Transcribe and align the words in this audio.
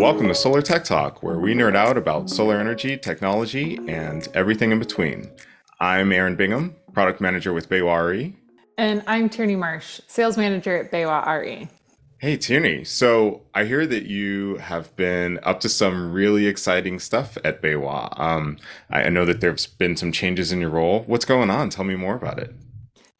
Welcome 0.00 0.28
to 0.28 0.34
Solar 0.34 0.62
Tech 0.62 0.82
Talk, 0.82 1.22
where 1.22 1.38
we 1.38 1.52
nerd 1.52 1.76
out 1.76 1.98
about 1.98 2.30
solar 2.30 2.58
energy, 2.58 2.96
technology, 2.96 3.78
and 3.86 4.26
everything 4.32 4.72
in 4.72 4.78
between. 4.78 5.30
I'm 5.78 6.10
Aaron 6.10 6.36
Bingham, 6.36 6.74
product 6.94 7.20
manager 7.20 7.52
with 7.52 7.68
BayWa 7.68 8.08
RE. 8.08 8.34
And 8.78 9.02
I'm 9.06 9.28
Tiernay 9.28 9.58
Marsh, 9.58 10.00
sales 10.06 10.38
manager 10.38 10.74
at 10.74 10.90
BayWa 10.90 11.26
RE. 11.26 11.68
Hey, 12.16 12.38
Tiernay. 12.38 12.86
So 12.86 13.42
I 13.54 13.66
hear 13.66 13.86
that 13.88 14.04
you 14.06 14.56
have 14.56 14.96
been 14.96 15.38
up 15.42 15.60
to 15.60 15.68
some 15.68 16.12
really 16.12 16.46
exciting 16.46 16.98
stuff 16.98 17.36
at 17.44 17.60
BayWa. 17.60 18.18
Um, 18.18 18.56
I 18.88 19.10
know 19.10 19.26
that 19.26 19.42
there's 19.42 19.66
been 19.66 19.98
some 19.98 20.12
changes 20.12 20.50
in 20.50 20.62
your 20.62 20.70
role. 20.70 21.04
What's 21.08 21.26
going 21.26 21.50
on? 21.50 21.68
Tell 21.68 21.84
me 21.84 21.94
more 21.94 22.14
about 22.14 22.38
it. 22.38 22.54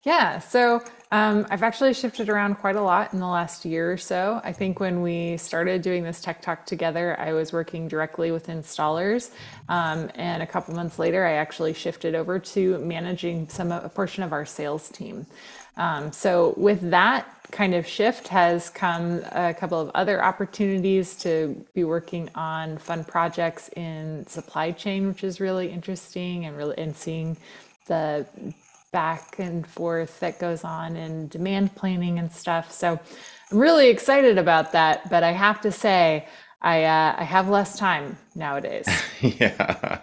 Yeah, 0.03 0.39
so 0.39 0.83
um, 1.13 1.47
I've 1.51 1.65
actually 1.65 1.93
shifted 1.95 2.29
around 2.29 2.57
quite 2.57 2.77
a 2.77 2.83
lot 2.83 3.13
in 3.13 3.19
the 3.19 3.27
last 3.27 3.65
year 3.65 3.93
or 3.93 3.97
so. 3.97 4.41
I 4.45 4.53
think 4.53 4.79
when 4.79 5.03
we 5.03 5.37
started 5.39 5.83
doing 5.83 6.05
this 6.05 6.21
tech 6.21 6.41
talk 6.41 6.67
together, 6.67 7.19
I 7.19 7.33
was 7.33 7.53
working 7.53 7.89
directly 7.89 8.31
with 8.31 8.47
installers, 8.47 9.31
um, 9.69 10.11
and 10.15 10.43
a 10.43 10.47
couple 10.47 10.75
months 10.75 10.99
later, 11.01 11.27
I 11.27 11.33
actually 11.33 11.75
shifted 11.75 12.15
over 12.15 12.39
to 12.39 12.79
managing 12.79 13.49
some 13.49 13.73
a 13.73 13.89
portion 13.89 14.23
of 14.23 14.33
our 14.33 14.47
sales 14.47 14.89
team. 14.89 15.27
Um, 15.77 16.13
so 16.13 16.55
with 16.57 16.91
that 16.91 17.27
kind 17.51 17.75
of 17.75 17.87
shift 17.87 18.29
has 18.29 18.71
come 18.71 19.23
a 19.33 19.53
couple 19.55 19.81
of 19.81 19.91
other 19.95 20.23
opportunities 20.23 21.17
to 21.17 21.65
be 21.75 21.83
working 21.83 22.31
on 22.37 22.79
fun 22.79 23.03
projects 23.03 23.69
in 23.71 24.27
supply 24.29 24.71
chain, 24.71 25.09
which 25.09 25.25
is 25.25 25.41
really 25.41 25.71
interesting, 25.71 26.45
and 26.45 26.57
really 26.57 26.79
and 26.79 26.97
seeing 26.97 27.37
the 27.87 28.27
back 28.93 29.39
and 29.39 29.67
forth 29.67 30.21
that 30.21 30.39
goes 30.39 30.65
on 30.65 30.97
in 30.97 31.29
demand 31.29 31.75
planning 31.77 32.19
and 32.19 32.33
stuff. 32.33 32.73
So 32.73 32.99
I'm 33.51 33.59
really 33.59 33.89
excited 33.89 34.39
about 34.39 34.73
that. 34.73 35.09
But 35.11 35.23
I 35.23 35.33
have 35.33 35.61
to 35.63 35.73
say, 35.73 36.27
I 36.63 36.85
uh, 36.85 37.15
I 37.17 37.25
have 37.25 37.49
less 37.49 37.79
time 37.79 38.19
nowadays. 38.35 38.87
yeah, 39.23 40.01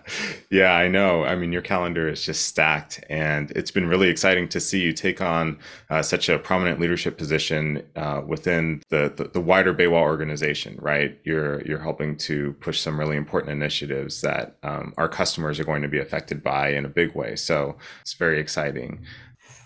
yeah, 0.50 0.73
I 0.73 0.88
know. 0.88 1.23
I 1.23 1.36
mean, 1.36 1.52
your 1.52 1.62
calendar 1.62 2.09
is 2.09 2.26
just 2.26 2.48
stacked, 2.48 3.04
and 3.12 3.52
it's 3.52 3.70
been 3.70 3.88
really 3.88 4.09
exciting 4.09 4.50
to 4.50 4.59
see 4.59 4.82
you 4.82 4.92
take 4.92 5.22
on 5.22 5.59
uh, 5.92 6.02
such 6.02 6.30
a 6.30 6.40
prominent 6.40 6.80
leadership 6.80 7.16
position 7.16 7.84
uh, 7.95 8.23
within 8.26 8.82
the, 8.90 9.14
the, 9.16 9.26
the 9.26 9.42
wider 9.42 9.72
BayWa 9.72 10.02
organization. 10.02 10.80
Right, 10.82 11.20
you're 11.23 11.62
you're 11.62 11.80
helping 11.80 12.17
to 12.17 12.54
push 12.54 12.80
some 12.80 13.00
really 13.00 13.17
important 13.17 13.52
initiatives 13.52 14.22
that 14.22 14.58
um, 14.64 14.95
our 14.98 15.08
customers 15.08 15.60
are 15.60 15.66
going 15.66 15.84
to 15.84 15.88
be 15.88 16.00
affected 16.00 16.42
by 16.42 16.70
in 16.70 16.86
a 16.86 16.89
big 16.89 17.14
way. 17.14 17.36
So 17.36 17.78
it's 18.02 18.14
very 18.14 18.39
exciting. 18.39 19.06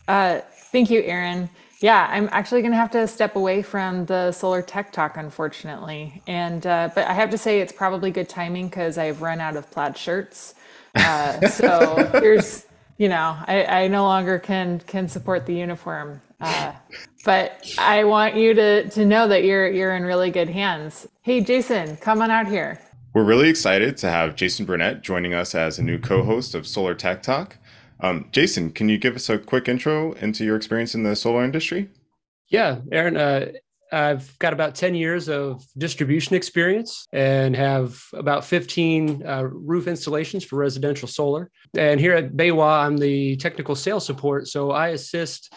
Uh, 0.10 0.42
thank 0.74 0.90
you, 0.90 1.02
Aaron. 1.04 1.50
Yeah, 1.82 2.08
I'm 2.12 2.30
actually 2.32 2.62
going 2.62 2.74
to 2.74 2.78
have 2.78 2.92
to 2.92 3.08
step 3.08 3.36
away 3.36 3.64
from 3.64 4.06
the 4.06 4.32
solar 4.32 4.62
tech 4.62 4.92
talk, 4.92 5.18
unfortunately. 5.18 6.22
And 6.28 6.66
uh, 6.66 6.90
but 6.94 7.08
I 7.08 7.14
have 7.14 7.32
to 7.32 7.40
say 7.40 7.60
it's 7.60 7.74
probably 7.74 8.12
good 8.12 8.30
timing 8.30 8.68
because 8.68 9.00
I've 9.00 9.24
run 9.24 9.40
out 9.40 9.56
of 9.56 9.70
plaid 9.72 9.98
shirts. 9.98 10.54
Uh, 10.94 11.48
so 11.50 12.08
here's, 12.22 12.68
you 13.00 13.10
know, 13.10 13.36
I, 13.48 13.66
I 13.66 13.88
no 13.88 14.04
longer 14.04 14.38
can 14.38 14.80
can 14.82 15.08
support 15.08 15.48
the 15.48 15.56
uniform. 15.56 16.22
Uh, 16.40 16.74
but 17.26 17.74
I 17.80 18.04
want 18.04 18.36
you 18.36 18.54
to 18.54 18.88
to 18.90 19.04
know 19.04 19.28
that 19.28 19.44
you're 19.44 19.68
you're 19.68 19.96
in 19.96 20.04
really 20.04 20.30
good 20.30 20.50
hands. 20.50 21.08
Hey, 21.24 21.42
Jason, 21.42 21.98
come 21.98 22.22
on 22.22 22.30
out 22.30 22.48
here. 22.48 22.80
We're 23.14 23.24
really 23.24 23.50
excited 23.50 23.98
to 23.98 24.10
have 24.10 24.36
Jason 24.36 24.66
Burnett 24.66 25.02
joining 25.02 25.34
us 25.34 25.54
as 25.56 25.80
a 25.80 25.84
new 25.84 25.98
co-host 25.98 26.54
of 26.54 26.66
Solar 26.68 26.94
Tech 26.94 27.24
Talk. 27.24 27.58
Um, 28.02 28.28
Jason, 28.32 28.72
can 28.72 28.90
you 28.90 28.98
give 28.98 29.16
us 29.16 29.30
a 29.30 29.38
quick 29.38 29.68
intro 29.68 30.14
into 30.14 30.44
your 30.44 30.56
experience 30.56 30.96
in 30.96 31.04
the 31.04 31.16
solar 31.16 31.44
industry? 31.44 31.90
Yeah, 32.50 32.80
Aaron, 32.92 33.16
uh, 33.16 33.52
I've 33.92 34.38
got 34.40 34.54
about 34.54 34.76
10 34.76 34.96
years 34.96 35.28
of 35.28 35.64
distribution 35.78 36.36
experience 36.36 37.06
and 37.12 37.56
have 37.56 38.02
about 38.14 38.46
15 38.46 39.26
uh, 39.26 39.44
roof 39.44 39.88
installations 39.88 40.44
for 40.44 40.56
residential 40.56 41.08
solar. 41.08 41.52
And 41.78 42.00
here 42.00 42.14
at 42.14 42.34
BayWa, 42.34 42.86
I'm 42.86 42.98
the 42.98 43.36
technical 43.38 43.76
sales 43.76 44.06
support. 44.06 44.48
So 44.48 44.72
I 44.72 44.90
assist 44.90 45.54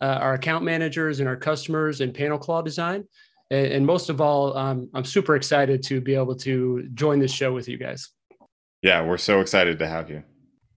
uh, 0.00 0.18
our 0.20 0.34
account 0.34 0.64
managers 0.64 1.20
and 1.20 1.28
our 1.28 1.36
customers 1.36 2.00
in 2.00 2.12
panel 2.12 2.38
claw 2.38 2.62
design. 2.62 3.04
And, 3.50 3.66
and 3.66 3.86
most 3.86 4.08
of 4.08 4.20
all, 4.20 4.56
um, 4.56 4.88
I'm 4.94 5.04
super 5.04 5.36
excited 5.36 5.82
to 5.84 6.00
be 6.00 6.14
able 6.14 6.36
to 6.36 6.88
join 6.94 7.18
this 7.18 7.32
show 7.32 7.52
with 7.52 7.68
you 7.68 7.76
guys. 7.76 8.10
Yeah, 8.82 9.02
we're 9.02 9.18
so 9.18 9.40
excited 9.40 9.78
to 9.78 9.86
have 9.86 10.10
you. 10.10 10.24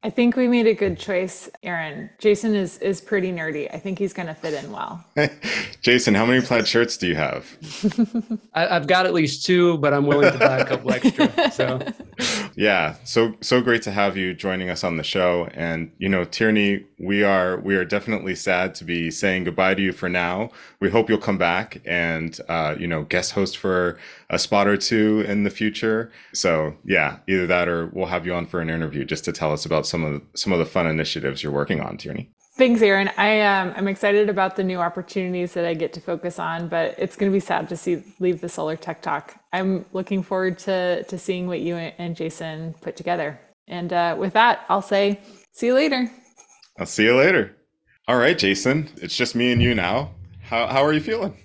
I 0.03 0.11
think 0.11 0.35
we 0.35 0.47
made 0.47 0.67
a 0.67 0.75
good 0.75 0.99
choice, 0.99 1.49
Aaron. 1.63 2.09
Jason 2.19 2.55
is 2.55 2.77
is 2.79 3.01
pretty 3.01 3.31
nerdy. 3.31 3.73
I 3.73 3.79
think 3.79 3.97
he's 3.97 4.13
going 4.13 4.27
to 4.27 4.35
fit 4.35 4.53
in 4.53 4.71
well. 4.71 5.03
Jason, 5.81 6.13
how 6.13 6.25
many 6.25 6.41
plaid 6.41 6.67
shirts 6.67 6.97
do 6.97 7.07
you 7.07 7.15
have? 7.15 7.57
I, 8.53 8.67
have 8.67 8.85
got 8.85 9.07
at 9.07 9.13
least 9.13 9.45
two, 9.45 9.77
but 9.79 9.93
I'm 9.93 10.05
willing 10.05 10.31
to 10.31 10.37
buy 10.37 10.59
a 10.59 10.65
couple 10.65 10.91
extra. 10.91 11.51
So, 11.51 11.79
yeah, 12.55 12.95
so 13.05 13.33
so 13.41 13.59
great 13.59 13.81
to 13.83 13.91
have 13.91 14.15
you 14.15 14.35
joining 14.35 14.69
us 14.69 14.83
on 14.83 14.97
the 14.97 15.03
show. 15.03 15.49
And 15.53 15.91
you 15.97 16.09
know, 16.09 16.25
Tiernay, 16.25 16.85
we 16.99 17.23
are 17.23 17.59
we 17.59 17.75
are 17.75 17.85
definitely 17.85 18.35
sad 18.35 18.73
to 18.75 18.83
be 18.83 19.11
saying 19.11 19.43
goodbye 19.43 19.75
to 19.75 19.81
you 19.81 19.91
for 19.91 20.09
now. 20.09 20.49
We 20.79 20.89
hope 20.89 21.09
you'll 21.09 21.19
come 21.19 21.37
back 21.37 21.81
and 21.85 22.39
uh, 22.49 22.75
you 22.79 22.87
know 22.87 23.03
guest 23.03 23.33
host 23.33 23.57
for 23.57 23.99
a 24.29 24.39
spot 24.39 24.67
or 24.67 24.77
two 24.77 25.23
in 25.27 25.43
the 25.43 25.49
future. 25.49 26.11
So 26.33 26.75
yeah, 26.83 27.17
either 27.27 27.47
that 27.47 27.67
or 27.67 27.87
we'll 27.87 28.07
have 28.07 28.25
you 28.25 28.33
on 28.33 28.47
for 28.47 28.61
an 28.61 28.69
interview 28.69 29.05
just 29.05 29.25
to 29.25 29.31
tell 29.31 29.51
us 29.51 29.65
about 29.65 29.85
some 29.85 30.03
of 30.03 30.21
some 30.35 30.51
of 30.51 30.59
the 30.59 30.65
fun 30.65 30.87
initiatives 30.87 31.43
you're 31.43 31.51
working 31.51 31.81
on, 31.81 31.97
Tiernay. 31.97 32.27
Thanks, 32.57 32.81
Aaron. 32.81 33.11
I 33.17 33.41
um, 33.41 33.73
I'm 33.77 33.87
excited 33.87 34.29
about 34.29 34.55
the 34.55 34.63
new 34.63 34.79
opportunities 34.79 35.53
that 35.53 35.65
I 35.65 35.75
get 35.75 35.93
to 35.93 36.01
focus 36.01 36.39
on, 36.39 36.67
but 36.67 36.95
it's 36.97 37.15
going 37.15 37.31
to 37.31 37.35
be 37.35 37.39
sad 37.39 37.69
to 37.69 37.77
see 37.77 38.03
leave 38.19 38.41
the 38.41 38.49
Solar 38.49 38.75
Tech 38.75 39.03
Talk. 39.03 39.35
I'm 39.53 39.85
looking 39.93 40.23
forward 40.23 40.57
to 40.59 41.03
to 41.03 41.19
seeing 41.19 41.45
what 41.47 41.59
you 41.59 41.75
and 41.75 42.15
Jason 42.15 42.73
put 42.81 42.95
together. 42.95 43.39
And 43.67 43.93
uh, 43.93 44.15
with 44.17 44.33
that, 44.33 44.65
I'll 44.69 44.81
say 44.81 45.19
see 45.51 45.67
you 45.67 45.75
later. 45.75 46.09
I'll 46.77 46.85
see 46.85 47.05
you 47.05 47.15
later. 47.15 47.55
All 48.07 48.17
right, 48.17 48.37
Jason. 48.37 48.89
It's 48.97 49.15
just 49.15 49.35
me 49.35 49.51
and 49.51 49.61
you 49.61 49.75
now. 49.75 50.11
How 50.41 50.67
how 50.67 50.83
are 50.85 50.93
you 50.93 51.01
feeling? 51.01 51.37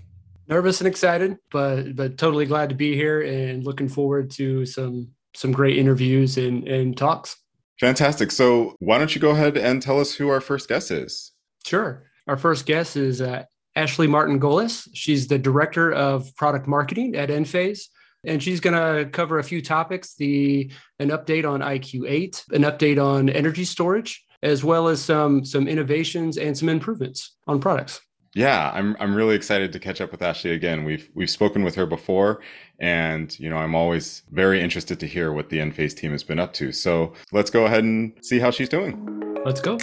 Nervous 0.49 0.81
and 0.81 0.89
excited, 0.89 1.39
but 1.51 1.97
but 1.97 2.19
totally 2.19 2.47
glad 2.47 2.69
to 2.69 2.75
be 2.75 2.95
here 2.95 3.23
and 3.23 3.65
looking 3.65 3.89
forward 3.89 4.31
to 4.33 4.67
some 4.67 5.09
some 5.35 5.53
great 5.53 5.79
interviews 5.79 6.37
and 6.39 6.69
and 6.69 6.97
talks. 6.97 7.37
Fantastic. 7.81 8.31
So, 8.31 8.77
why 8.79 8.99
don't 8.99 9.15
you 9.15 9.21
go 9.21 9.31
ahead 9.31 9.57
and 9.57 9.83
tell 9.83 9.99
us 9.99 10.15
who 10.15 10.29
our 10.29 10.41
first 10.41 10.69
guest 10.69 10.91
is? 10.91 11.33
Sure. 11.65 12.05
Our 12.29 12.37
first 12.37 12.67
guest 12.67 12.97
is 12.97 13.21
uh, 13.21 13.45
Ashley 13.75 14.07
Martin 14.07 14.39
Gollis. 14.39 14.89
She's 14.95 15.27
the 15.27 15.39
director 15.39 15.93
of 15.93 16.35
product 16.37 16.69
marketing 16.69 17.17
at 17.17 17.29
Enphase. 17.29 17.87
And 18.25 18.41
she's 18.41 18.61
going 18.61 18.77
to 18.77 19.11
cover 19.11 19.41
a 19.41 19.45
few 19.45 19.61
topics 19.61 20.15
the 20.15 20.71
an 21.01 21.09
update 21.09 21.49
on 21.49 21.61
IQ8, 21.61 22.53
an 22.53 22.63
update 22.63 23.03
on 23.05 23.29
energy 23.29 23.65
storage, 23.65 24.25
as 24.43 24.65
well 24.65 24.89
as 24.89 25.03
some 25.03 25.45
some 25.45 25.69
innovations 25.69 26.39
and 26.39 26.57
some 26.57 26.69
improvements 26.69 27.37
on 27.47 27.61
products. 27.61 28.01
Yeah, 28.35 28.71
I'm 28.73 28.97
I'm 28.99 29.15
really 29.15 29.37
excited 29.37 29.73
to 29.73 29.79
catch 29.79 30.01
up 30.01 30.11
with 30.11 30.23
Ashley 30.23 30.53
again. 30.53 30.85
We've 30.85 31.11
we've 31.15 31.29
spoken 31.29 31.65
with 31.65 31.75
her 31.75 31.85
before, 31.85 32.41
and 32.79 33.39
you 33.39 33.51
know 33.51 33.57
I'm 33.57 33.75
always 33.75 34.23
very 34.31 34.61
interested 34.61 34.99
to 35.01 35.07
hear 35.07 35.33
what 35.33 35.51
the 35.51 35.59
Enphase 35.59 35.95
team 35.95 36.13
has 36.13 36.25
been 36.25 36.39
up 36.39 36.55
to. 36.55 36.73
So 36.73 37.13
let's 37.31 37.51
go 37.51 37.67
ahead 37.67 37.85
and 37.85 38.13
see 38.23 38.39
how 38.39 38.51
she's 38.51 38.71
doing. 38.71 38.97
Let's 39.45 39.61
go. 39.61 39.79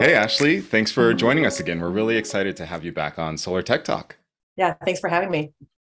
Hey 0.00 0.14
Ashley, 0.14 0.60
thanks 0.60 0.90
for 0.90 1.14
joining 1.14 1.46
us 1.46 1.60
again. 1.60 1.80
We're 1.80 1.90
really 1.90 2.16
excited 2.16 2.56
to 2.56 2.66
have 2.66 2.84
you 2.84 2.92
back 2.92 3.18
on 3.18 3.38
Solar 3.38 3.62
Tech 3.62 3.84
Talk. 3.84 4.16
Yeah, 4.56 4.74
thanks 4.84 5.00
for 5.00 5.08
having 5.08 5.30
me. 5.30 5.52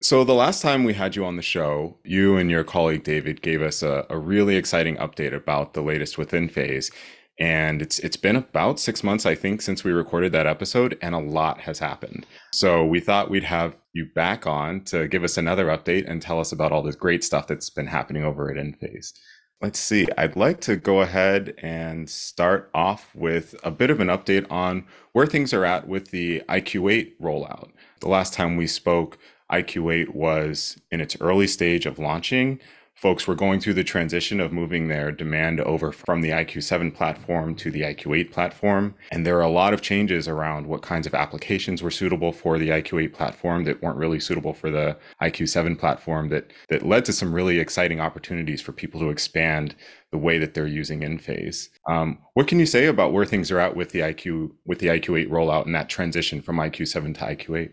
So, 0.03 0.23
the 0.23 0.34
last 0.34 0.63
time 0.63 0.84
we 0.84 0.95
had 0.95 1.16
you 1.16 1.23
on 1.25 1.35
the 1.35 1.44
show, 1.44 1.95
you 2.03 2.35
and 2.35 2.50
your 2.50 2.63
colleague 2.63 3.03
David 3.03 3.44
gave 3.44 3.62
us 3.62 3.84
a, 3.84 4.07
a 4.09 4.17
really 4.17 4.56
exciting 4.56 4.95
update 4.97 5.31
about 5.31 5.75
the 5.75 5.84
latest 5.84 6.17
with 6.17 6.31
Enphase. 6.31 6.91
and 7.39 7.84
it's 7.84 8.00
it's 8.00 8.17
been 8.17 8.35
about 8.35 8.79
six 8.79 9.03
months 9.03 9.25
i 9.25 9.35
think 9.35 9.61
since 9.61 9.84
we 9.84 9.91
recorded 9.91 10.31
that 10.31 10.47
episode 10.47 10.97
and 11.01 11.14
a 11.14 11.20
lot 11.20 11.61
has 11.61 11.78
happened. 11.78 12.25
So 12.52 12.84
we 12.84 12.99
thought 12.99 13.29
we'd 13.29 13.43
have 13.43 13.75
you 13.93 14.08
back 14.16 14.47
on 14.47 14.84
to 14.85 15.08
give 15.08 15.23
us 15.23 15.37
another 15.37 15.67
update 15.67 16.09
and 16.09 16.20
tell 16.20 16.40
us 16.40 16.52
about 16.52 16.72
all 16.72 16.81
this 16.81 16.96
great 16.96 17.23
stuff 17.23 17.46
that's 17.46 17.70
been 17.70 17.87
happening 17.87 18.23
over 18.23 18.49
at 18.49 18.58
enphase 18.58 19.14
let's 19.61 19.79
see. 19.79 20.08
I'd 20.17 20.35
like 20.35 20.59
to 20.61 20.75
go 20.75 21.02
ahead 21.02 21.53
and 21.59 22.09
start 22.09 22.70
off 22.73 23.14
with 23.14 23.55
a 23.64 23.70
bit 23.70 23.91
of 23.91 23.99
an 23.99 24.08
update 24.08 24.52
on 24.52 24.85
where 25.11 25.28
things 25.28 25.53
are 25.53 25.66
at 25.66 25.87
with 25.87 26.09
the 26.09 26.41
iq8 26.49 27.14
rollout. 27.22 27.70
The 27.99 28.09
last 28.09 28.34
time 28.34 28.58
we 28.58 28.66
spoke 28.66 29.20
iq8 29.51 30.09
was 30.09 30.77
in 30.91 31.01
its 31.01 31.19
early 31.21 31.47
stage 31.47 31.85
of 31.85 31.99
launching 31.99 32.59
folks 33.01 33.25
were 33.25 33.33
going 33.33 33.59
through 33.59 33.73
the 33.73 33.83
transition 33.83 34.39
of 34.39 34.53
moving 34.53 34.87
their 34.87 35.11
demand 35.11 35.59
over 35.61 35.91
from 35.91 36.21
the 36.21 36.29
IQ7 36.29 36.93
platform 36.93 37.55
to 37.55 37.71
the 37.71 37.81
IQ8 37.81 38.31
platform. 38.31 38.93
And 39.11 39.25
there 39.25 39.37
are 39.37 39.41
a 39.41 39.49
lot 39.49 39.73
of 39.73 39.81
changes 39.81 40.27
around 40.27 40.67
what 40.67 40.83
kinds 40.83 41.07
of 41.07 41.15
applications 41.15 41.81
were 41.81 41.89
suitable 41.89 42.31
for 42.31 42.59
the 42.59 42.69
IQ8 42.69 43.11
platform 43.11 43.63
that 43.63 43.81
weren't 43.81 43.97
really 43.97 44.19
suitable 44.19 44.53
for 44.53 44.69
the 44.69 44.97
IQ7 45.19 45.79
platform 45.79 46.29
that, 46.29 46.51
that 46.69 46.85
led 46.85 47.03
to 47.05 47.13
some 47.13 47.33
really 47.33 47.57
exciting 47.57 47.99
opportunities 47.99 48.61
for 48.61 48.71
people 48.71 48.99
to 48.99 49.09
expand 49.09 49.75
the 50.11 50.19
way 50.19 50.37
that 50.37 50.53
they're 50.53 50.67
using 50.67 51.01
Enphase. 51.01 51.69
Um, 51.89 52.19
what 52.35 52.47
can 52.47 52.59
you 52.59 52.67
say 52.67 52.85
about 52.85 53.13
where 53.13 53.25
things 53.25 53.49
are 53.49 53.59
at 53.59 53.75
with 53.75 53.89
the 53.89 54.01
IQ 54.01 54.51
with 54.65 54.77
the 54.77 54.87
IQ8 54.87 55.27
rollout 55.29 55.65
and 55.65 55.73
that 55.73 55.89
transition 55.89 56.39
from 56.39 56.57
IQ7 56.57 57.15
to 57.15 57.21
IQ8? 57.21 57.71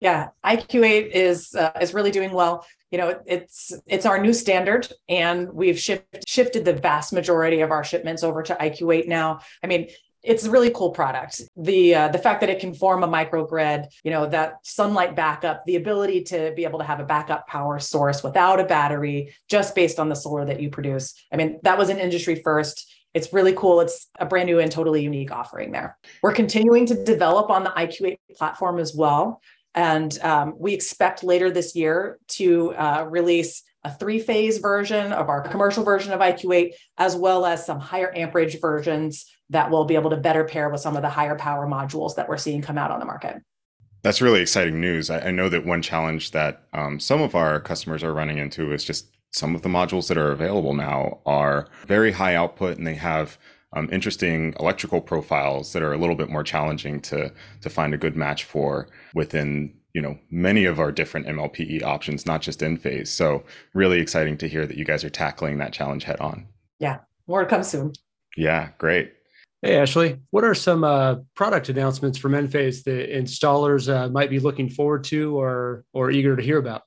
Yeah, 0.00 0.28
IQ8 0.44 1.10
is 1.10 1.54
uh, 1.54 1.72
is 1.80 1.92
really 1.92 2.10
doing 2.10 2.32
well. 2.32 2.64
You 2.90 2.98
know, 2.98 3.20
it's 3.26 3.72
it's 3.86 4.06
our 4.06 4.20
new 4.20 4.32
standard, 4.32 4.90
and 5.08 5.52
we've 5.52 5.78
shift, 5.78 6.26
shifted 6.26 6.64
the 6.64 6.72
vast 6.72 7.12
majority 7.12 7.60
of 7.60 7.70
our 7.70 7.84
shipments 7.84 8.22
over 8.22 8.42
to 8.44 8.54
IQ8 8.54 9.08
now. 9.08 9.40
I 9.62 9.66
mean, 9.66 9.88
it's 10.22 10.44
a 10.44 10.50
really 10.50 10.70
cool 10.70 10.90
product. 10.90 11.42
The 11.56 11.94
uh, 11.94 12.08
the 12.08 12.18
fact 12.18 12.40
that 12.40 12.50
it 12.50 12.60
can 12.60 12.74
form 12.74 13.02
a 13.02 13.08
microgrid, 13.08 13.86
you 14.04 14.10
know, 14.10 14.26
that 14.26 14.58
sunlight 14.62 15.16
backup, 15.16 15.64
the 15.64 15.76
ability 15.76 16.24
to 16.24 16.52
be 16.54 16.64
able 16.64 16.78
to 16.78 16.84
have 16.84 17.00
a 17.00 17.04
backup 17.04 17.46
power 17.46 17.78
source 17.78 18.22
without 18.22 18.60
a 18.60 18.64
battery, 18.64 19.34
just 19.48 19.74
based 19.74 19.98
on 19.98 20.08
the 20.08 20.14
solar 20.14 20.44
that 20.44 20.60
you 20.60 20.70
produce. 20.70 21.14
I 21.32 21.36
mean, 21.36 21.60
that 21.62 21.78
was 21.78 21.88
an 21.88 21.98
industry 21.98 22.36
first. 22.42 22.94
It's 23.14 23.32
really 23.32 23.54
cool. 23.54 23.80
It's 23.80 24.06
a 24.18 24.26
brand 24.26 24.46
new 24.46 24.60
and 24.60 24.70
totally 24.70 25.02
unique 25.02 25.32
offering 25.32 25.72
there. 25.72 25.96
We're 26.22 26.34
continuing 26.34 26.86
to 26.86 27.04
develop 27.04 27.48
on 27.50 27.64
the 27.64 27.70
IQ8 27.70 28.18
platform 28.36 28.78
as 28.78 28.94
well. 28.94 29.40
And 29.78 30.18
um, 30.24 30.54
we 30.58 30.74
expect 30.74 31.22
later 31.22 31.52
this 31.52 31.76
year 31.76 32.18
to 32.30 32.74
uh, 32.74 33.06
release 33.08 33.62
a 33.84 33.94
three 33.94 34.18
phase 34.18 34.58
version 34.58 35.12
of 35.12 35.28
our 35.28 35.40
commercial 35.40 35.84
version 35.84 36.12
of 36.12 36.18
IQ8, 36.18 36.72
as 36.98 37.14
well 37.14 37.46
as 37.46 37.64
some 37.64 37.78
higher 37.78 38.12
amperage 38.16 38.60
versions 38.60 39.24
that 39.50 39.70
will 39.70 39.84
be 39.84 39.94
able 39.94 40.10
to 40.10 40.16
better 40.16 40.42
pair 40.42 40.68
with 40.68 40.80
some 40.80 40.96
of 40.96 41.02
the 41.02 41.08
higher 41.08 41.36
power 41.36 41.64
modules 41.64 42.16
that 42.16 42.28
we're 42.28 42.38
seeing 42.38 42.60
come 42.60 42.76
out 42.76 42.90
on 42.90 42.98
the 42.98 43.06
market. 43.06 43.40
That's 44.02 44.20
really 44.20 44.40
exciting 44.40 44.80
news. 44.80 45.10
I, 45.10 45.20
I 45.20 45.30
know 45.30 45.48
that 45.48 45.64
one 45.64 45.80
challenge 45.80 46.32
that 46.32 46.64
um, 46.72 46.98
some 46.98 47.22
of 47.22 47.36
our 47.36 47.60
customers 47.60 48.02
are 48.02 48.12
running 48.12 48.38
into 48.38 48.72
is 48.72 48.82
just 48.82 49.06
some 49.30 49.54
of 49.54 49.62
the 49.62 49.68
modules 49.68 50.08
that 50.08 50.18
are 50.18 50.32
available 50.32 50.74
now 50.74 51.20
are 51.24 51.68
very 51.86 52.10
high 52.10 52.34
output 52.34 52.78
and 52.78 52.86
they 52.86 52.96
have 52.96 53.38
um, 53.74 53.88
interesting 53.92 54.54
electrical 54.58 55.00
profiles 55.00 55.72
that 55.72 55.82
are 55.82 55.92
a 55.92 55.98
little 55.98 56.14
bit 56.14 56.30
more 56.30 56.42
challenging 56.42 57.00
to 57.02 57.32
to 57.60 57.70
find 57.70 57.94
a 57.94 57.98
good 57.98 58.16
match 58.16 58.44
for 58.44 58.88
within 59.14 59.74
you 59.94 60.00
know 60.00 60.18
many 60.30 60.64
of 60.64 60.80
our 60.80 60.92
different 60.92 61.26
MLPE 61.26 61.82
options, 61.82 62.26
not 62.26 62.42
just 62.42 62.60
Enphase. 62.60 63.08
So 63.08 63.44
really 63.74 64.00
exciting 64.00 64.38
to 64.38 64.48
hear 64.48 64.66
that 64.66 64.76
you 64.76 64.84
guys 64.84 65.04
are 65.04 65.10
tackling 65.10 65.58
that 65.58 65.72
challenge 65.72 66.04
head 66.04 66.20
on. 66.20 66.46
Yeah, 66.78 67.00
more 67.26 67.42
to 67.42 67.46
come 67.46 67.62
soon. 67.62 67.92
Yeah, 68.36 68.70
great. 68.78 69.12
Hey 69.60 69.76
Ashley, 69.76 70.20
what 70.30 70.44
are 70.44 70.54
some 70.54 70.84
uh, 70.84 71.16
product 71.34 71.68
announcements 71.68 72.16
from 72.16 72.32
Enphase 72.32 72.84
that 72.84 73.10
installers 73.10 73.92
uh, 73.92 74.08
might 74.08 74.30
be 74.30 74.38
looking 74.38 74.70
forward 74.70 75.04
to 75.04 75.36
or 75.36 75.84
or 75.92 76.10
eager 76.10 76.36
to 76.36 76.42
hear 76.42 76.58
about? 76.58 76.82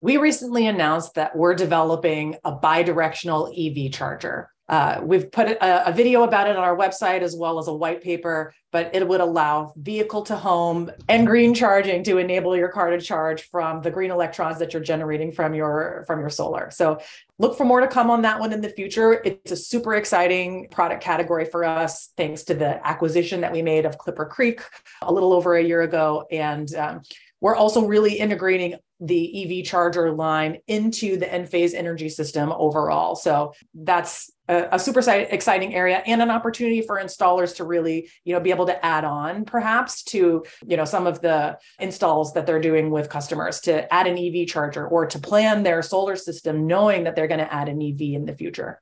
We 0.00 0.16
recently 0.16 0.66
announced 0.66 1.14
that 1.14 1.36
we're 1.36 1.54
developing 1.54 2.36
a 2.44 2.56
bidirectional 2.56 3.52
EV 3.56 3.92
charger. 3.92 4.50
Uh, 4.68 5.00
we've 5.02 5.30
put 5.30 5.46
a, 5.46 5.88
a, 5.88 5.92
video 5.92 6.24
about 6.24 6.48
it 6.48 6.56
on 6.56 6.62
our 6.64 6.76
website 6.76 7.20
as 7.20 7.36
well 7.36 7.60
as 7.60 7.68
a 7.68 7.72
white 7.72 8.02
paper, 8.02 8.52
but 8.72 8.92
it 8.94 9.06
would 9.06 9.20
allow 9.20 9.72
vehicle 9.76 10.22
to 10.22 10.34
home 10.34 10.90
and 11.08 11.24
green 11.24 11.54
charging 11.54 12.02
to 12.02 12.18
enable 12.18 12.56
your 12.56 12.68
car 12.68 12.90
to 12.90 13.00
charge 13.00 13.42
from 13.48 13.80
the 13.82 13.90
green 13.92 14.10
electrons 14.10 14.58
that 14.58 14.72
you're 14.72 14.82
generating 14.82 15.30
from 15.30 15.54
your 15.54 16.04
from 16.08 16.18
your 16.18 16.30
solar. 16.30 16.68
So 16.72 16.98
look 17.38 17.56
for 17.56 17.64
more 17.64 17.80
to 17.80 17.86
come 17.86 18.10
on 18.10 18.22
that 18.22 18.40
one 18.40 18.52
in 18.52 18.60
the 18.60 18.70
future. 18.70 19.22
It's 19.24 19.52
a 19.52 19.56
super 19.56 19.94
exciting 19.94 20.66
product 20.70 21.02
category 21.02 21.44
for 21.44 21.64
us, 21.64 22.10
thanks 22.16 22.42
to 22.44 22.54
the 22.54 22.84
acquisition 22.84 23.42
that 23.42 23.52
we 23.52 23.62
made 23.62 23.86
of 23.86 23.96
ClipperCreek 23.98 24.62
a 25.02 25.12
little 25.12 25.32
over 25.32 25.54
a 25.54 25.62
year 25.62 25.82
ago, 25.82 26.26
and 26.32 26.74
um, 26.74 27.02
we're 27.40 27.54
also 27.54 27.86
really 27.86 28.14
integrating 28.14 28.74
the 29.00 29.60
EV 29.60 29.64
charger 29.64 30.10
line 30.10 30.58
into 30.66 31.18
the 31.18 31.26
Enphase 31.26 31.74
energy 31.74 32.08
system 32.08 32.52
overall. 32.52 33.14
So 33.14 33.52
that's 33.74 34.30
a, 34.48 34.68
a, 34.72 34.78
super 34.78 35.00
exciting 35.10 35.74
area 35.74 36.02
and 36.06 36.22
an 36.22 36.30
opportunity 36.30 36.80
for 36.80 37.00
installers 37.00 37.56
to 37.56 37.64
really, 37.64 38.08
you 38.24 38.32
know, 38.32 38.40
be 38.40 38.50
able 38.50 38.66
to 38.66 38.86
add 38.86 39.04
on 39.04 39.44
perhaps 39.44 40.02
to, 40.04 40.44
you 40.66 40.76
know, 40.76 40.84
some 40.84 41.06
of 41.06 41.20
the 41.20 41.58
installs 41.78 42.32
that 42.34 42.46
they're 42.46 42.60
doing 42.60 42.90
with 42.90 43.10
customers 43.10 43.60
to 43.60 43.92
add 43.92 44.06
an 44.06 44.16
EV 44.16 44.46
charger 44.46 44.86
or 44.86 45.04
to 45.06 45.18
plan 45.18 45.62
their 45.62 45.82
solar 45.82 46.16
system 46.16 46.66
knowing 46.66 47.04
that 47.04 47.16
they're 47.16 47.28
going 47.28 47.40
to 47.40 47.52
add 47.52 47.68
an 47.68 47.82
EV 47.82 48.14
in 48.14 48.24
the 48.24 48.34
future. 48.34 48.80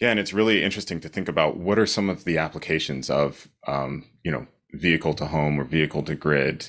Yeah, 0.00 0.10
and 0.10 0.20
it's 0.20 0.32
really 0.32 0.62
interesting 0.62 1.00
to 1.00 1.08
think 1.08 1.28
about 1.28 1.56
what 1.56 1.78
are 1.78 1.86
some 1.86 2.08
of 2.08 2.24
the 2.24 2.38
applications 2.38 3.10
of, 3.10 3.48
um, 3.66 4.04
you 4.24 4.30
know, 4.30 4.46
vehicle 4.72 5.14
to 5.14 5.26
home 5.26 5.58
or 5.58 5.64
vehicle 5.64 6.02
to 6.02 6.14
grid 6.14 6.68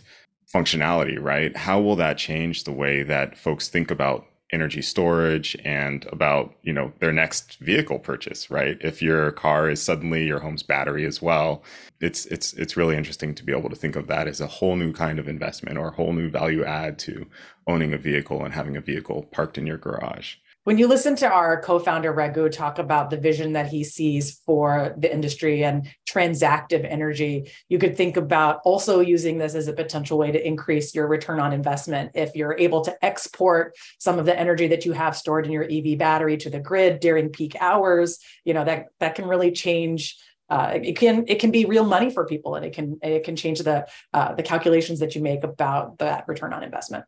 functionality, 0.54 1.22
right? 1.22 1.56
How 1.56 1.80
will 1.80 1.96
that 1.98 2.18
change 2.18 2.64
the 2.64 2.72
way 2.72 3.04
that 3.04 3.38
folks 3.38 3.68
think 3.68 3.92
about 3.92 4.26
energy 4.54 4.82
storage 4.82 5.58
and 5.66 6.06
about, 6.12 6.54
you 6.64 6.72
know, 6.72 6.94
their 7.00 7.12
next 7.12 7.58
vehicle 7.60 8.00
purchase, 8.00 8.50
right? 8.50 8.78
If 8.80 9.02
your 9.02 9.32
car 9.34 9.70
is 9.70 9.82
suddenly 9.82 10.26
your 10.26 10.40
home's 10.40 10.64
battery 10.64 11.06
as 11.06 11.22
well, 11.22 11.64
it's 12.00 12.26
it's 12.28 12.54
it's 12.54 12.78
really 12.78 12.96
interesting 12.96 13.36
to 13.36 13.44
be 13.44 13.52
able 13.52 13.70
to 13.70 13.76
think 13.76 13.96
of 13.98 14.08
that 14.08 14.28
as 14.28 14.40
a 14.40 14.48
whole 14.48 14.78
new 14.78 14.94
kind 14.94 15.20
of 15.20 15.28
investment 15.28 15.78
or 15.78 15.90
a 15.90 15.96
whole 15.96 16.14
new 16.14 16.30
value 16.30 16.64
add 16.64 16.98
to 17.00 17.28
owning 17.68 17.94
a 17.94 17.98
vehicle 17.98 18.46
and 18.46 18.54
having 18.54 18.78
a 18.78 18.82
vehicle 18.82 19.24
parked 19.32 19.58
in 19.58 19.68
your 19.68 19.78
garage 19.78 20.36
when 20.68 20.78
you 20.78 20.86
listen 20.86 21.16
to 21.16 21.32
our 21.32 21.62
co-founder 21.62 22.12
Raghu 22.12 22.50
talk 22.50 22.78
about 22.78 23.10
the 23.10 23.16
vision 23.16 23.54
that 23.54 23.68
he 23.68 23.86
sees 23.86 24.42
for 24.46 24.94
the 24.98 25.10
industry 25.10 25.64
and 25.64 25.88
transactive 26.06 26.86
energy, 26.86 27.50
you 27.70 27.80
could 27.80 27.96
think 27.96 28.18
about 28.18 28.60
also 28.66 29.00
using 29.00 29.38
this 29.38 29.56
as 29.56 29.70
a 29.70 29.74
potential 29.74 30.18
way 30.18 30.30
to 30.30 30.46
increase 30.46 30.94
your 30.94 31.08
return 31.08 31.40
on 31.40 31.54
investment. 31.54 32.12
If 32.16 32.36
you're 32.36 32.58
able 32.60 32.82
to 32.82 33.06
export 33.06 33.78
some 33.98 34.20
of 34.20 34.26
the 34.26 34.38
energy 34.38 34.68
that 34.68 34.86
you 34.86 34.92
have 34.92 35.16
stored 35.16 35.46
in 35.46 35.54
your 35.54 35.64
EV 35.72 35.98
battery 35.98 36.36
to 36.36 36.50
the 36.50 36.60
grid 36.60 37.00
during 37.00 37.30
peak 37.30 37.56
hours, 37.62 38.20
you 38.44 38.54
know 38.54 38.66
that 38.66 38.88
that 39.00 39.16
can 39.16 39.26
really 39.26 39.54
change 39.54 40.18
uh, 40.50 40.80
it 40.84 40.98
can 40.98 41.24
it 41.30 41.40
can 41.40 41.52
be 41.52 41.64
real 41.64 41.86
money 41.86 42.10
for 42.10 42.26
people 42.26 42.56
and 42.56 42.66
it 42.66 42.74
can 42.74 43.00
it 43.02 43.24
can 43.24 43.38
change 43.38 43.60
the 43.60 43.88
uh, 44.14 44.36
the 44.36 44.44
calculations 44.44 45.00
that 45.00 45.16
you 45.16 45.22
make 45.22 45.46
about 45.46 46.00
that 46.00 46.28
return 46.28 46.52
on 46.52 46.62
investment. 46.62 47.06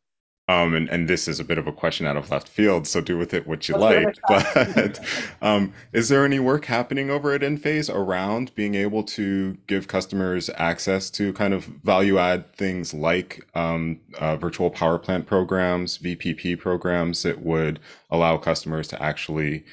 Um, 0.49 0.73
and, 0.73 0.89
and 0.89 1.07
this 1.07 1.27
is 1.27 1.39
a 1.39 1.43
bit 1.43 1.59
of 1.59 1.67
a 1.67 1.71
question 1.71 2.07
out 2.07 2.17
of 2.17 2.31
left 2.31 2.47
field, 2.47 2.87
so 2.87 3.01
do 3.01 3.19
with 3.19 3.35
it 3.35 3.45
what 3.45 3.69
you 3.69 3.77
like. 3.77 4.17
But 4.27 4.99
um, 5.43 5.73
is 5.93 6.09
there 6.09 6.25
any 6.25 6.39
work 6.39 6.65
happening 6.65 7.11
over 7.11 7.33
at 7.33 7.41
Enphase 7.41 7.93
around 7.93 8.55
being 8.55 8.73
able 8.73 9.03
to 9.03 9.59
give 9.67 9.87
customers 9.87 10.49
access 10.55 11.11
to 11.11 11.33
kind 11.33 11.53
of 11.53 11.65
value 11.65 12.17
add 12.17 12.51
things 12.55 12.95
like 12.95 13.47
um, 13.53 13.99
uh, 14.17 14.37
virtual 14.37 14.71
power 14.71 14.97
plant 14.97 15.27
programs, 15.27 15.99
VPP 15.99 16.57
programs 16.57 17.21
that 17.21 17.43
would 17.43 17.79
allow 18.09 18.35
customers 18.37 18.87
to 18.87 18.99
actually 18.99 19.63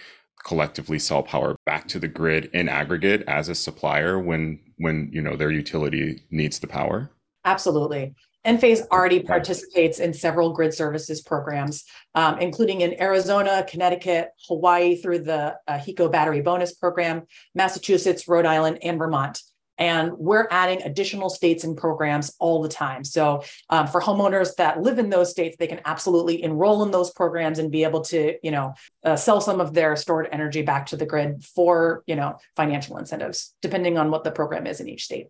collectively 0.45 0.99
sell 0.99 1.23
power 1.23 1.57
back 1.65 1.89
to 1.89 1.99
the 1.99 2.07
grid 2.07 2.51
in 2.53 2.69
aggregate 2.69 3.25
as 3.27 3.49
a 3.49 3.55
supplier 3.55 4.19
when 4.19 4.61
when 4.77 5.09
you 5.11 5.23
know 5.23 5.37
their 5.37 5.51
utility 5.51 6.23
needs 6.31 6.59
the 6.59 6.67
power? 6.67 7.11
Absolutely. 7.47 8.15
Enphase 8.47 8.87
already 8.93 9.21
participates 9.21 9.99
in 9.99 10.15
several 10.15 10.53
grid 10.53 10.73
services 10.73 11.21
programs, 11.21 11.85
um, 12.15 12.39
including 12.39 12.81
in 12.81 13.01
Arizona, 13.01 13.67
Connecticut, 13.69 14.29
Hawaii 14.47 14.97
through 14.97 15.21
the 15.21 15.57
uh, 15.67 15.79
HECO 15.79 16.11
Battery 16.11 16.43
Bonus 16.43 16.73
Program, 16.73 17.25
Massachusetts, 17.55 18.29
Rhode 18.29 18.47
Island, 18.47 18.79
and 18.83 18.99
Vermont. 18.99 19.43
And 19.79 20.13
we're 20.17 20.47
adding 20.51 20.81
additional 20.83 21.29
states 21.29 21.65
and 21.65 21.77
programs 21.77 22.35
all 22.39 22.63
the 22.63 22.69
time. 22.69 23.05
So, 23.05 23.43
um, 23.69 23.87
for 23.89 24.01
homeowners 24.01 24.55
that 24.57 24.81
live 24.81 24.99
in 24.99 25.11
those 25.11 25.31
states, 25.31 25.57
they 25.59 25.67
can 25.67 25.81
absolutely 25.85 26.43
enroll 26.43 26.83
in 26.85 26.91
those 26.91 27.11
programs 27.11 27.59
and 27.59 27.71
be 27.71 27.85
able 27.85 28.01
to, 28.03 28.39
you 28.43 28.53
know, 28.53 28.73
uh, 29.05 29.17
sell 29.17 29.41
some 29.41 29.61
of 29.61 29.75
their 29.75 29.95
stored 29.97 30.29
energy 30.33 30.63
back 30.63 30.87
to 30.87 30.97
the 30.97 31.05
grid 31.05 31.45
for, 31.45 32.05
you 32.07 32.17
know, 32.17 32.37
financial 32.55 32.97
incentives, 32.97 33.55
depending 33.61 33.99
on 33.99 34.11
what 34.11 34.25
the 34.25 34.31
program 34.31 34.67
is 34.67 34.81
in 34.81 34.89
each 34.89 35.05
state. 35.05 35.27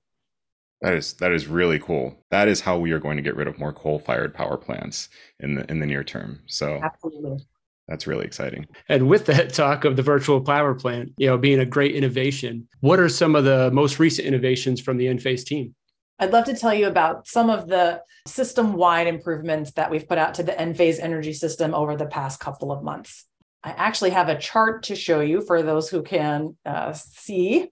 That 0.82 0.94
is 0.94 1.14
that 1.14 1.32
is 1.32 1.46
really 1.46 1.78
cool. 1.78 2.16
That 2.30 2.48
is 2.48 2.60
how 2.60 2.78
we 2.78 2.92
are 2.92 2.98
going 2.98 3.16
to 3.16 3.22
get 3.22 3.36
rid 3.36 3.48
of 3.48 3.58
more 3.58 3.72
coal-fired 3.72 4.34
power 4.34 4.56
plants 4.56 5.08
in 5.40 5.54
the 5.54 5.70
in 5.70 5.80
the 5.80 5.86
near 5.86 6.04
term. 6.04 6.40
So 6.46 6.80
absolutely. 6.82 7.46
That's 7.88 8.06
really 8.06 8.24
exciting. 8.24 8.66
And 8.88 9.08
with 9.08 9.26
that 9.26 9.54
talk 9.54 9.84
of 9.84 9.96
the 9.96 10.02
virtual 10.02 10.40
power 10.40 10.74
plant, 10.74 11.12
you 11.18 11.28
know, 11.28 11.38
being 11.38 11.60
a 11.60 11.66
great 11.66 11.94
innovation, 11.94 12.68
what 12.80 12.98
are 12.98 13.08
some 13.08 13.36
of 13.36 13.44
the 13.44 13.70
most 13.72 13.98
recent 13.98 14.26
innovations 14.26 14.80
from 14.80 14.96
the 14.96 15.06
Enphase 15.06 15.44
team? 15.44 15.74
I'd 16.18 16.32
love 16.32 16.46
to 16.46 16.56
tell 16.56 16.74
you 16.74 16.88
about 16.88 17.26
some 17.26 17.50
of 17.50 17.68
the 17.68 18.02
system 18.26 18.72
wide 18.72 19.06
improvements 19.06 19.72
that 19.72 19.90
we've 19.90 20.08
put 20.08 20.18
out 20.18 20.34
to 20.34 20.42
the 20.42 20.52
Enphase 20.52 20.98
energy 20.98 21.32
system 21.32 21.74
over 21.74 21.94
the 21.94 22.06
past 22.06 22.40
couple 22.40 22.72
of 22.72 22.82
months. 22.82 23.24
I 23.62 23.70
actually 23.70 24.10
have 24.10 24.28
a 24.28 24.38
chart 24.38 24.84
to 24.84 24.96
show 24.96 25.20
you 25.20 25.42
for 25.42 25.62
those 25.62 25.88
who 25.88 26.02
can 26.02 26.56
uh, 26.64 26.92
see. 26.92 27.70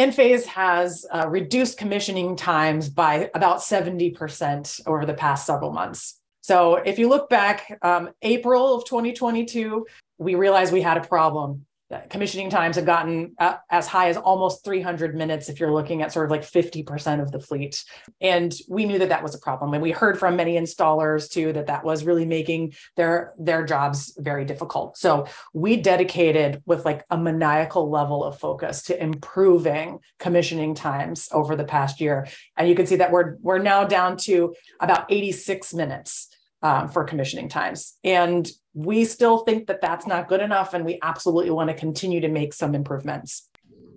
Enphase 0.00 0.46
has 0.46 1.04
uh, 1.12 1.28
reduced 1.28 1.76
commissioning 1.76 2.34
times 2.34 2.88
by 2.88 3.30
about 3.34 3.58
70% 3.58 4.80
over 4.86 5.04
the 5.04 5.12
past 5.12 5.44
several 5.44 5.72
months. 5.72 6.18
So 6.40 6.76
if 6.76 6.98
you 6.98 7.06
look 7.06 7.28
back, 7.28 7.78
um, 7.82 8.08
April 8.22 8.74
of 8.74 8.86
2022, 8.86 9.86
we 10.16 10.36
realized 10.36 10.72
we 10.72 10.80
had 10.80 10.96
a 10.96 11.06
problem. 11.06 11.66
Commissioning 12.08 12.50
times 12.50 12.76
have 12.76 12.86
gotten 12.86 13.34
uh, 13.38 13.56
as 13.68 13.86
high 13.86 14.08
as 14.08 14.16
almost 14.16 14.64
300 14.64 15.14
minutes 15.14 15.48
if 15.48 15.58
you're 15.58 15.72
looking 15.72 16.02
at 16.02 16.12
sort 16.12 16.24
of 16.24 16.30
like 16.30 16.42
50% 16.42 17.20
of 17.20 17.32
the 17.32 17.40
fleet. 17.40 17.84
And 18.20 18.54
we 18.68 18.84
knew 18.86 18.98
that 18.98 19.08
that 19.08 19.22
was 19.22 19.34
a 19.34 19.38
problem. 19.38 19.74
And 19.74 19.82
we 19.82 19.90
heard 19.90 20.18
from 20.18 20.36
many 20.36 20.54
installers 20.54 21.28
too 21.28 21.52
that 21.52 21.66
that 21.66 21.84
was 21.84 22.04
really 22.04 22.26
making 22.26 22.74
their 22.96 23.34
their 23.38 23.64
jobs 23.64 24.14
very 24.18 24.44
difficult. 24.44 24.96
So 24.98 25.26
we 25.52 25.76
dedicated 25.76 26.62
with 26.64 26.84
like 26.84 27.04
a 27.10 27.18
maniacal 27.18 27.90
level 27.90 28.24
of 28.24 28.38
focus 28.38 28.82
to 28.82 29.02
improving 29.02 29.98
commissioning 30.18 30.74
times 30.74 31.28
over 31.32 31.56
the 31.56 31.64
past 31.64 32.00
year. 32.00 32.28
And 32.56 32.68
you 32.68 32.74
can 32.74 32.86
see 32.86 32.96
that 32.96 33.10
we're 33.10 33.36
we're 33.40 33.58
now 33.58 33.84
down 33.84 34.16
to 34.18 34.54
about 34.80 35.06
86 35.10 35.74
minutes 35.74 36.28
um, 36.62 36.88
for 36.88 37.04
commissioning 37.04 37.48
times. 37.48 37.96
And 38.04 38.48
we 38.74 39.04
still 39.04 39.38
think 39.38 39.66
that 39.66 39.80
that's 39.80 40.06
not 40.06 40.28
good 40.28 40.40
enough, 40.40 40.74
and 40.74 40.84
we 40.84 40.98
absolutely 41.02 41.50
want 41.50 41.70
to 41.70 41.74
continue 41.74 42.20
to 42.20 42.28
make 42.28 42.54
some 42.54 42.74
improvements. 42.74 43.48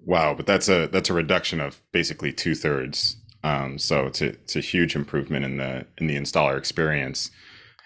Wow, 0.06 0.34
but 0.34 0.46
that's 0.46 0.68
a 0.70 0.88
that's 0.88 1.10
a 1.10 1.14
reduction 1.14 1.60
of 1.60 1.82
basically 1.92 2.34
two 2.34 2.56
thirds. 2.56 3.18
Um, 3.44 3.78
so 3.78 4.06
it's 4.06 4.22
a 4.22 4.30
it's 4.30 4.56
a 4.56 4.62
huge 4.62 4.96
improvement 4.96 5.46
in 5.46 5.58
the 5.58 5.86
in 5.98 6.08
the 6.08 6.16
installer 6.16 6.58
experience. 6.58 7.30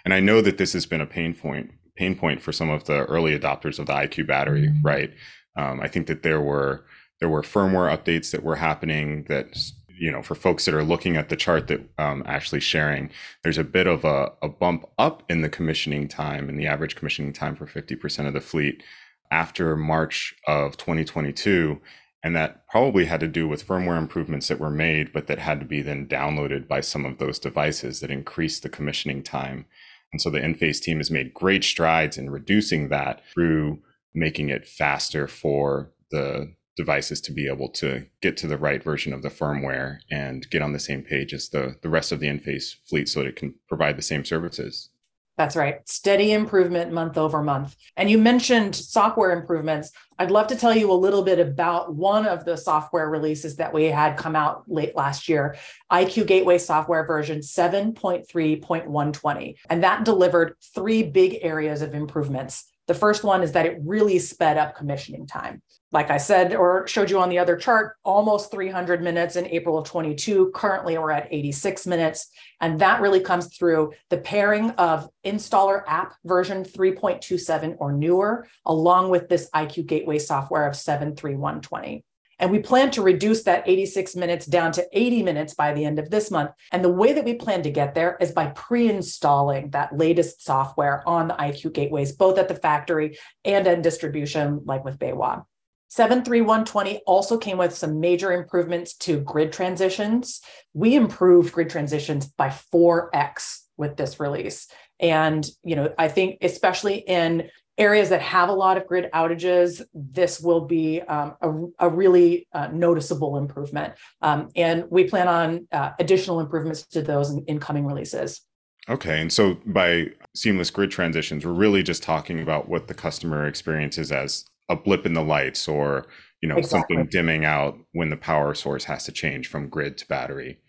And 0.05 0.13
I 0.13 0.19
know 0.19 0.41
that 0.41 0.57
this 0.57 0.73
has 0.73 0.85
been 0.85 1.01
a 1.01 1.05
pain 1.05 1.33
point 1.33 1.71
pain 1.95 2.15
point 2.15 2.41
for 2.41 2.51
some 2.51 2.69
of 2.69 2.85
the 2.85 3.05
early 3.05 3.37
adopters 3.37 3.79
of 3.79 3.87
the 3.87 3.93
IQ 3.93 4.27
battery, 4.27 4.67
mm-hmm. 4.67 4.85
right? 4.85 5.13
Um, 5.55 5.81
I 5.81 5.87
think 5.87 6.07
that 6.07 6.23
there 6.23 6.41
were 6.41 6.85
there 7.19 7.29
were 7.29 7.41
firmware 7.41 7.95
updates 7.95 8.31
that 8.31 8.43
were 8.43 8.55
happening 8.55 9.25
that 9.27 9.57
you 9.99 10.11
know, 10.11 10.21
for 10.21 10.35
folks 10.35 10.65
that 10.65 10.73
are 10.73 10.83
looking 10.83 11.17
at 11.17 11.29
the 11.29 11.35
chart 11.35 11.67
that 11.67 11.81
um, 11.97 12.23
actually 12.25 12.59
sharing, 12.59 13.09
there's 13.43 13.57
a 13.57 13.63
bit 13.63 13.87
of 13.87 14.05
a, 14.05 14.31
a 14.41 14.49
bump 14.49 14.85
up 14.97 15.23
in 15.29 15.41
the 15.41 15.49
commissioning 15.49 16.07
time 16.07 16.49
and 16.49 16.59
the 16.59 16.67
average 16.67 16.95
commissioning 16.95 17.33
time 17.33 17.55
for 17.55 17.65
50% 17.65 18.27
of 18.27 18.33
the 18.33 18.41
fleet 18.41 18.83
after 19.31 19.75
March 19.75 20.35
of 20.47 20.77
2022. 20.77 21.81
And 22.23 22.35
that 22.35 22.67
probably 22.67 23.05
had 23.05 23.19
to 23.21 23.27
do 23.27 23.47
with 23.47 23.65
firmware 23.65 23.97
improvements 23.97 24.47
that 24.47 24.59
were 24.59 24.71
made, 24.71 25.13
but 25.13 25.27
that 25.27 25.39
had 25.39 25.59
to 25.59 25.65
be 25.65 25.81
then 25.81 26.07
downloaded 26.07 26.67
by 26.67 26.81
some 26.81 27.05
of 27.05 27.17
those 27.17 27.39
devices 27.39 27.99
that 27.99 28.11
increased 28.11 28.63
the 28.63 28.69
commissioning 28.69 29.23
time. 29.23 29.65
And 30.11 30.21
so 30.21 30.29
the 30.29 30.39
Enphase 30.39 30.81
team 30.81 30.97
has 30.97 31.11
made 31.11 31.33
great 31.33 31.63
strides 31.63 32.17
in 32.17 32.29
reducing 32.29 32.89
that 32.89 33.21
through 33.33 33.79
making 34.13 34.49
it 34.49 34.67
faster 34.67 35.27
for 35.27 35.91
the 36.11 36.53
devices 36.77 37.19
to 37.21 37.33
be 37.33 37.47
able 37.47 37.69
to 37.69 38.05
get 38.21 38.37
to 38.37 38.47
the 38.47 38.57
right 38.57 38.83
version 38.83 39.11
of 39.11 39.23
the 39.23 39.29
firmware 39.29 39.97
and 40.09 40.49
get 40.49 40.61
on 40.61 40.71
the 40.71 40.79
same 40.79 41.01
page 41.01 41.33
as 41.33 41.49
the, 41.49 41.75
the 41.81 41.89
rest 41.89 42.11
of 42.11 42.19
the 42.19 42.27
Enphase 42.27 42.75
fleet 42.87 43.09
so 43.09 43.19
that 43.19 43.27
it 43.27 43.35
can 43.35 43.55
provide 43.67 43.97
the 43.97 44.01
same 44.01 44.23
services. 44.23 44.89
That's 45.37 45.55
right. 45.55 45.87
Steady 45.87 46.33
improvement 46.33 46.91
month 46.91 47.15
over 47.15 47.43
month. 47.43 47.75
And 47.95 48.09
you 48.09 48.17
mentioned 48.17 48.75
software 48.75 49.31
improvements. 49.31 49.91
I'd 50.17 50.31
love 50.31 50.47
to 50.47 50.55
tell 50.55 50.75
you 50.75 50.91
a 50.91 50.93
little 50.93 51.21
bit 51.21 51.37
about 51.37 51.93
one 51.93 52.25
of 52.25 52.43
the 52.43 52.57
software 52.57 53.07
releases 53.07 53.55
that 53.57 53.71
we 53.71 53.83
had 53.85 54.17
come 54.17 54.35
out 54.35 54.63
late 54.67 54.95
last 54.95 55.29
year 55.29 55.55
IQ 55.91 56.25
Gateway 56.25 56.57
software 56.57 57.05
version 57.05 57.41
7.3.120. 57.41 59.55
And 59.69 59.83
that 59.83 60.05
delivered 60.05 60.55
three 60.73 61.03
big 61.03 61.37
areas 61.43 61.83
of 61.83 61.93
improvements. 61.93 62.65
The 62.87 62.93
first 62.93 63.23
one 63.23 63.43
is 63.43 63.51
that 63.51 63.65
it 63.65 63.79
really 63.83 64.17
sped 64.17 64.57
up 64.57 64.75
commissioning 64.75 65.27
time. 65.27 65.61
Like 65.91 66.09
I 66.09 66.17
said, 66.17 66.55
or 66.55 66.87
showed 66.87 67.09
you 67.09 67.19
on 67.19 67.29
the 67.29 67.39
other 67.39 67.55
chart, 67.55 67.95
almost 68.03 68.51
300 68.51 69.01
minutes 69.01 69.35
in 69.35 69.45
April 69.47 69.77
of 69.77 69.87
22. 69.87 70.51
Currently, 70.53 70.97
we're 70.97 71.11
at 71.11 71.27
86 71.31 71.85
minutes. 71.85 72.29
And 72.59 72.79
that 72.79 73.01
really 73.01 73.19
comes 73.19 73.55
through 73.55 73.93
the 74.09 74.17
pairing 74.17 74.71
of 74.71 75.09
installer 75.25 75.83
app 75.87 76.15
version 76.25 76.63
3.27 76.63 77.75
or 77.79 77.91
newer, 77.91 78.47
along 78.65 79.09
with 79.09 79.29
this 79.29 79.49
IQ 79.53 79.85
Gateway 79.85 80.19
software 80.19 80.67
of 80.67 80.75
73120. 80.75 82.03
And 82.39 82.51
we 82.51 82.59
plan 82.59 82.91
to 82.91 83.01
reduce 83.01 83.43
that 83.43 83.67
86 83.67 84.15
minutes 84.15 84.45
down 84.45 84.71
to 84.73 84.87
80 84.91 85.23
minutes 85.23 85.53
by 85.53 85.73
the 85.73 85.85
end 85.85 85.99
of 85.99 86.09
this 86.09 86.29
month. 86.29 86.51
And 86.71 86.83
the 86.83 86.89
way 86.89 87.13
that 87.13 87.25
we 87.25 87.33
plan 87.33 87.63
to 87.63 87.71
get 87.71 87.95
there 87.95 88.17
is 88.19 88.31
by 88.31 88.47
pre 88.47 88.89
installing 88.89 89.71
that 89.71 89.97
latest 89.97 90.43
software 90.43 91.07
on 91.07 91.27
the 91.27 91.33
IQ 91.35 91.73
gateways, 91.73 92.11
both 92.11 92.37
at 92.37 92.47
the 92.47 92.55
factory 92.55 93.17
and 93.43 93.65
in 93.65 93.81
distribution, 93.81 94.61
like 94.65 94.85
with 94.85 94.99
BayWa. 94.99 95.43
73120 95.89 97.01
also 97.07 97.37
came 97.37 97.57
with 97.57 97.73
some 97.73 97.99
major 97.99 98.33
improvements 98.33 98.95
to 98.97 99.21
grid 99.21 99.53
transitions. 99.53 100.41
We 100.73 100.95
improved 100.95 101.53
grid 101.53 101.69
transitions 101.69 102.27
by 102.27 102.49
4x 102.49 103.59
with 103.77 103.95
this 103.95 104.19
release. 104.19 104.67
And, 104.99 105.47
you 105.63 105.75
know, 105.75 105.93
I 105.97 106.09
think 106.09 106.39
especially 106.41 106.97
in 106.97 107.49
areas 107.77 108.09
that 108.09 108.21
have 108.21 108.49
a 108.49 108.53
lot 108.53 108.77
of 108.77 108.87
grid 108.87 109.09
outages, 109.13 109.81
this 109.93 110.39
will 110.39 110.61
be 110.61 111.01
um, 111.03 111.35
a, 111.41 111.87
a, 111.87 111.89
really 111.89 112.47
uh, 112.53 112.67
noticeable 112.67 113.37
improvement. 113.37 113.93
Um, 114.21 114.49
and 114.55 114.85
we 114.89 115.03
plan 115.03 115.27
on 115.27 115.67
uh, 115.71 115.91
additional 115.99 116.39
improvements 116.39 116.87
to 116.87 117.01
those 117.01 117.29
in, 117.29 117.43
in 117.47 117.59
coming 117.59 117.85
releases. 117.85 118.41
Okay. 118.89 119.21
And 119.21 119.31
so 119.31 119.57
by 119.65 120.07
seamless 120.35 120.71
grid 120.71 120.91
transitions, 120.91 121.45
we're 121.45 121.51
really 121.51 121.83
just 121.83 122.03
talking 122.03 122.41
about 122.41 122.67
what 122.67 122.87
the 122.87 122.93
customer 122.93 123.47
experiences 123.47 124.11
as 124.11 124.45
a 124.69 124.75
blip 124.75 125.05
in 125.05 125.13
the 125.13 125.23
lights 125.23 125.67
or, 125.67 126.07
you 126.41 126.49
know, 126.49 126.57
exactly. 126.57 126.95
something 126.95 127.09
dimming 127.11 127.45
out 127.45 127.77
when 127.91 128.09
the 128.09 128.17
power 128.17 128.53
source 128.53 128.85
has 128.85 129.03
to 129.05 129.11
change 129.11 129.47
from 129.47 129.69
grid 129.69 129.97
to 129.99 130.07
battery. 130.07 130.59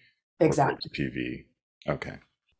Exactly. 0.40 0.90
to 0.90 1.10
PV. 1.10 1.44
Okay. 1.88 2.18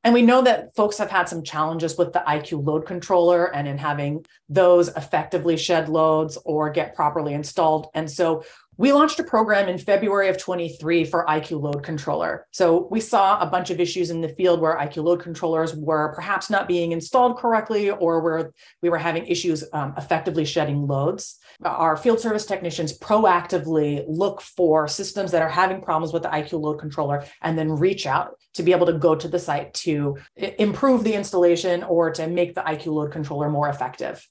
And 0.09 0.15
we 0.15 0.23
know 0.23 0.41
that 0.41 0.75
folks 0.75 0.97
have 0.97 1.11
had 1.11 1.29
some 1.29 1.43
challenges 1.43 1.99
with 1.99 2.15
the 2.15 2.25
IQ 2.27 2.65
load 2.65 2.87
controller 2.87 3.55
and 3.55 3.69
in 3.69 3.77
having 3.77 4.25
those 4.49 4.89
effectively 4.89 5.59
shed 5.59 5.91
loads 5.91 6.39
or 6.47 6.71
get 6.71 6.95
properly 6.95 7.35
installed. 7.35 7.89
And 7.93 8.11
so 8.11 8.43
we 8.79 8.93
launched 8.93 9.19
a 9.19 9.25
program 9.25 9.69
in 9.69 9.77
February 9.77 10.29
of 10.29 10.39
23 10.39 11.05
for 11.05 11.27
IQ 11.27 11.61
Load 11.61 11.83
Controller. 11.83 12.47
So 12.53 12.87
we 12.93 13.01
saw 13.01 13.41
a 13.41 13.47
bunch 13.47 13.71
of 13.71 13.81
issues 13.81 14.11
in 14.11 14.21
the 14.21 14.29
field 14.29 14.61
where 14.61 14.77
IQ 14.77 15.03
Load 15.03 15.21
Controllers 15.21 15.75
were 15.75 16.15
perhaps 16.15 16.49
not 16.49 16.69
being 16.69 16.93
installed 16.93 17.39
correctly 17.39 17.91
or 17.91 18.21
where 18.21 18.53
we 18.81 18.89
were 18.89 18.97
having 18.97 19.27
issues 19.27 19.65
um, 19.73 19.95
effectively 19.99 20.45
shedding 20.45 20.87
loads. 20.87 21.39
Our 21.65 21.97
field 21.97 22.21
service 22.21 22.47
technicians 22.47 22.97
proactively 22.97 24.05
look 24.07 24.41
for 24.41 24.87
systems 24.87 25.33
that 25.33 25.43
are 25.43 25.49
having 25.49 25.83
problems 25.83 26.13
with 26.13 26.23
the 26.23 26.29
IQ 26.29 26.61
Load 26.61 26.79
Controller 26.79 27.25
and 27.43 27.59
then 27.59 27.73
reach 27.73 28.07
out 28.07 28.37
to 28.55 28.63
be 28.63 28.71
able 28.71 28.87
to 28.87 28.93
go 28.93 29.17
to 29.17 29.27
the 29.27 29.41
site 29.41 29.75
to 29.75 30.17
improve 30.37 31.03
the 31.03 31.15
installation 31.15 31.83
or 31.83 32.13
to 32.13 32.29
make 32.29 32.55
the 32.55 32.61
IQ 32.61 32.87
Load 32.87 33.11
Controller 33.11 33.51
more 33.51 33.69
effective. 33.69 34.25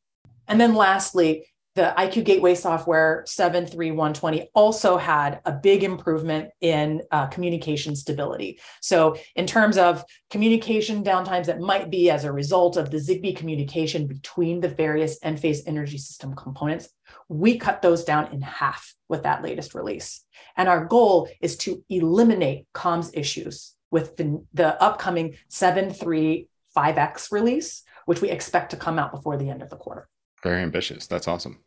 And 0.48 0.62
then 0.62 0.74
lastly, 0.74 1.46
the 1.78 1.94
IQ 1.96 2.24
Gateway 2.26 2.56
software 2.56 3.24
73120 3.28 4.50
also 4.56 4.98
had 4.98 5.42
a 5.46 5.52
big 5.52 5.84
improvement 5.84 6.50
in 6.60 7.04
uh, 7.12 7.28
communication 7.28 7.96
stability. 7.96 8.60
So, 8.82 9.16
in 9.36 9.46
terms 9.46 9.78
of 9.78 10.04
communication 10.32 11.04
downtimes 11.04 11.46
that 11.46 11.60
might 11.60 11.92
be 11.92 12.10
as 12.10 12.24
a 12.24 12.32
result 12.32 12.78
of 12.78 12.90
the 12.90 12.98
Zigbee 12.98 13.38
communication 13.38 14.08
between 14.08 14.60
the 14.60 14.70
various 14.70 15.20
Enphase 15.20 15.60
energy 15.68 16.00
system 16.00 16.36
components, 16.36 16.90
we 17.30 17.60
cut 17.60 17.84
those 17.84 18.04
down 18.04 18.34
in 18.34 18.42
half 18.42 18.96
with 19.08 19.22
that 19.24 19.44
latest 19.44 19.76
release. 19.76 20.26
And 20.56 20.68
our 20.68 20.84
goal 20.84 21.30
is 21.42 21.58
to 21.58 21.86
eliminate 21.90 22.66
comms 22.74 23.12
issues 23.14 23.76
with 23.92 24.18
the, 24.18 24.44
the 24.56 24.82
upcoming 24.82 25.36
735X 25.52 27.32
release, 27.32 27.84
which 28.08 28.20
we 28.20 28.32
expect 28.32 28.72
to 28.72 28.78
come 28.78 28.98
out 28.98 29.12
before 29.12 29.38
the 29.38 29.52
end 29.52 29.62
of 29.62 29.70
the 29.70 29.78
quarter. 29.78 30.10
Very 30.44 30.64
ambitious. 30.64 31.06
That's 31.06 31.28
awesome. 31.28 31.60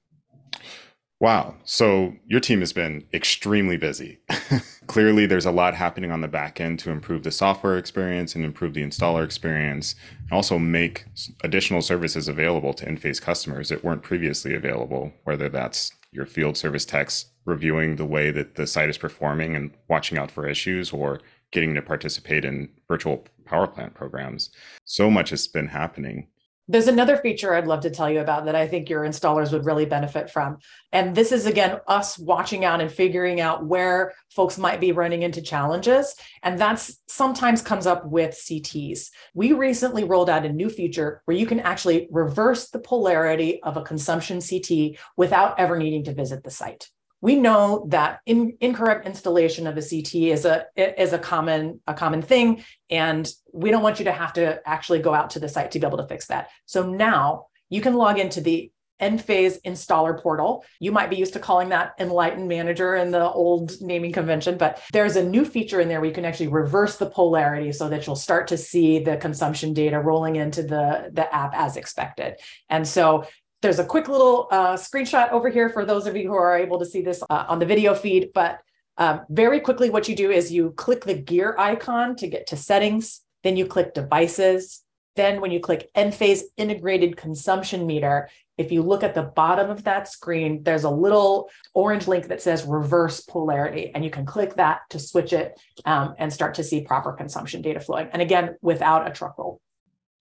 Wow. 1.21 1.57
So 1.65 2.15
your 2.27 2.41
team 2.41 2.61
has 2.61 2.73
been 2.73 3.05
extremely 3.13 3.77
busy. 3.77 4.21
Clearly, 4.87 5.27
there's 5.27 5.45
a 5.45 5.53
lot 5.53 5.75
happening 5.75 6.11
on 6.11 6.23
the 6.23 6.29
back 6.29 6.61
end 6.61 6.79
to 6.81 6.91
improve 6.91 7.25
the 7.25 7.31
software 7.31 7.77
experience 7.77 8.35
and 8.35 8.43
improve 8.43 8.73
the 8.73 8.83
installer 8.83 9.23
experience, 9.23 9.95
and 10.19 10.33
also 10.33 10.59
make 10.59 11.05
additional 11.45 11.83
services 11.83 12.27
available 12.27 12.73
to 12.73 12.87
Enphase 12.87 13.21
customers 13.21 13.69
that 13.69 13.85
weren't 13.85 14.03
previously 14.03 14.55
available, 14.55 15.13
whether 15.25 15.51
that's 15.51 15.93
your 16.11 16.25
field 16.25 16.57
service 16.57 16.87
techs 16.87 17.27
reviewing 17.45 17.97
the 17.97 18.07
way 18.07 18.31
that 18.31 18.55
the 18.55 18.67
site 18.67 18.89
is 18.89 18.99
performing 18.99 19.55
and 19.55 19.71
watching 19.89 20.17
out 20.17 20.31
for 20.31 20.49
issues, 20.49 20.91
or 20.91 21.21
getting 21.53 21.75
to 21.75 21.83
participate 21.83 22.47
in 22.47 22.71
virtual 22.89 23.25
power 23.45 23.67
plant 23.67 23.93
programs. 23.93 24.51
So 24.87 25.11
much 25.11 25.31
has 25.31 25.47
been 25.47 25.69
happening. 25.69 26.29
There's 26.71 26.87
another 26.87 27.17
feature 27.17 27.53
I'd 27.53 27.67
love 27.67 27.81
to 27.81 27.91
tell 27.91 28.09
you 28.09 28.21
about 28.21 28.45
that 28.45 28.55
I 28.55 28.69
think 28.69 28.89
your 28.89 29.03
installers 29.03 29.51
would 29.51 29.67
really 29.67 29.87
benefit 29.87 30.31
from. 30.31 30.59
And 30.93 31.17
this 31.17 31.33
is 31.33 31.47
again 31.47 31.81
us 31.89 32.17
watching 32.17 32.65
out 32.65 32.81
and 32.81 32.93
figuring 32.93 33.41
out 33.41 33.67
where 33.67 34.13
folks 34.31 34.57
might 34.57 34.79
be 34.79 34.93
running 34.93 35.23
into 35.23 35.43
challenges. 35.43 36.15
And 36.45 36.61
that's 36.61 37.01
sometimes 37.09 37.61
comes 37.61 37.89
up 37.89 38.07
with 38.07 38.37
CTs. 38.37 39.09
We 39.35 39.53
recently 39.53 40.05
rolled 40.05 40.31
out 40.31 40.47
a 40.47 40.53
new 40.53 40.71
feature 40.71 41.23
where 41.25 41.37
you 41.37 41.45
can 41.45 41.59
actually 41.59 42.07
reverse 42.09 42.71
the 42.71 42.79
polarity 42.79 43.61
of 43.65 43.77
a 43.77 43.83
consumption 43.83 44.41
CT 44.41 44.97
without 45.17 45.59
ever 45.59 45.77
needing 45.77 46.05
to 46.05 46.15
visit 46.15 46.45
the 46.45 46.53
site 46.53 46.89
we 47.21 47.37
know 47.37 47.87
that 47.89 48.21
in, 48.27 48.57
incorrect 48.61 49.07
installation 49.07 49.67
of 49.67 49.77
a 49.77 49.83
CT 49.83 50.15
is 50.15 50.45
a 50.45 50.67
is 50.77 51.13
a 51.13 51.19
common 51.19 51.81
a 51.87 51.95
common 51.95 52.23
thing, 52.23 52.65
and 52.89 53.31
we 53.53 53.71
don't 53.71 53.83
want 53.83 53.99
you 53.99 54.07
to 54.07 54.13
have 54.13 54.33
to 54.35 54.61
actually 54.67 55.01
go 55.01 55.15
out 55.15 55.31
to 55.31 55.41
the 55.41 55.49
site 55.49 55.71
to 55.73 55.79
be 55.79 55.87
able 55.87 55.99
to 55.99 56.07
fix 56.07 56.27
that. 56.29 56.51
So 56.67 56.89
now 56.89 57.47
you 57.69 57.81
can 57.81 57.95
log 57.95 58.19
into 58.19 58.41
the 58.41 58.73
Enphase 59.01 59.61
installer 59.63 60.21
portal. 60.21 60.65
You 60.79 60.93
might 60.93 61.11
be 61.11 61.17
used 61.17 61.33
to 61.33 61.39
calling 61.39 61.71
that 61.71 61.95
Enlighten 61.99 62.47
Manager 62.47 62.97
in 62.97 63.11
the 63.11 63.31
old 63.31 63.81
naming 63.81 64.13
convention, 64.13 64.59
but 64.59 64.81
there's 64.93 65.17
a 65.17 65.25
new 65.25 65.45
feature 65.45 65.81
in 65.81 65.89
there 65.89 66.01
where 66.01 66.09
you 66.09 66.15
can 66.15 66.25
actually 66.25 66.49
reverse 66.49 66.97
the 66.97 67.09
polarity 67.09 67.73
so 67.73 67.89
that 67.89 68.07
you'll 68.07 68.17
start 68.17 68.49
to 68.49 68.59
see 68.59 68.99
the 68.99 69.17
consumption 69.17 69.73
data 69.73 69.99
rolling 69.99 70.37
into 70.37 70.63
the, 70.63 71.11
the 71.13 71.35
app 71.35 71.55
as 71.55 71.77
expected. 71.77 72.35
And 72.69 72.87
so 72.87 73.25
there's 73.63 73.79
a 73.79 73.85
quick 73.85 74.09
little 74.09 74.49
uh, 74.51 74.75
screenshot 74.75 75.31
over 75.33 75.49
here 75.49 75.69
for 75.69 75.85
those 75.85 76.07
of 76.07 76.17
you 76.17 76.29
who 76.29 76.35
are 76.35 76.59
able 76.59 76.79
to 76.79 76.87
see 76.87 77.03
this 77.03 77.23
uh, 77.29 77.45
on 77.49 77.59
the 77.59 77.67
video 77.67 77.95
feed. 77.95 78.31
But 78.33 78.61
um, 78.97 79.23
very 79.29 79.61
quickly, 79.61 79.91
what 79.91 80.09
you 80.09 80.17
do 80.17 80.31
is 80.31 80.53
you 80.53 80.73
click 80.73 81.05
the 81.05 81.15
gear 81.15 81.55
icon 81.59 82.17
to 82.17 82.27
get 82.27 82.47
to 82.49 82.57
settings, 82.57 83.21
then 83.43 83.57
you 83.57 83.67
click 83.67 83.95
devices. 83.95 84.83
Then 85.17 85.41
when 85.41 85.51
you 85.51 85.61
click 85.61 85.91
Enphase 85.95 86.43
integrated 86.57 87.17
consumption 87.17 87.87
meter, 87.87 88.31
if 88.57 88.71
you 88.71 88.83
look 88.83 89.03
at 89.03 89.15
the 89.15 89.23
bottom 89.23 89.71
of 89.71 89.85
that 89.85 90.07
screen, 90.07 90.63
there's 90.63 90.85
a 90.85 90.91
little 90.91 91.51
orange 91.75 92.07
link 92.07 92.29
that 92.29 92.41
says 92.41 92.65
reverse 92.65 93.21
polarity, 93.21 93.91
and 93.95 94.05
you 94.05 94.11
can 94.11 94.25
click 94.25 94.55
that 94.55 94.81
to 94.91 94.99
switch 94.99 95.33
it 95.33 95.59
um, 95.85 96.15
and 96.19 96.33
start 96.33 96.55
to 96.55 96.65
see 96.65 96.83
proper 96.83 97.13
consumption 97.13 97.61
data 97.61 97.81
flowing. 97.81 98.09
And 98.13 98.23
again, 98.23 98.57
without 98.63 99.09
a 99.09 99.11
truck 99.11 99.37
roll. 99.39 99.61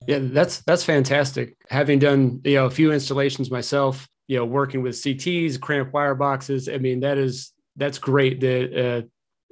Yeah, 0.09 0.17
that's 0.23 0.61
that's 0.61 0.83
fantastic. 0.83 1.55
Having 1.69 1.99
done 1.99 2.41
you 2.43 2.55
know 2.55 2.65
a 2.65 2.71
few 2.71 2.91
installations 2.91 3.51
myself, 3.51 4.09
you 4.27 4.37
know, 4.37 4.45
working 4.45 4.81
with 4.81 4.95
CTs, 4.95 5.61
cramp 5.61 5.93
wire 5.93 6.15
boxes. 6.15 6.67
I 6.67 6.79
mean, 6.79 7.01
that 7.01 7.19
is 7.19 7.51
that's 7.75 7.99
great 7.99 8.39
that 8.39 8.73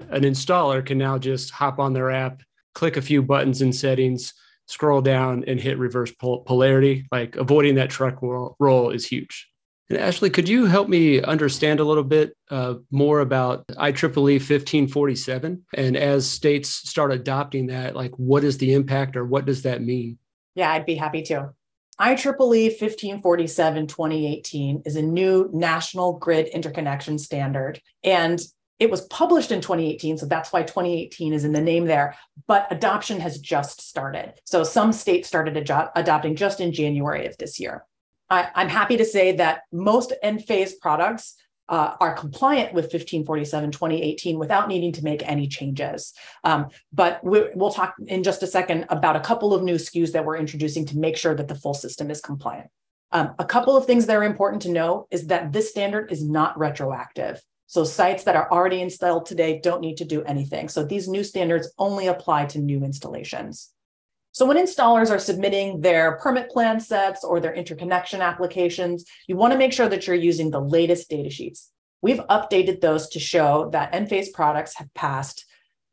uh, 0.01 0.05
an 0.09 0.23
installer 0.23 0.83
can 0.83 0.97
now 0.97 1.19
just 1.19 1.51
hop 1.51 1.77
on 1.77 1.93
their 1.93 2.09
app, 2.09 2.41
click 2.73 2.97
a 2.97 3.03
few 3.03 3.21
buttons 3.21 3.61
in 3.61 3.71
settings, 3.71 4.33
scroll 4.65 4.99
down, 4.99 5.43
and 5.45 5.59
hit 5.59 5.77
reverse 5.77 6.11
pol- 6.13 6.41
polarity. 6.41 7.05
Like 7.11 7.35
avoiding 7.35 7.75
that 7.75 7.91
truck 7.91 8.23
roll, 8.23 8.55
roll 8.57 8.89
is 8.89 9.05
huge. 9.05 9.47
And 9.91 9.99
Ashley, 9.99 10.31
could 10.31 10.49
you 10.49 10.65
help 10.65 10.89
me 10.89 11.21
understand 11.21 11.79
a 11.79 11.83
little 11.83 12.03
bit 12.03 12.35
uh, 12.49 12.73
more 12.89 13.19
about 13.19 13.67
IEEE 13.67 14.39
1547? 14.39 15.65
And 15.75 15.95
as 15.95 16.27
states 16.27 16.69
start 16.69 17.13
adopting 17.13 17.67
that, 17.67 17.95
like 17.95 18.15
what 18.15 18.43
is 18.43 18.57
the 18.57 18.73
impact 18.73 19.15
or 19.15 19.23
what 19.23 19.45
does 19.45 19.61
that 19.61 19.83
mean? 19.83 20.17
Yeah, 20.57 20.71
I'd 20.71 20.87
be 20.87 20.95
happy 20.95 21.21
to. 21.23 21.51
IEEE 22.01 22.81
1547 22.81 23.87
2018 23.87 24.81
is 24.85 24.95
a 24.95 25.01
new 25.03 25.49
national 25.53 26.13
grid 26.13 26.47
interconnection 26.47 27.19
standard. 27.19 27.79
And 28.03 28.41
it 28.79 28.89
was 28.89 29.01
published 29.07 29.51
in 29.51 29.61
2018, 29.61 30.17
so 30.17 30.25
that's 30.25 30.51
why 30.51 30.63
2018 30.63 31.33
is 31.33 31.45
in 31.45 31.51
the 31.51 31.61
name 31.61 31.85
there. 31.85 32.15
But 32.47 32.67
adoption 32.71 33.19
has 33.19 33.39
just 33.39 33.81
started. 33.81 34.33
So 34.45 34.63
some 34.63 34.93
states 34.93 35.27
started 35.27 35.57
ad- 35.57 35.89
adopting 35.95 36.35
just 36.35 36.59
in 36.59 36.73
January 36.73 37.27
of 37.27 37.37
this 37.37 37.59
year. 37.59 37.85
I, 38.29 38.49
I'm 38.55 38.69
happy 38.69 38.97
to 38.97 39.05
say 39.05 39.33
that 39.33 39.61
most 39.71 40.11
Enphase 40.23 40.73
products 40.81 41.35
uh, 41.69 41.95
are 41.99 42.13
compliant 42.15 42.73
with 42.73 42.85
1547 42.85 43.71
2018 43.71 44.39
without 44.39 44.67
needing 44.67 44.91
to 44.93 45.03
make 45.03 45.27
any 45.27 45.47
changes. 45.47 46.13
Um, 46.43 46.67
but 46.93 47.23
we, 47.23 47.45
will 47.55 47.71
talk 47.71 47.95
in 48.07 48.23
just 48.23 48.43
a 48.43 48.47
second 48.47 48.85
about 48.89 49.15
a 49.15 49.21
couple 49.21 49.53
of 49.53 49.63
new 49.63 49.75
SKUs 49.75 50.11
that 50.13 50.25
we're 50.25 50.37
introducing 50.37 50.85
to 50.87 50.97
make 50.97 51.17
sure 51.17 51.35
that 51.35 51.47
the 51.47 51.55
full 51.55 51.73
system 51.73 52.09
is 52.09 52.21
compliant. 52.21 52.69
Um, 53.11 53.33
a 53.39 53.45
couple 53.45 53.77
of 53.77 53.85
things 53.85 54.05
that 54.05 54.17
are 54.17 54.23
important 54.23 54.61
to 54.63 54.71
know 54.71 55.07
is 55.11 55.27
that 55.27 55.53
this 55.53 55.69
standard 55.69 56.11
is 56.11 56.27
not 56.27 56.57
retroactive. 56.57 57.41
So 57.67 57.83
sites 57.83 58.23
that 58.23 58.35
are 58.35 58.49
already 58.49 58.81
installed 58.81 59.25
today 59.25 59.59
don't 59.61 59.81
need 59.81 59.97
to 59.97 60.05
do 60.05 60.23
anything. 60.23 60.69
So 60.69 60.83
these 60.83 61.07
new 61.07 61.23
standards 61.23 61.71
only 61.77 62.07
apply 62.07 62.45
to 62.47 62.59
new 62.59 62.83
installations. 62.83 63.71
So 64.37 64.45
when 64.45 64.57
installers 64.57 65.09
are 65.09 65.17
submitting 65.17 65.81
their 65.81 66.17
permit 66.17 66.51
plan 66.51 66.79
sets 66.79 67.23
or 67.23 67.39
their 67.39 67.55
interconnection 67.55 68.21
applications, 68.21 69.03
you 69.27 69.35
want 69.35 69.51
to 69.53 69.57
make 69.57 69.73
sure 69.73 69.89
that 69.89 70.05
you're 70.05 70.15
using 70.15 70.51
the 70.51 70.61
latest 70.61 71.09
data 71.09 71.31
sheets. 71.31 71.71
We've 72.03 72.19
updated 72.29 72.79
those 72.79 73.09
to 73.09 73.19
show 73.19 73.71
that 73.71 73.93
Enphase 73.93 74.31
products 74.31 74.75
have 74.75 74.93
passed 74.93 75.43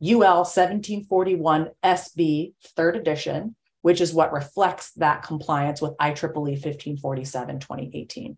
UL 0.03 0.45
1741 0.45 1.71
SB 1.83 2.53
third 2.77 2.97
edition, 2.97 3.57
which 3.81 4.03
is 4.03 4.13
what 4.13 4.31
reflects 4.31 4.91
that 4.97 5.23
compliance 5.23 5.81
with 5.81 5.97
IEEE 5.97 6.63
1547 6.63 7.61
2018. 7.61 8.37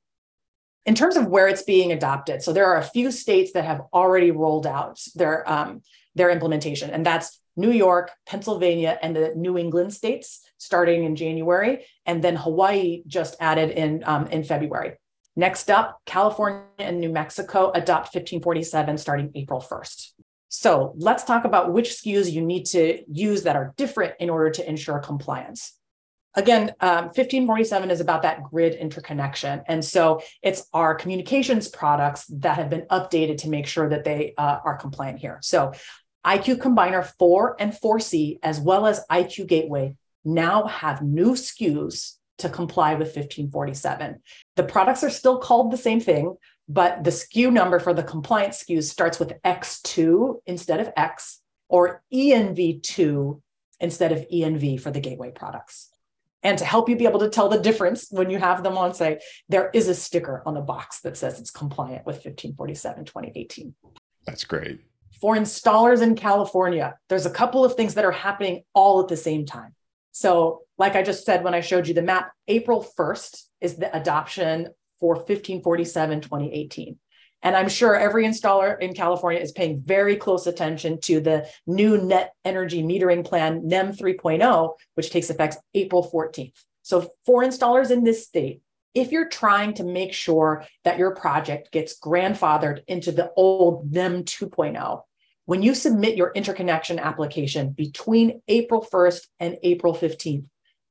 In 0.84 0.94
terms 0.94 1.16
of 1.16 1.26
where 1.26 1.48
it's 1.48 1.64
being 1.64 1.90
adopted, 1.90 2.42
so 2.44 2.52
there 2.52 2.66
are 2.66 2.78
a 2.78 2.84
few 2.84 3.10
states 3.10 3.54
that 3.54 3.64
have 3.64 3.82
already 3.92 4.30
rolled 4.30 4.68
out 4.68 5.00
their, 5.16 5.50
um, 5.50 5.82
their 6.14 6.30
implementation, 6.30 6.90
and 6.90 7.04
that's 7.04 7.40
New 7.56 7.70
York, 7.70 8.10
Pennsylvania, 8.26 8.98
and 9.02 9.16
the 9.16 9.32
New 9.34 9.56
England 9.58 9.92
states 9.92 10.42
starting 10.58 11.04
in 11.04 11.16
January, 11.16 11.84
and 12.04 12.22
then 12.22 12.36
Hawaii 12.36 13.02
just 13.06 13.36
added 13.40 13.70
in 13.70 14.02
um, 14.04 14.26
in 14.28 14.44
February. 14.44 14.94
Next 15.36 15.70
up, 15.70 16.00
California 16.06 16.62
and 16.78 16.98
New 16.98 17.10
Mexico 17.10 17.70
adopt 17.70 18.14
1547 18.14 18.96
starting 18.96 19.30
April 19.34 19.60
1st. 19.60 20.12
So 20.48 20.94
let's 20.96 21.24
talk 21.24 21.44
about 21.44 21.72
which 21.72 21.90
SKUs 21.90 22.32
you 22.32 22.40
need 22.40 22.64
to 22.66 23.02
use 23.12 23.42
that 23.42 23.56
are 23.56 23.74
different 23.76 24.14
in 24.18 24.30
order 24.30 24.50
to 24.50 24.66
ensure 24.66 24.98
compliance. 24.98 25.74
Again, 26.34 26.74
um, 26.80 27.06
1547 27.06 27.90
is 27.90 28.00
about 28.00 28.22
that 28.22 28.42
grid 28.44 28.74
interconnection. 28.74 29.62
And 29.66 29.84
so 29.84 30.22
it's 30.42 30.68
our 30.72 30.94
communications 30.94 31.66
products 31.66 32.26
that 32.26 32.56
have 32.56 32.68
been 32.68 32.86
updated 32.90 33.38
to 33.38 33.48
make 33.48 33.66
sure 33.66 33.88
that 33.88 34.04
they 34.04 34.34
uh, 34.36 34.58
are 34.62 34.76
compliant 34.76 35.18
here. 35.18 35.38
So 35.42 35.72
IQ 36.26 36.56
Combiner 36.56 37.06
4 37.18 37.56
and 37.60 37.72
4C, 37.72 38.40
as 38.42 38.58
well 38.58 38.86
as 38.86 39.04
IQ 39.10 39.46
Gateway, 39.46 39.96
now 40.24 40.66
have 40.66 41.00
new 41.00 41.32
SKUs 41.32 42.14
to 42.38 42.48
comply 42.48 42.94
with 42.94 43.08
1547. 43.08 44.20
The 44.56 44.64
products 44.64 45.04
are 45.04 45.10
still 45.10 45.38
called 45.38 45.70
the 45.70 45.76
same 45.76 46.00
thing, 46.00 46.36
but 46.68 47.04
the 47.04 47.10
SKU 47.10 47.52
number 47.52 47.78
for 47.78 47.94
the 47.94 48.02
compliant 48.02 48.54
SKUs 48.54 48.84
starts 48.84 49.20
with 49.20 49.40
X2 49.44 50.40
instead 50.46 50.80
of 50.80 50.92
X 50.96 51.40
or 51.68 52.02
ENV2 52.12 53.40
instead 53.78 54.10
of 54.10 54.26
ENV 54.28 54.80
for 54.80 54.90
the 54.90 55.00
gateway 55.00 55.30
products. 55.30 55.90
And 56.42 56.58
to 56.58 56.64
help 56.64 56.88
you 56.88 56.96
be 56.96 57.06
able 57.06 57.20
to 57.20 57.28
tell 57.28 57.48
the 57.48 57.60
difference 57.60 58.08
when 58.10 58.30
you 58.30 58.38
have 58.38 58.62
them 58.62 58.76
on 58.76 58.94
site, 58.94 59.22
there 59.48 59.70
is 59.72 59.88
a 59.88 59.94
sticker 59.94 60.42
on 60.44 60.54
the 60.54 60.60
box 60.60 61.00
that 61.00 61.16
says 61.16 61.40
it's 61.40 61.50
compliant 61.50 62.04
with 62.04 62.16
1547 62.16 63.04
2018. 63.04 63.74
That's 64.26 64.44
great 64.44 64.80
for 65.20 65.36
installers 65.36 66.02
in 66.02 66.14
California, 66.14 66.96
there's 67.08 67.26
a 67.26 67.30
couple 67.30 67.64
of 67.64 67.74
things 67.74 67.94
that 67.94 68.04
are 68.04 68.12
happening 68.12 68.62
all 68.74 69.00
at 69.00 69.08
the 69.08 69.16
same 69.16 69.46
time. 69.46 69.74
So, 70.12 70.62
like 70.78 70.94
I 70.94 71.02
just 71.02 71.24
said 71.24 71.44
when 71.44 71.54
I 71.54 71.60
showed 71.60 71.88
you 71.88 71.94
the 71.94 72.02
map, 72.02 72.32
April 72.48 72.86
1st 72.98 73.42
is 73.60 73.76
the 73.76 73.94
adoption 73.94 74.68
for 75.00 75.14
1547 75.14 76.20
2018. 76.22 76.98
And 77.42 77.54
I'm 77.54 77.68
sure 77.68 77.94
every 77.94 78.24
installer 78.24 78.80
in 78.80 78.94
California 78.94 79.40
is 79.40 79.52
paying 79.52 79.82
very 79.84 80.16
close 80.16 80.46
attention 80.46 81.00
to 81.02 81.20
the 81.20 81.46
new 81.66 81.98
net 81.98 82.32
energy 82.44 82.82
metering 82.82 83.24
plan, 83.24 83.66
NEM 83.68 83.92
3.0, 83.92 84.74
which 84.94 85.10
takes 85.10 85.30
effect 85.30 85.58
April 85.74 86.10
14th. 86.12 86.64
So, 86.82 87.10
for 87.24 87.42
installers 87.42 87.90
in 87.90 88.04
this 88.04 88.24
state, 88.24 88.62
if 88.94 89.12
you're 89.12 89.28
trying 89.28 89.74
to 89.74 89.84
make 89.84 90.14
sure 90.14 90.64
that 90.84 90.98
your 90.98 91.14
project 91.14 91.70
gets 91.70 92.00
grandfathered 92.00 92.80
into 92.88 93.12
the 93.12 93.30
old 93.36 93.92
NEM 93.92 94.24
2.0, 94.24 95.02
when 95.46 95.62
you 95.62 95.74
submit 95.74 96.16
your 96.16 96.32
interconnection 96.34 96.98
application 96.98 97.70
between 97.70 98.42
April 98.48 98.86
1st 98.92 99.26
and 99.40 99.56
April 99.62 99.94
15th, 99.94 100.44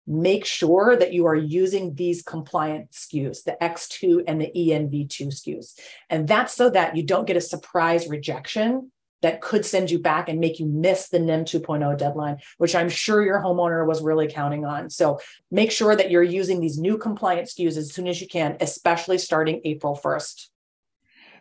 make 0.07 0.45
sure 0.45 0.95
that 0.95 1.13
you 1.13 1.25
are 1.25 1.35
using 1.35 1.95
these 1.95 2.21
compliant 2.21 2.91
SKUs, 2.91 3.43
the 3.43 3.57
X2 3.61 4.23
and 4.27 4.39
the 4.39 4.51
ENV2 4.55 5.27
SKUs. 5.27 5.77
And 6.09 6.27
that's 6.27 6.53
so 6.53 6.69
that 6.69 6.95
you 6.95 7.03
don't 7.03 7.27
get 7.27 7.37
a 7.37 7.41
surprise 7.41 8.07
rejection 8.07 8.91
that 9.21 9.41
could 9.41 9.65
send 9.65 9.89
you 9.89 9.97
back 9.97 10.29
and 10.29 10.39
make 10.39 10.59
you 10.59 10.67
miss 10.67 11.09
the 11.09 11.19
NEM 11.19 11.45
2.0 11.45 11.97
deadline, 11.97 12.37
which 12.57 12.75
I'm 12.75 12.89
sure 12.89 13.25
your 13.25 13.41
homeowner 13.41 13.85
was 13.87 14.03
really 14.03 14.27
counting 14.27 14.65
on. 14.65 14.89
So 14.89 15.19
make 15.49 15.71
sure 15.71 15.95
that 15.95 16.11
you're 16.11 16.21
using 16.21 16.61
these 16.61 16.77
new 16.77 16.97
compliant 16.97 17.47
SKUs 17.47 17.75
as 17.75 17.91
soon 17.91 18.07
as 18.07 18.21
you 18.21 18.27
can, 18.27 18.57
especially 18.61 19.17
starting 19.17 19.61
April 19.65 19.99
1st. 20.01 20.49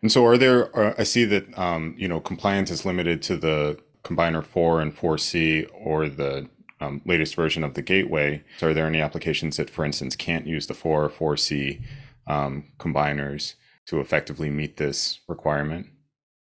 And 0.04 0.12
so, 0.12 0.26
are 0.26 0.36
there? 0.36 0.78
Uh, 0.78 0.94
I 0.98 1.04
see 1.04 1.24
that 1.24 1.58
um, 1.58 1.94
you 1.96 2.08
know 2.08 2.20
compliance 2.20 2.70
is 2.70 2.84
limited 2.84 3.22
to 3.22 3.38
the 3.38 3.78
combiner 4.02 4.44
four 4.44 4.82
and 4.82 4.94
four 4.94 5.16
C 5.16 5.64
or 5.72 6.10
the 6.10 6.46
um, 6.78 7.00
latest 7.06 7.34
version 7.34 7.64
of 7.64 7.72
the 7.72 7.80
gateway. 7.80 8.44
So, 8.58 8.68
are 8.68 8.74
there 8.74 8.86
any 8.86 9.00
applications 9.00 9.56
that, 9.56 9.70
for 9.70 9.82
instance, 9.82 10.14
can't 10.14 10.46
use 10.46 10.66
the 10.66 10.74
four 10.74 11.02
or 11.02 11.08
four 11.08 11.38
C 11.38 11.80
um, 12.26 12.66
combiners 12.78 13.54
to 13.86 13.98
effectively 13.98 14.50
meet 14.50 14.76
this 14.76 15.20
requirement? 15.26 15.86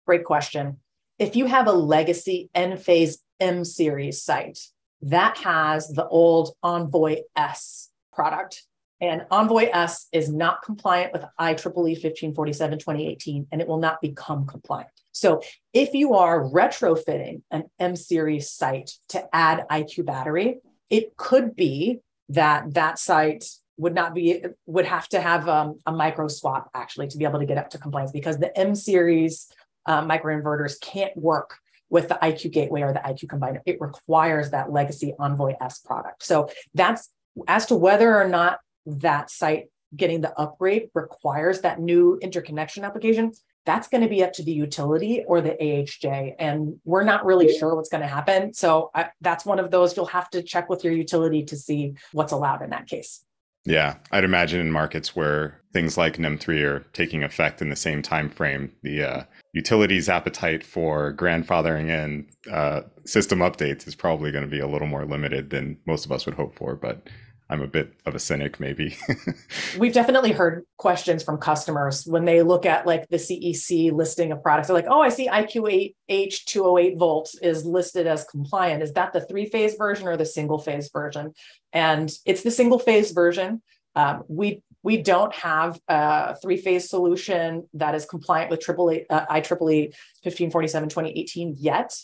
Great 0.06 0.26
question 0.26 0.82
if 1.18 1.38
you 1.38 1.46
have 1.46 1.68
a 1.68 1.72
legacy 1.72 2.50
Enphase 2.54 3.20
M 3.40 3.64
series 3.64 4.22
site 4.22 4.60
that 5.02 5.38
has 5.38 5.88
the 5.88 6.06
old 6.10 6.58
Envoy 6.62 7.22
S 7.38 7.90
product, 8.12 8.64
and 9.02 9.26
Envoy 9.30 9.70
S 9.72 10.08
is 10.12 10.32
not 10.32 10.62
compliant 10.64 11.12
with 11.12 11.24
IEEE 11.40 11.64
1547 11.64 12.80
2018, 12.80 13.48
and 13.52 13.62
it 13.62 13.68
will 13.68 13.80
not 13.80 14.02
become 14.02 14.46
compliant. 14.46 14.90
So 15.12 15.42
if 15.74 15.94
you 15.94 16.14
are 16.14 16.44
retrofitting 16.44 17.42
an 17.52 17.66
M 17.80 17.96
series 17.96 18.50
site 18.50 18.92
to 19.10 19.28
add 19.34 19.66
IQ 19.70 20.06
battery, 20.06 20.60
it 20.90 21.16
could 21.18 21.56
be 21.56 22.00
that 22.30 22.74
that 22.74 23.00
site 23.00 23.46
would 23.78 23.94
not 23.94 24.14
be 24.14 24.44
would 24.66 24.86
have 24.86 25.08
to 25.10 25.20
have 25.20 25.50
um, 25.50 25.80
a 25.86 25.92
micro 25.92 26.28
swap 26.28 26.70
actually 26.74 27.08
to 27.08 27.18
be 27.18 27.26
able 27.26 27.40
to 27.40 27.46
get 27.46 27.58
up 27.58 27.70
to 27.72 27.78
compliance 27.78 28.12
because 28.12 28.38
the 28.38 28.58
M 28.58 28.76
series 28.76 29.52
uh, 29.86 30.02
microinverters 30.02 30.80
can't 30.80 31.16
work 31.18 31.58
with 31.90 32.08
the 32.08 32.18
IQ 32.22 32.52
gateway 32.52 32.82
or 32.82 32.94
the 32.94 33.00
IQ 33.00 33.26
combiner. 33.26 33.60
It 33.66 33.80
requires 33.80 34.52
that 34.52 34.72
legacy 34.72 35.14
Envoy 35.20 35.54
S 35.62 35.80
product. 35.80 36.24
So 36.24 36.50
that's 36.74 37.10
as 37.48 37.66
to 37.68 37.76
whether 37.76 38.20
or 38.20 38.28
not 38.28 38.60
that 38.86 39.30
site 39.30 39.66
getting 39.96 40.22
the 40.22 40.38
upgrade 40.40 40.90
requires 40.94 41.62
that 41.62 41.80
new 41.80 42.18
interconnection 42.22 42.84
application. 42.84 43.32
That's 43.66 43.88
going 43.88 44.04
to 44.04 44.10
be 44.10 44.24
up 44.24 44.34
to 44.34 44.44
the 44.44 44.52
utility 44.52 45.24
or 45.28 45.42
the 45.42 45.52
AHJ. 45.52 46.36
And 46.38 46.80
we're 46.86 47.04
not 47.04 47.26
really 47.26 47.58
sure 47.58 47.76
what's 47.76 47.90
going 47.90 48.02
to 48.02 48.08
happen. 48.08 48.54
So 48.54 48.92
I, 48.94 49.10
that's 49.22 49.46
one 49.46 49.60
of 49.60 49.72
those 49.72 49.96
you'll 49.96 50.06
have 50.08 50.30
to 50.32 50.44
check 50.44 50.70
with 50.70 50.84
your 50.84 50.94
utility 50.94 51.44
to 51.46 51.58
see 51.58 51.94
what's 52.12 52.32
allowed 52.32 52.62
in 52.62 52.70
that 52.72 52.88
case. 52.88 53.26
Yeah, 53.68 53.96
I'd 54.12 54.24
imagine 54.24 54.60
in 54.60 54.72
markets 54.72 55.16
where 55.16 55.60
things 55.74 55.98
like 55.98 56.18
NEM3 56.18 56.62
are 56.64 56.80
taking 56.94 57.24
effect 57.24 57.64
in 57.64 57.70
the 57.70 57.76
same 57.76 58.04
time 58.04 58.30
frame, 58.30 58.72
the 58.84 59.04
uh, 59.04 59.24
utilities' 59.54 60.08
appetite 60.08 60.64
for 60.64 61.12
grandfathering 61.14 61.90
in 61.90 62.28
uh, 62.52 62.82
system 63.06 63.40
updates 63.40 63.88
is 63.88 63.96
probably 63.96 64.32
going 64.32 64.44
to 64.44 64.50
be 64.50 64.60
a 64.60 64.68
little 64.68 64.88
more 64.88 65.06
limited 65.06 65.50
than 65.50 65.78
most 65.88 66.06
of 66.06 66.12
us 66.12 66.28
would 66.28 66.36
hope 66.36 66.56
for. 66.56 66.76
But 66.76 67.10
I'm 67.48 67.62
a 67.62 67.68
bit 67.68 67.94
of 68.08 68.16
a 68.16 68.20
cynic, 68.20 68.60
maybe. 68.60 68.98
We've 69.78 69.94
definitely 69.94 70.32
heard 70.32 70.66
questions 70.78 71.22
from 71.22 71.38
customers 71.38 72.06
when 72.06 72.26
they 72.26 72.42
look 72.42 72.66
at 72.66 72.88
like 72.88 73.08
the 73.10 73.18
CEC 73.18 73.92
listing 73.92 74.32
of 74.32 74.42
products. 74.42 74.68
They're 74.68 74.76
like, 74.76 74.88
"Oh, 74.90 75.02
I 75.02 75.10
see 75.10 75.28
IQ8H 75.28 76.46
208 76.46 76.98
volts 76.98 77.36
is 77.36 77.64
listed 77.64 78.08
as 78.08 78.24
compliant. 78.24 78.82
Is 78.82 78.94
that 78.94 79.14
the 79.14 79.22
three 79.22 79.46
phase 79.46 79.76
version 79.76 80.08
or 80.08 80.18
the 80.18 80.26
single 80.26 80.58
phase 80.58 80.90
version?" 80.92 81.34
And 81.72 82.12
it's 82.26 82.42
the 82.42 82.52
single 82.52 82.80
phase 82.80 83.12
version. 83.12 83.62
Um, 83.96 84.24
we 84.28 84.64
we 84.82 85.02
don't 85.02 85.34
have 85.36 85.80
a 85.88 86.36
three 86.42 86.58
phase 86.58 86.90
solution 86.90 87.68
that 87.74 87.96
is 87.96 88.06
compliant 88.06 88.50
with 88.52 88.60
AAA, 88.60 89.06
uh, 89.10 89.26
IEEE 89.28 89.94
1547 90.24 90.90
2018 90.90 91.56
yet. 91.58 91.96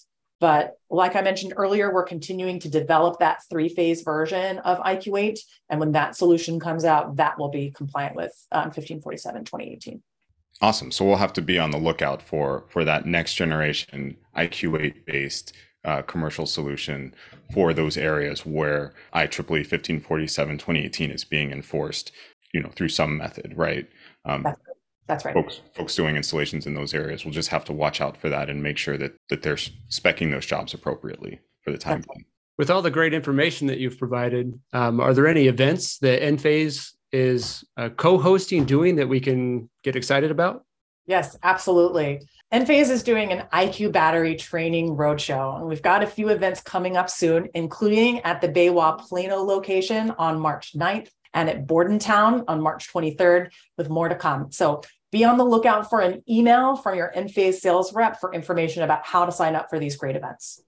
But 0.41 0.79
like 0.89 1.15
I 1.15 1.21
mentioned 1.21 1.53
earlier, 1.55 1.93
we're 1.93 2.03
continuing 2.03 2.59
to 2.61 2.69
develop 2.69 3.19
that 3.19 3.43
three 3.47 3.69
phase 3.69 4.01
version 4.01 4.57
of 4.57 4.79
IQ8. 4.79 5.39
And 5.69 5.79
when 5.79 5.91
that 5.91 6.15
solution 6.15 6.59
comes 6.59 6.83
out, 6.83 7.15
that 7.17 7.37
will 7.37 7.49
be 7.49 7.69
compliant 7.69 8.15
with 8.15 8.33
um, 8.51 8.65
1547 8.65 9.45
2018. 9.45 10.01
Awesome. 10.59 10.91
So 10.91 11.05
we'll 11.05 11.17
have 11.17 11.33
to 11.33 11.43
be 11.43 11.59
on 11.59 11.69
the 11.69 11.77
lookout 11.77 12.23
for 12.23 12.65
for 12.69 12.83
that 12.83 13.05
next 13.05 13.35
generation 13.35 14.17
IQ8 14.35 15.05
based 15.05 15.53
uh, 15.85 16.01
commercial 16.01 16.47
solution 16.47 17.13
for 17.53 17.71
those 17.73 17.95
areas 17.95 18.45
where 18.45 18.93
IEEE 19.13 19.47
1547 19.47 20.57
2018 20.57 21.11
is 21.11 21.23
being 21.23 21.51
enforced, 21.51 22.11
you 22.51 22.61
know, 22.61 22.69
through 22.69 22.89
some 22.89 23.17
method, 23.17 23.53
right? 23.55 23.87
Um, 24.25 24.45
That's 25.11 25.25
that's 25.25 25.35
right. 25.35 25.43
Folks, 25.43 25.59
folks 25.73 25.95
doing 25.95 26.15
installations 26.15 26.65
in 26.65 26.73
those 26.73 26.93
areas 26.93 27.25
will 27.25 27.33
just 27.33 27.49
have 27.49 27.65
to 27.65 27.73
watch 27.73 27.99
out 27.99 28.15
for 28.15 28.29
that 28.29 28.49
and 28.49 28.63
make 28.63 28.77
sure 28.77 28.97
that 28.97 29.11
that 29.27 29.41
they're 29.41 29.55
specing 29.55 30.31
those 30.31 30.45
jobs 30.45 30.73
appropriately 30.73 31.41
for 31.63 31.71
the 31.71 31.77
time 31.77 32.01
being. 32.13 32.25
With 32.57 32.69
all 32.69 32.81
the 32.81 32.91
great 32.91 33.13
information 33.13 33.67
that 33.67 33.79
you've 33.79 33.97
provided, 33.97 34.57
um, 34.71 35.01
are 35.01 35.13
there 35.13 35.27
any 35.27 35.47
events 35.47 35.97
that 35.97 36.21
Enphase 36.21 36.91
is 37.11 37.65
uh, 37.75 37.89
co-hosting, 37.89 38.63
doing 38.63 38.95
that 38.95 39.09
we 39.09 39.19
can 39.19 39.69
get 39.83 39.97
excited 39.97 40.31
about? 40.31 40.63
Yes, 41.07 41.37
absolutely. 41.43 42.21
Enphase 42.53 42.89
is 42.89 43.03
doing 43.03 43.33
an 43.33 43.47
IQ 43.51 43.91
battery 43.91 44.35
training 44.35 44.95
roadshow, 44.95 45.57
and 45.57 45.67
we've 45.67 45.81
got 45.81 46.03
a 46.03 46.07
few 46.07 46.29
events 46.29 46.61
coming 46.61 46.95
up 46.95 47.09
soon, 47.09 47.49
including 47.53 48.21
at 48.21 48.39
the 48.39 48.47
BayWa 48.47 48.99
Plano 48.99 49.37
location 49.43 50.11
on 50.17 50.39
March 50.39 50.73
9th 50.73 51.09
and 51.33 51.49
at 51.49 51.67
Bordentown 51.67 52.43
on 52.47 52.61
March 52.61 52.91
23rd, 52.93 53.51
with 53.77 53.89
more 53.89 54.07
to 54.07 54.15
come. 54.15 54.51
So 54.51 54.81
be 55.11 55.23
on 55.23 55.37
the 55.37 55.43
lookout 55.43 55.89
for 55.89 55.99
an 55.99 56.23
email 56.29 56.75
from 56.75 56.97
your 56.97 57.11
Enphase 57.15 57.55
sales 57.55 57.93
rep 57.93 58.19
for 58.19 58.33
information 58.33 58.83
about 58.83 59.05
how 59.05 59.25
to 59.25 59.31
sign 59.31 59.55
up 59.55 59.69
for 59.69 59.77
these 59.77 59.95
great 59.95 60.15
events. 60.15 60.63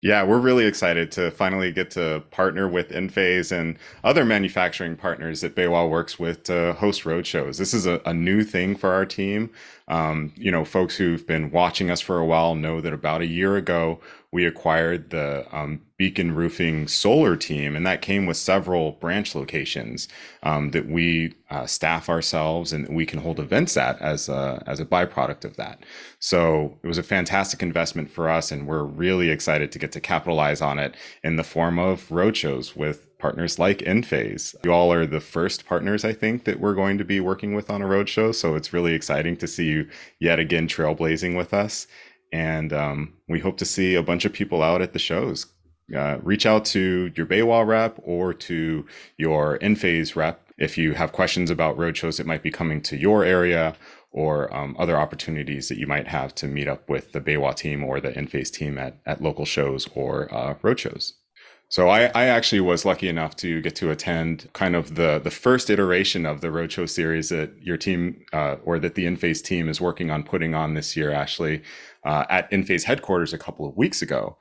Yeah, 0.00 0.22
we're 0.22 0.38
really 0.38 0.64
excited 0.64 1.10
to 1.12 1.32
finally 1.32 1.72
get 1.72 1.90
to 1.92 2.22
partner 2.30 2.68
with 2.68 2.90
Enphase 2.90 3.50
and 3.50 3.76
other 4.04 4.24
manufacturing 4.24 4.94
partners 4.94 5.40
that 5.40 5.56
BayWa 5.56 5.90
works 5.90 6.20
with 6.20 6.44
to 6.44 6.74
host 6.74 7.02
roadshows. 7.02 7.58
This 7.58 7.74
is 7.74 7.84
a, 7.84 8.00
a 8.06 8.14
new 8.14 8.44
thing 8.44 8.76
for 8.76 8.92
our 8.92 9.04
team. 9.04 9.50
Um, 9.88 10.32
you 10.36 10.52
know, 10.52 10.64
folks 10.64 10.96
who've 10.96 11.26
been 11.26 11.50
watching 11.50 11.90
us 11.90 12.00
for 12.00 12.18
a 12.18 12.24
while 12.24 12.54
know 12.54 12.80
that 12.80 12.92
about 12.92 13.22
a 13.22 13.26
year 13.26 13.56
ago, 13.56 13.98
we 14.30 14.44
acquired 14.44 15.10
the 15.10 15.46
um, 15.56 15.80
Beacon 15.96 16.34
Roofing 16.34 16.86
solar 16.86 17.34
team, 17.34 17.74
and 17.74 17.86
that 17.86 18.02
came 18.02 18.26
with 18.26 18.36
several 18.36 18.92
branch 18.92 19.34
locations 19.34 20.06
um, 20.42 20.70
that 20.72 20.86
we 20.86 21.34
uh, 21.50 21.64
staff 21.64 22.10
ourselves 22.10 22.72
and 22.72 22.86
we 22.88 23.06
can 23.06 23.20
hold 23.20 23.40
events 23.40 23.76
at 23.76 24.00
as 24.02 24.28
a, 24.28 24.62
as 24.66 24.80
a 24.80 24.84
byproduct 24.84 25.44
of 25.44 25.56
that. 25.56 25.82
So 26.18 26.78
it 26.82 26.86
was 26.86 26.98
a 26.98 27.02
fantastic 27.02 27.62
investment 27.62 28.10
for 28.10 28.28
us, 28.28 28.52
and 28.52 28.66
we're 28.66 28.84
really 28.84 29.30
excited 29.30 29.72
to 29.72 29.78
get 29.78 29.92
to 29.92 30.00
capitalize 30.00 30.60
on 30.60 30.78
it 30.78 30.94
in 31.24 31.36
the 31.36 31.44
form 31.44 31.78
of 31.78 32.08
roadshows 32.08 32.76
with 32.76 33.06
partners 33.18 33.58
like 33.58 33.78
Enphase. 33.78 34.54
You 34.64 34.72
all 34.72 34.92
are 34.92 35.06
the 35.06 35.20
first 35.20 35.66
partners, 35.66 36.04
I 36.04 36.12
think, 36.12 36.44
that 36.44 36.60
we're 36.60 36.74
going 36.74 36.98
to 36.98 37.04
be 37.04 37.18
working 37.18 37.54
with 37.54 37.70
on 37.70 37.82
a 37.82 37.86
roadshow. 37.86 38.34
So 38.34 38.54
it's 38.54 38.72
really 38.72 38.94
exciting 38.94 39.36
to 39.38 39.46
see 39.46 39.66
you 39.66 39.88
yet 40.20 40.38
again 40.38 40.68
trailblazing 40.68 41.36
with 41.36 41.52
us. 41.52 41.86
And 42.32 42.72
um, 42.72 43.14
we 43.28 43.40
hope 43.40 43.56
to 43.58 43.64
see 43.64 43.94
a 43.94 44.02
bunch 44.02 44.24
of 44.24 44.32
people 44.32 44.62
out 44.62 44.82
at 44.82 44.92
the 44.92 44.98
shows. 44.98 45.46
Uh, 45.94 46.18
reach 46.22 46.44
out 46.44 46.66
to 46.66 47.10
your 47.16 47.24
BayWa 47.24 47.66
rep 47.66 47.98
or 48.02 48.34
to 48.34 48.84
your 49.16 49.58
Enphase 49.60 50.14
rep 50.14 50.46
if 50.58 50.76
you 50.76 50.92
have 50.92 51.12
questions 51.12 51.50
about 51.50 51.78
roadshows 51.78 52.18
that 52.18 52.26
might 52.26 52.42
be 52.42 52.50
coming 52.50 52.82
to 52.82 52.96
your 52.96 53.24
area 53.24 53.74
or 54.10 54.54
um, 54.54 54.76
other 54.78 54.98
opportunities 54.98 55.68
that 55.68 55.78
you 55.78 55.86
might 55.86 56.08
have 56.08 56.34
to 56.34 56.46
meet 56.46 56.68
up 56.68 56.88
with 56.90 57.12
the 57.12 57.20
BayWa 57.20 57.54
team 57.54 57.84
or 57.84 58.00
the 58.00 58.10
Enphase 58.10 58.50
team 58.50 58.76
at, 58.76 58.98
at 59.06 59.22
local 59.22 59.44
shows 59.44 59.88
or 59.94 60.32
uh, 60.34 60.54
roadshows. 60.56 61.12
So 61.70 61.90
I, 61.90 62.06
I 62.14 62.24
actually 62.24 62.62
was 62.62 62.86
lucky 62.86 63.08
enough 63.08 63.36
to 63.36 63.60
get 63.60 63.76
to 63.76 63.90
attend 63.90 64.48
kind 64.54 64.74
of 64.74 64.94
the 64.94 65.20
the 65.22 65.30
first 65.30 65.68
iteration 65.68 66.24
of 66.24 66.40
the 66.40 66.48
roadshow 66.48 66.88
series 66.88 67.28
that 67.28 67.50
your 67.60 67.76
team 67.76 68.24
uh, 68.32 68.56
or 68.64 68.78
that 68.78 68.94
the 68.94 69.04
Enphase 69.04 69.42
team 69.42 69.68
is 69.68 69.78
working 69.78 70.10
on 70.10 70.22
putting 70.24 70.54
on 70.54 70.72
this 70.72 70.96
year, 70.96 71.10
Ashley, 71.10 71.62
uh, 72.08 72.24
at 72.30 72.50
Enphase 72.50 72.84
headquarters 72.84 73.34
a 73.34 73.38
couple 73.38 73.68
of 73.68 73.76
weeks 73.76 74.00
ago. 74.02 74.38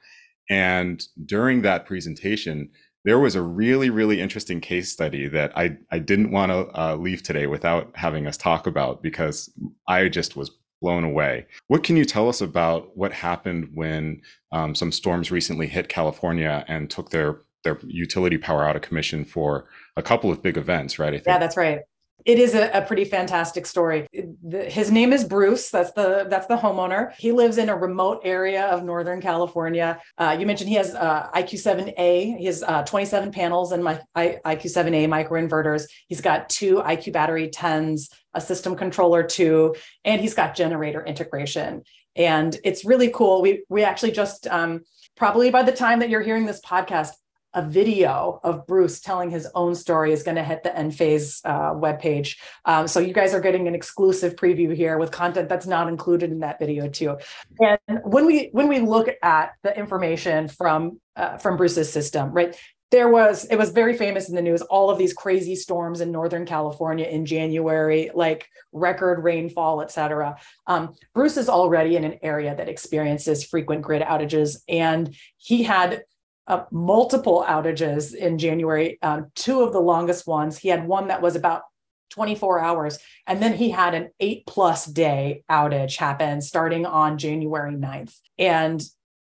And 0.49 1.06
during 1.25 1.62
that 1.62 1.86
presentation, 1.86 2.69
there 3.03 3.19
was 3.19 3.36
a 3.36 3.41
really 3.41 3.89
really 3.89 4.19
interesting 4.19 4.60
case 4.62 4.91
study 4.91 5.27
that 5.27 5.51
I 5.56 5.77
I 5.91 5.99
didn't 5.99 6.32
want 6.32 6.51
to 6.51 6.80
uh, 6.80 6.95
leave 6.95 7.21
today 7.21 7.45
without 7.45 7.91
having 7.95 8.25
us 8.25 8.38
talk 8.38 8.65
about 8.65 9.03
because 9.03 9.53
I 9.88 10.08
just 10.08 10.36
was 10.36 10.51
blown 10.82 11.03
away. 11.03 11.45
What 11.67 11.84
can 11.84 11.97
you 11.97 12.06
tell 12.06 12.30
us 12.30 12.39
about 12.39 12.95
what 12.95 13.12
happened 13.12 13.71
when 13.73 14.21
um, 14.51 14.73
some 14.73 14.91
storms 14.91 15.32
recently 15.32 15.67
hit 15.67 15.89
California 15.89 16.63
and 16.67 16.89
took 16.89 17.10
their 17.10 17.41
their 17.63 17.80
utility 17.86 18.38
power 18.38 18.65
out 18.65 18.77
of 18.77 18.82
commission 18.82 19.25
for 19.25 19.67
a 19.97 20.01
couple 20.01 20.32
of 20.32 20.41
big 20.41 20.56
events, 20.56 20.97
right? 20.99 21.21
yeah, 21.25 21.38
that's 21.38 21.58
right 21.58 21.82
it 22.27 22.39
is 22.39 22.55
a, 22.55 22.69
a 22.77 22.81
pretty 22.81 23.05
fantastic 23.05 23.65
story. 23.65 24.05
The, 24.43 24.65
his 24.65 24.91
name 24.91 25.13
is 25.13 25.23
Bruce. 25.23 25.69
That's 25.69 25.93
the 25.93 26.27
that's 26.29 26.45
the 26.45 26.57
homeowner. 26.57 27.13
He 27.17 27.31
lives 27.31 27.57
in 27.57 27.69
a 27.69 27.75
remote 27.75 28.19
area 28.25 28.65
of 28.65 28.83
Northern 28.83 29.21
California. 29.21 30.01
Uh, 30.17 30.35
you 30.37 30.45
mentioned 30.45 30.69
he 30.69 30.75
has 30.75 30.93
uh, 30.93 31.29
IQ7A. 31.33 32.37
He 32.37 32.45
has 32.45 32.63
uh, 32.63 32.83
27 32.83 33.31
panels 33.31 33.71
and 33.71 33.81
my 33.81 34.01
I, 34.13 34.39
IQ7A 34.45 35.07
microinverters. 35.07 35.85
He's 36.09 36.19
got 36.19 36.49
two 36.49 36.75
IQ 36.75 37.13
battery 37.13 37.47
10s, 37.47 38.11
a 38.33 38.41
system 38.41 38.75
controller 38.75 39.23
two, 39.23 39.75
and 40.03 40.19
he's 40.19 40.33
got 40.33 40.53
generator 40.53 41.03
integration. 41.05 41.83
And 42.17 42.59
it's 42.65 42.83
really 42.83 43.09
cool. 43.09 43.41
We 43.41 43.63
we 43.69 43.83
actually 43.83 44.11
just 44.11 44.47
um, 44.47 44.81
probably 45.15 45.49
by 45.49 45.63
the 45.63 45.71
time 45.71 45.99
that 45.99 46.09
you're 46.09 46.21
hearing 46.21 46.45
this 46.45 46.59
podcast, 46.59 47.11
a 47.58 47.63
video 47.63 48.39
of 48.43 48.67
Bruce 48.67 49.02
telling 49.02 49.32
his 49.32 49.48
own 49.56 49.74
story 49.74 50.13
is 50.13 50.22
going 50.22 50.38
to 50.38 50.43
hit 50.43 50.62
the 50.62 50.70
Enphase 50.70 51.41
uh, 51.43 51.74
webpage. 51.74 52.38
Um, 52.65 52.88
so 52.88 53.00
you 53.00 53.13
guys 53.13 53.34
are 53.34 53.41
getting 53.41 53.67
an 53.67 53.74
exclusive 53.74 54.36
preview 54.36 54.76
here 54.76 55.00
with 55.00 55.10
content 55.12 55.50
that's 55.50 55.65
not 55.65 55.88
included 55.88 56.32
in 56.32 56.41
that 56.41 56.60
video 56.60 56.88
too. 56.88 57.17
And 57.60 57.80
when 58.04 58.28
we 58.28 58.50
when 58.52 58.67
we 58.67 58.80
look 58.80 59.08
at 59.24 59.54
the 59.63 59.76
information 59.76 60.48
from 60.48 61.02
uh, 61.15 61.38
from 61.38 61.58
Bruce's 61.58 61.91
system, 61.91 62.32
right? 62.32 62.56
There 62.89 63.10
was 63.10 63.46
it 63.46 63.58
was 63.58 63.72
very 63.72 63.98
famous 63.98 64.30
in 64.30 64.36
the 64.36 64.41
news. 64.41 64.62
All 64.62 64.89
of 64.89 64.98
these 64.98 65.13
crazy 65.13 65.56
storms 65.56 66.00
in 66.00 66.10
Northern 66.10 66.46
California 66.46 67.06
in 67.06 67.26
January, 67.26 68.12
like 68.13 68.48
record 68.72 69.24
rainfall, 69.24 69.82
et 69.82 69.91
cetera. 69.91 70.38
Um, 70.67 70.93
Bruce 71.13 71.36
is 71.36 71.50
already 71.50 71.98
in 71.98 72.06
an 72.06 72.20
area 72.22 72.56
that 72.56 72.70
experiences 72.70 73.43
frequent 73.43 73.82
grid 73.82 74.04
outages, 74.04 74.50
and 74.70 75.13
he 75.38 75.63
had 75.63 76.04
uh, 76.47 76.63
multiple 76.71 77.45
outages 77.47 78.15
in 78.15 78.38
January, 78.38 78.97
um, 79.01 79.31
two 79.36 79.62
of 79.62 79.73
the 79.73 79.79
longest 79.79 80.25
ones. 80.27 80.57
He 80.57 80.69
had 80.69 80.88
one 80.88 81.10
that 81.10 81.21
was 81.21 81.36
about 81.36 81.63
24 82.12 82.60
hours, 82.62 82.99
and 83.27 83.41
then 83.41 83.53
he 83.53 83.69
had 83.69 83.93
an 83.93 84.10
eight 84.19 84.45
plus 84.47 84.86
day 84.86 85.43
outage 85.51 85.97
happen 85.97 86.41
starting 86.41 86.86
on 86.86 87.17
January 87.17 87.75
9th. 87.75 88.15
And 88.39 88.81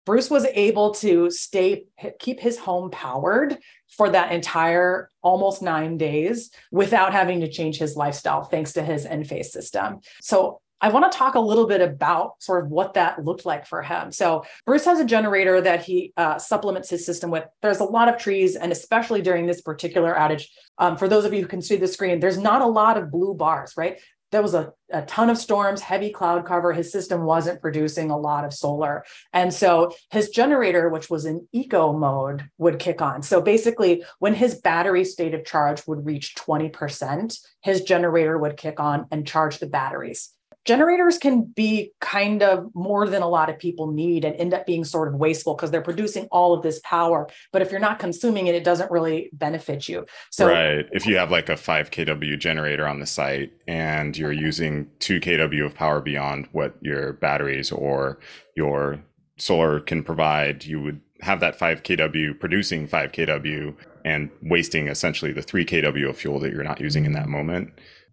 Bruce 0.05 0.31
was 0.31 0.47
able 0.47 0.95
to 0.95 1.31
stay 1.31 1.85
keep 2.19 2.41
his 2.41 2.59
home 2.59 2.91
powered 2.91 3.59
for 3.89 4.09
that 4.09 4.33
entire 4.33 5.11
almost 5.21 5.63
9 5.63 5.97
days 5.97 6.51
without 6.73 7.13
having 7.13 7.41
to 7.41 7.49
change 7.49 7.77
his 7.77 7.95
lifestyle 7.95 8.43
thanks 8.43 8.73
to 8.73 8.83
his 8.83 9.07
Enphase 9.07 9.47
system. 9.47 10.01
So 10.21 10.62
I 10.83 10.89
want 10.89 11.11
to 11.11 11.17
talk 11.17 11.37
a 11.37 11.41
little 11.41 11.69
bit 11.69 11.81
about 11.81 12.43
sort 12.43 12.65
of 12.65 12.71
what 12.71 12.95
that 12.95 13.25
looked 13.25 13.47
like 13.47 13.67
for 13.67 13.83
him. 13.83 14.11
So 14.11 14.45
Bruce 14.67 14.85
has 14.85 14.99
a 14.99 15.05
generator 15.05 15.61
that 15.61 15.85
he 15.85 16.13
uh, 16.17 16.39
supplements 16.39 16.91
his 16.91 17.07
system 17.07 17.31
with. 17.31 17.45
There's 17.63 17.79
a 17.79 17.85
lot 17.85 18.09
of 18.09 18.19
trees, 18.19 18.57
and 18.57 18.73
especially 18.73 19.23
during 19.23 19.47
this 19.47 19.63
particular 19.63 20.13
outage, 20.13 20.47
um, 20.79 20.97
for 20.97 21.07
those 21.07 21.25
of 21.25 21.33
you 21.33 21.41
who 21.41 21.47
can 21.47 21.63
see 21.63 21.77
the 21.77 21.87
screen, 21.87 22.19
there's 22.19 22.37
not 22.37 22.63
a 22.63 22.67
lot 22.67 22.99
of 22.99 23.13
blue 23.13 23.33
bars, 23.33 23.75
right? 23.77 24.01
There 24.33 24.43
was 24.43 24.55
a, 24.55 24.73
a 24.91 25.03
ton 25.03 25.31
of 25.31 25.39
storms, 25.39 25.83
heavy 25.83 26.11
cloud 26.11 26.47
cover. 26.47 26.73
His 26.73 26.91
system 26.91 27.25
wasn't 27.25 27.61
producing 27.61 28.11
a 28.11 28.19
lot 28.19 28.45
of 28.45 28.53
solar. 28.53 29.05
And 29.33 29.55
so 29.55 29.93
his 30.11 30.31
generator, 30.31 30.89
which 30.89 31.09
was 31.09 31.27
in 31.27 31.47
eco 31.53 31.93
mode, 31.93 32.49
would 32.59 32.81
kick 32.81 33.01
on. 33.03 33.23
So 33.23 33.41
basically, 33.41 34.03
when 34.19 34.35
his 34.35 34.57
battery 34.57 35.05
state 35.05 35.35
of 35.35 35.45
charge 35.45 35.87
would 35.87 36.05
reach 36.05 36.35
20%, 36.35 37.39
his 37.61 37.83
generator 37.83 38.37
would 38.37 38.57
kick 38.57 38.81
on 38.81 39.07
and 39.13 39.27
charge 39.27 39.59
the 39.59 39.67
batteries 39.67 40.33
generators 40.65 41.19
can 41.19 41.43
be 41.43 41.93
kind 42.01 42.43
of 42.43 42.71
more 42.75 43.09
than 43.09 43.23
a 43.23 43.29
lot 43.29 43.51
of 43.51 43.59
people 43.59 43.91
need 43.91 44.25
and 44.25 44.37
end 44.37 44.55
up 44.55 44.67
being 44.67 44.85
sort 44.85 45.09
of 45.09 45.15
wasteful 45.15 45.55
because 45.55 45.71
they're 45.71 45.83
producing 45.83 46.27
all 46.31 46.55
of 46.55 46.63
this 46.63 46.81
power 46.85 47.29
but 47.53 47.63
if 47.63 47.71
you're 47.71 47.81
not 47.81 47.99
consuming 47.99 48.47
it 48.47 48.55
it 48.55 48.65
doesn't 48.65 48.91
really 48.91 49.31
benefit 49.33 49.89
you. 49.89 50.07
So 50.31 50.49
right. 50.49 50.87
If 50.93 51.07
you 51.07 51.17
have 51.17 51.31
like 51.31 51.49
a 51.49 51.57
5 51.57 51.91
kW 51.91 52.39
generator 52.39 52.87
on 52.87 53.01
the 53.01 53.07
site 53.07 53.53
and 53.67 54.17
you're 54.17 54.33
using 54.33 54.89
2 55.01 55.21
kW 55.21 55.67
of 55.67 55.75
power 55.75 56.01
beyond 56.01 56.49
what 56.53 56.77
your 56.81 57.15
batteries 57.15 57.73
or 57.73 58.19
your 58.57 59.03
solar 59.39 59.81
can 59.81 60.03
provide 60.05 60.65
you 60.65 60.81
would 60.81 61.01
have 61.21 61.41
that 61.41 61.57
5 61.57 61.83
kW 61.83 62.39
producing 62.39 62.87
5 62.87 63.13
kW 63.13 63.75
and 64.05 64.31
wasting 64.43 64.89
essentially 64.89 65.33
the 65.33 65.43
3 65.43 65.65
kW 65.65 66.09
of 66.09 66.17
fuel 66.17 66.39
that 66.41 66.53
you're 66.53 66.65
not 66.65 66.81
using 66.81 67.05
in 67.05 67.13
that 67.13 67.29
moment. 67.29 67.73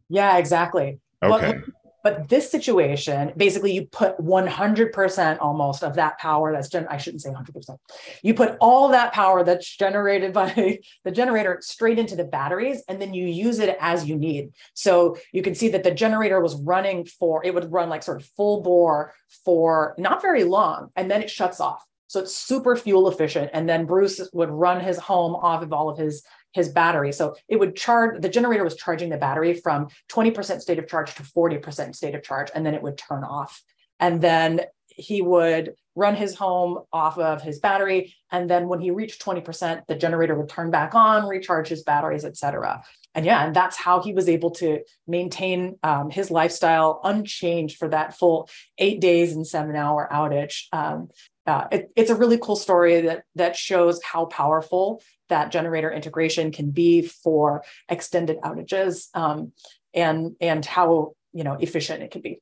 Yeah 0.09 0.38
exactly. 0.38 0.99
Okay 1.21 1.55
but 2.03 2.29
this 2.29 2.49
situation, 2.49 3.33
basically, 3.35 3.73
you 3.73 3.85
put 3.85 4.17
100% 4.17 5.38
almost 5.41 5.83
of 5.83 5.95
that 5.95 6.17
power 6.17 6.51
that's, 6.51 6.69
gen- 6.69 6.88
I 6.89 6.97
shouldn't 6.97 7.21
say 7.21 7.29
100%. 7.29 7.77
You 8.23 8.33
put 8.33 8.57
all 8.62 8.89
that 8.89 9.13
power 9.13 9.43
that's 9.43 9.75
generated 9.75 10.33
by 10.39 10.79
the 11.03 11.12
generator 11.12 11.59
straight 11.62 11.99
into 11.99 12.15
the 12.15 12.23
batteries, 12.23 12.83
and 12.88 13.01
then 13.01 13.13
you 13.13 13.25
use 13.25 13.59
it 13.59 13.77
as 13.79 14.05
you 14.05 14.15
need. 14.15 14.51
So 14.73 15.17
you 15.33 15.41
can 15.41 15.55
see 15.55 15.69
that 15.69 15.83
the 15.83 15.91
generator 15.91 16.39
was 16.39 16.55
running 16.55 17.05
for, 17.05 17.45
it 17.45 17.53
would 17.53 17.71
run 17.71 17.89
like 17.89 18.03
sort 18.03 18.21
of 18.21 18.27
full 18.38 18.62
bore 18.62 19.13
for 19.43 19.95
not 19.97 20.21
very 20.21 20.43
long, 20.43 20.89
and 20.95 21.09
then 21.09 21.21
it 21.21 21.29
shuts 21.29 21.59
off. 21.59 21.83
So 22.09 22.19
it's 22.19 22.35
super 22.35 22.75
fuel 22.75 23.07
efficient. 23.07 23.51
And 23.53 23.69
then 23.69 23.85
Bruce 23.85 24.19
would 24.33 24.49
run 24.49 24.79
his 24.79 24.97
home 24.97 25.35
off 25.35 25.62
of 25.62 25.71
all 25.71 25.89
of 25.89 25.97
his 25.99 26.23
his 26.53 26.69
battery. 26.69 27.12
So 27.12 27.35
it 27.47 27.59
would 27.59 27.75
charge, 27.75 28.21
the 28.21 28.29
generator 28.29 28.63
was 28.63 28.75
charging 28.75 29.09
the 29.09 29.17
battery 29.17 29.53
from 29.53 29.89
20% 30.12 30.62
state 30.62 30.79
of 30.79 30.88
charge 30.88 31.13
to 31.15 31.23
40% 31.23 31.95
state 31.95 32.15
of 32.15 32.23
charge, 32.23 32.49
and 32.53 32.65
then 32.65 32.73
it 32.73 32.81
would 32.81 32.97
turn 32.97 33.23
off. 33.23 33.62
And 33.99 34.21
then 34.21 34.62
he 34.88 35.21
would 35.21 35.75
run 35.95 36.15
his 36.15 36.35
home 36.35 36.79
off 36.93 37.17
of 37.17 37.41
his 37.41 37.59
battery. 37.59 38.15
And 38.31 38.49
then 38.49 38.67
when 38.67 38.79
he 38.79 38.91
reached 38.91 39.23
20%, 39.23 39.88
the 39.88 39.95
generator 39.95 40.35
would 40.35 40.49
turn 40.49 40.71
back 40.71 40.95
on, 40.95 41.27
recharge 41.27 41.67
his 41.67 41.83
batteries, 41.83 42.25
et 42.25 42.38
cetera. 42.38 42.83
And 43.15 43.25
yeah, 43.25 43.45
and 43.45 43.55
that's 43.55 43.75
how 43.75 44.01
he 44.01 44.13
was 44.13 44.29
able 44.29 44.51
to 44.51 44.79
maintain 45.07 45.77
um, 45.83 46.09
his 46.09 46.29
lifestyle 46.29 47.01
unchanged 47.03 47.77
for 47.77 47.89
that 47.89 48.17
full 48.17 48.49
eight 48.77 49.01
days 49.01 49.33
and 49.33 49.45
seven 49.47 49.75
hour 49.75 50.07
outage. 50.12 50.65
Um, 50.71 51.09
uh, 51.45 51.67
it, 51.71 51.91
it's 51.95 52.10
a 52.10 52.15
really 52.15 52.38
cool 52.38 52.56
story 52.56 53.02
that 53.02 53.23
that 53.36 53.56
shows 53.56 54.02
how 54.04 54.25
powerful 54.25 55.02
that 55.30 55.52
generator 55.52 55.91
integration 55.91 56.52
can 56.52 56.71
be 56.71 57.02
for 57.02 57.63
extended 57.88 58.38
outages 58.41 59.08
um, 59.15 59.52
and 59.93 60.36
and 60.41 60.65
how 60.65 61.13
you 61.34 61.43
know 61.43 61.54
efficient 61.54 62.04
it 62.04 62.12
can 62.12 62.21
be 62.21 62.39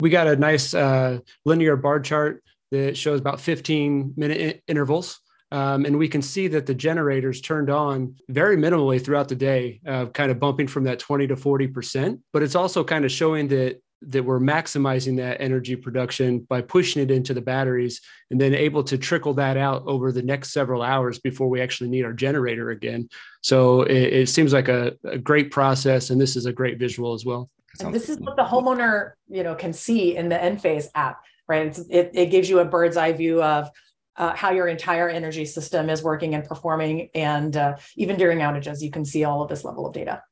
we 0.00 0.10
got 0.10 0.26
a 0.26 0.36
nice 0.36 0.74
uh, 0.74 1.18
linear 1.44 1.76
bar 1.76 2.00
chart 2.00 2.42
that 2.70 2.96
shows 2.96 3.20
about 3.20 3.40
15 3.40 4.14
minute 4.16 4.62
intervals 4.66 5.20
um, 5.54 5.84
and 5.84 5.96
we 5.96 6.08
can 6.08 6.20
see 6.20 6.48
that 6.48 6.66
the 6.66 6.74
generators 6.74 7.40
turned 7.40 7.70
on 7.70 8.16
very 8.28 8.56
minimally 8.56 9.02
throughout 9.02 9.28
the 9.28 9.36
day, 9.36 9.80
uh, 9.86 10.06
kind 10.06 10.32
of 10.32 10.40
bumping 10.40 10.66
from 10.66 10.82
that 10.84 10.98
20 10.98 11.28
to 11.28 11.36
40%. 11.36 12.18
But 12.32 12.42
it's 12.42 12.56
also 12.56 12.82
kind 12.82 13.04
of 13.04 13.12
showing 13.12 13.46
that 13.48 13.80
that 14.02 14.24
we're 14.24 14.40
maximizing 14.40 15.16
that 15.16 15.40
energy 15.40 15.76
production 15.76 16.40
by 16.40 16.60
pushing 16.60 17.02
it 17.02 17.10
into 17.10 17.32
the 17.32 17.40
batteries 17.40 18.00
and 18.30 18.40
then 18.40 18.54
able 18.54 18.84
to 18.84 18.98
trickle 18.98 19.34
that 19.34 19.56
out 19.56 19.82
over 19.86 20.12
the 20.12 20.22
next 20.22 20.52
several 20.52 20.82
hours 20.82 21.18
before 21.18 21.48
we 21.48 21.60
actually 21.60 21.88
need 21.88 22.04
our 22.04 22.12
generator 22.12 22.70
again. 22.70 23.08
So 23.42 23.82
it, 23.82 24.12
it 24.12 24.28
seems 24.28 24.52
like 24.52 24.68
a, 24.68 24.94
a, 25.04 25.18
great 25.18 25.50
process, 25.50 26.10
and 26.10 26.20
this 26.20 26.36
is 26.36 26.46
a 26.46 26.52
great 26.52 26.78
visual 26.78 27.14
as 27.14 27.24
well. 27.24 27.48
And 27.80 27.94
this 27.94 28.08
is 28.08 28.18
what 28.18 28.36
the 28.36 28.44
homeowner, 28.44 29.12
you 29.28 29.42
know, 29.42 29.54
can 29.54 29.72
see 29.72 30.16
in 30.16 30.28
the 30.28 30.36
Enphase 30.36 30.86
app, 30.94 31.20
right? 31.48 31.76
It, 31.90 32.10
it 32.14 32.26
gives 32.26 32.48
you 32.48 32.60
a 32.60 32.64
bird's 32.64 32.96
eye 32.96 33.12
view 33.12 33.42
of 33.42 33.70
uh, 34.16 34.34
how 34.34 34.50
your 34.50 34.68
entire 34.68 35.08
energy 35.08 35.44
system 35.44 35.90
is 35.90 36.02
working 36.02 36.34
and 36.34 36.44
performing, 36.44 37.08
and 37.14 37.56
uh, 37.56 37.76
even 37.96 38.16
during 38.16 38.38
outages, 38.38 38.80
you 38.80 38.90
can 38.90 39.04
see 39.04 39.24
all 39.24 39.42
of 39.42 39.48
this 39.48 39.64
level 39.64 39.86
of 39.86 39.92
data. 39.92 40.22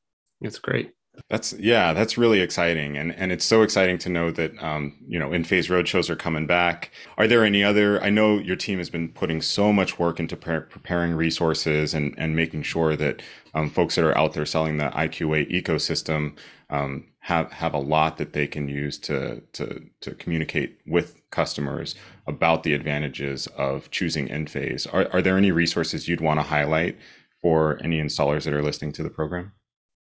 It's 0.41 0.59
great. 0.59 0.91
That's 1.29 1.53
yeah, 1.53 1.93
that's 1.93 2.17
really 2.17 2.41
exciting, 2.41 2.97
and 2.97 3.13
and 3.15 3.31
it's 3.31 3.45
so 3.45 3.61
exciting 3.61 3.99
to 3.99 4.09
know 4.09 4.31
that 4.31 4.51
um, 4.63 4.97
you 5.07 5.19
know 5.19 5.29
Enphase 5.29 5.69
roadshows 5.69 6.09
are 6.09 6.15
coming 6.15 6.47
back. 6.47 6.91
Are 7.17 7.27
there 7.27 7.43
any 7.43 7.63
other? 7.63 8.01
I 8.03 8.09
know 8.09 8.39
your 8.39 8.55
team 8.55 8.79
has 8.79 8.89
been 8.89 9.09
putting 9.09 9.39
so 9.41 9.71
much 9.71 9.99
work 9.99 10.19
into 10.19 10.35
pre- 10.35 10.61
preparing 10.61 11.13
resources 11.13 11.93
and 11.93 12.15
and 12.17 12.35
making 12.35 12.63
sure 12.63 12.95
that 12.95 13.21
um, 13.53 13.69
folks 13.69 13.95
that 13.95 14.05
are 14.05 14.17
out 14.17 14.33
there 14.33 14.45
selling 14.45 14.77
the 14.77 14.89
IQ8 14.89 15.51
ecosystem 15.51 16.35
um, 16.71 17.05
have 17.19 17.51
have 17.51 17.75
a 17.75 17.79
lot 17.79 18.17
that 18.17 18.33
they 18.33 18.47
can 18.47 18.67
use 18.67 18.97
to 18.99 19.41
to 19.53 19.83
to 20.01 20.15
communicate 20.15 20.79
with 20.87 21.21
customers 21.29 21.93
about 22.25 22.63
the 22.63 22.73
advantages 22.73 23.45
of 23.55 23.91
choosing 23.91 24.27
Enphase. 24.29 24.91
Are 24.91 25.07
are 25.13 25.21
there 25.21 25.37
any 25.37 25.51
resources 25.51 26.07
you'd 26.07 26.21
want 26.21 26.39
to 26.39 26.43
highlight 26.43 26.97
for 27.41 27.79
any 27.83 28.01
installers 28.01 28.45
that 28.45 28.53
are 28.53 28.63
listening 28.63 28.93
to 28.93 29.03
the 29.03 29.11
program? 29.11 29.51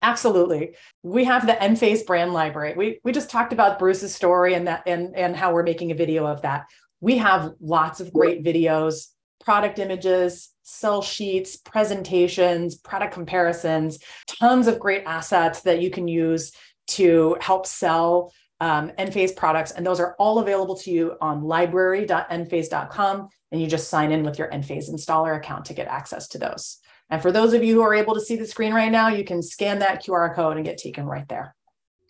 Absolutely. 0.01 0.75
We 1.01 1.23
have 1.23 1.47
the 1.47 1.53
Enphase 1.53 2.05
brand 2.05 2.33
library. 2.33 2.75
We 2.75 2.99
we 3.03 3.11
just 3.11 3.29
talked 3.29 3.51
about 3.51 3.79
Bruce's 3.79 4.13
story 4.13 4.53
and 4.53 4.67
that 4.67 4.83
and 4.85 5.15
and 5.15 5.35
how 5.35 5.53
we're 5.53 5.63
making 5.63 5.91
a 5.91 5.95
video 5.95 6.25
of 6.25 6.43
that. 6.43 6.67
We 6.99 7.17
have 7.17 7.53
lots 7.59 7.99
of 7.99 8.13
great 8.13 8.43
videos, 8.43 9.07
product 9.43 9.79
images, 9.79 10.49
sell 10.63 11.01
sheets, 11.01 11.55
presentations, 11.55 12.75
product 12.75 13.13
comparisons, 13.13 13.99
tons 14.27 14.67
of 14.67 14.79
great 14.79 15.03
assets 15.05 15.61
that 15.61 15.81
you 15.81 15.89
can 15.89 16.07
use 16.07 16.51
to 16.87 17.37
help 17.41 17.65
sell 17.65 18.33
um, 18.59 18.91
Enphase 18.97 19.35
products. 19.35 19.71
And 19.71 19.85
those 19.85 19.99
are 19.99 20.15
all 20.19 20.39
available 20.39 20.75
to 20.77 20.91
you 20.91 21.15
on 21.21 21.43
library.enphase.com. 21.43 23.29
And 23.51 23.61
you 23.61 23.67
just 23.67 23.89
sign 23.89 24.11
in 24.11 24.23
with 24.23 24.37
your 24.37 24.49
Enphase 24.49 24.91
installer 24.91 25.37
account 25.37 25.65
to 25.65 25.73
get 25.73 25.87
access 25.87 26.27
to 26.29 26.37
those. 26.37 26.79
And 27.09 27.21
for 27.21 27.31
those 27.31 27.53
of 27.53 27.63
you 27.63 27.75
who 27.75 27.81
are 27.81 27.93
able 27.93 28.13
to 28.13 28.21
see 28.21 28.35
the 28.35 28.45
screen 28.45 28.73
right 28.73 28.91
now, 28.91 29.07
you 29.07 29.23
can 29.23 29.41
scan 29.41 29.79
that 29.79 30.05
QR 30.05 30.35
code 30.35 30.57
and 30.57 30.65
get 30.65 30.77
taken 30.77 31.05
right 31.05 31.27
there. 31.29 31.55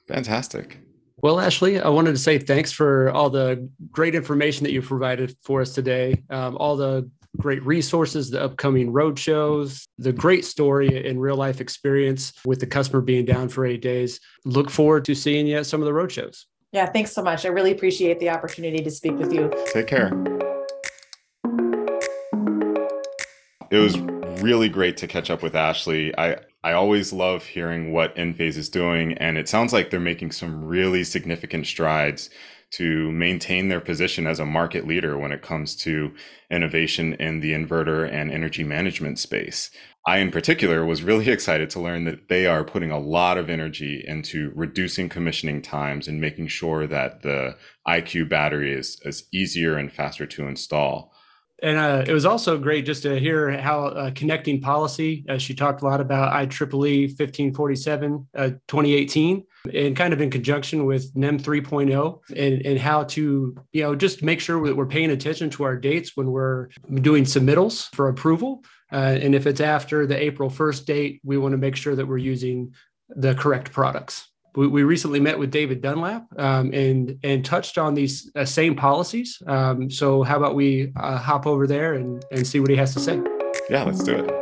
Fantastic. 0.07 0.79
Well, 1.21 1.39
Ashley, 1.39 1.79
I 1.79 1.89
wanted 1.89 2.11
to 2.11 2.17
say 2.17 2.37
thanks 2.37 2.71
for 2.71 3.09
all 3.09 3.29
the 3.29 3.69
great 3.91 4.15
information 4.15 4.63
that 4.63 4.71
you 4.71 4.81
provided 4.81 5.35
for 5.43 5.61
us 5.61 5.73
today, 5.73 6.21
um, 6.29 6.55
all 6.57 6.75
the 6.75 7.09
great 7.37 7.63
resources, 7.65 8.29
the 8.29 8.41
upcoming 8.41 8.91
road 8.91 9.17
shows, 9.17 9.87
the 9.97 10.13
great 10.13 10.45
story 10.45 11.07
and 11.07 11.21
real 11.21 11.35
life 11.35 11.59
experience 11.59 12.33
with 12.45 12.59
the 12.59 12.67
customer 12.67 13.01
being 13.01 13.25
down 13.25 13.49
for 13.49 13.65
eight 13.65 13.81
days. 13.81 14.19
Look 14.45 14.69
forward 14.69 15.05
to 15.05 15.15
seeing 15.15 15.47
you 15.47 15.57
at 15.57 15.65
some 15.65 15.81
of 15.81 15.85
the 15.85 15.93
road 15.93 16.11
shows. 16.11 16.45
Yeah, 16.71 16.85
thanks 16.87 17.11
so 17.11 17.23
much. 17.23 17.45
I 17.45 17.49
really 17.49 17.71
appreciate 17.71 18.19
the 18.19 18.29
opportunity 18.29 18.83
to 18.83 18.91
speak 18.91 19.17
with 19.17 19.33
you. 19.33 19.51
Take 19.73 19.87
care. 19.87 20.11
It 23.69 23.79
was 23.79 23.97
really 24.41 24.69
great 24.69 24.97
to 24.97 25.07
catch 25.07 25.29
up 25.29 25.41
with 25.43 25.55
Ashley. 25.55 26.17
I 26.17 26.37
I 26.63 26.73
always 26.73 27.13
love 27.13 27.45
hearing 27.45 27.93
what 27.93 28.15
Enphase 28.15 28.57
is 28.57 28.69
doing, 28.69 29.13
and 29.13 29.37
it 29.37 29.47
sounds 29.47 29.71
like 29.73 29.89
they're 29.89 29.99
making 29.99 30.31
some 30.31 30.65
really 30.65 31.03
significant 31.03 31.67
strides 31.67 32.29
to 32.71 33.11
maintain 33.11 33.69
their 33.69 33.79
position 33.79 34.27
as 34.27 34.39
a 34.39 34.45
market 34.45 34.85
leader 34.85 35.17
when 35.17 35.31
it 35.31 35.41
comes 35.41 35.75
to 35.77 36.13
innovation 36.51 37.13
in 37.13 37.39
the 37.39 37.53
inverter 37.53 38.11
and 38.11 38.31
energy 38.31 38.63
management 38.63 39.19
space. 39.19 39.71
I, 40.05 40.17
in 40.17 40.31
particular, 40.31 40.85
was 40.85 41.03
really 41.03 41.29
excited 41.29 41.69
to 41.71 41.81
learn 41.81 42.05
that 42.05 42.27
they 42.27 42.45
are 42.45 42.63
putting 42.63 42.91
a 42.91 42.99
lot 42.99 43.37
of 43.37 43.49
energy 43.49 44.03
into 44.05 44.51
reducing 44.55 45.09
commissioning 45.09 45.61
times 45.61 46.07
and 46.07 46.19
making 46.19 46.47
sure 46.47 46.87
that 46.87 47.21
the 47.21 47.55
IQ 47.87 48.29
battery 48.29 48.73
is, 48.73 48.99
is 49.05 49.27
easier 49.31 49.77
and 49.77 49.91
faster 49.91 50.25
to 50.25 50.47
install. 50.47 51.13
And 51.63 51.77
uh, 51.77 52.03
it 52.07 52.13
was 52.13 52.25
also 52.25 52.57
great 52.57 52.85
just 52.85 53.03
to 53.03 53.19
hear 53.19 53.57
how 53.57 53.85
uh, 53.85 54.11
connecting 54.11 54.61
policy, 54.61 55.25
uh, 55.27 55.37
she 55.37 55.55
talked 55.55 55.81
a 55.81 55.85
lot 55.85 55.99
about 55.99 56.33
IEEE 56.33 57.09
1547 57.09 58.27
uh, 58.35 58.49
2018, 58.67 59.43
and 59.73 59.95
kind 59.95 60.13
of 60.13 60.21
in 60.21 60.29
conjunction 60.29 60.85
with 60.85 61.11
NEM 61.15 61.39
3.0, 61.39 62.19
and, 62.35 62.65
and 62.65 62.79
how 62.79 63.03
to, 63.05 63.55
you 63.71 63.81
know, 63.81 63.95
just 63.95 64.21
make 64.21 64.39
sure 64.39 64.63
that 64.67 64.75
we're 64.75 64.85
paying 64.85 65.09
attention 65.09 65.49
to 65.49 65.63
our 65.63 65.75
dates 65.75 66.11
when 66.15 66.31
we're 66.31 66.67
doing 67.01 67.23
submittals 67.23 67.93
for 67.95 68.09
approval. 68.09 68.63
Uh, 68.91 69.17
and 69.19 69.33
if 69.33 69.47
it's 69.47 69.59
after 69.59 70.05
the 70.05 70.21
April 70.21 70.49
1st 70.49 70.85
date, 70.85 71.21
we 71.23 71.37
want 71.37 71.53
to 71.53 71.57
make 71.57 71.75
sure 71.75 71.95
that 71.95 72.05
we're 72.05 72.17
using 72.17 72.73
the 73.09 73.33
correct 73.33 73.71
products 73.71 74.29
we, 74.57 74.67
we 74.67 74.83
recently 74.83 75.19
met 75.19 75.37
with 75.37 75.51
David 75.51 75.81
Dunlap 75.81 76.25
um, 76.37 76.73
and 76.73 77.19
and 77.23 77.45
touched 77.45 77.77
on 77.77 77.93
these 77.93 78.31
uh, 78.35 78.43
same 78.43 78.75
policies. 78.75 79.41
Um, 79.45 79.89
so 79.89 80.23
how 80.23 80.35
about 80.37 80.55
we 80.55 80.91
uh, 80.97 81.17
hop 81.17 81.45
over 81.45 81.67
there 81.67 81.93
and, 81.93 82.25
and 82.31 82.45
see 82.45 82.59
what 82.59 82.71
he 82.71 82.75
has 82.75 82.93
to 82.95 82.99
say? 82.99 83.21
Yeah, 83.69 83.83
let's 83.83 84.03
do 84.03 84.15
it. 84.15 84.33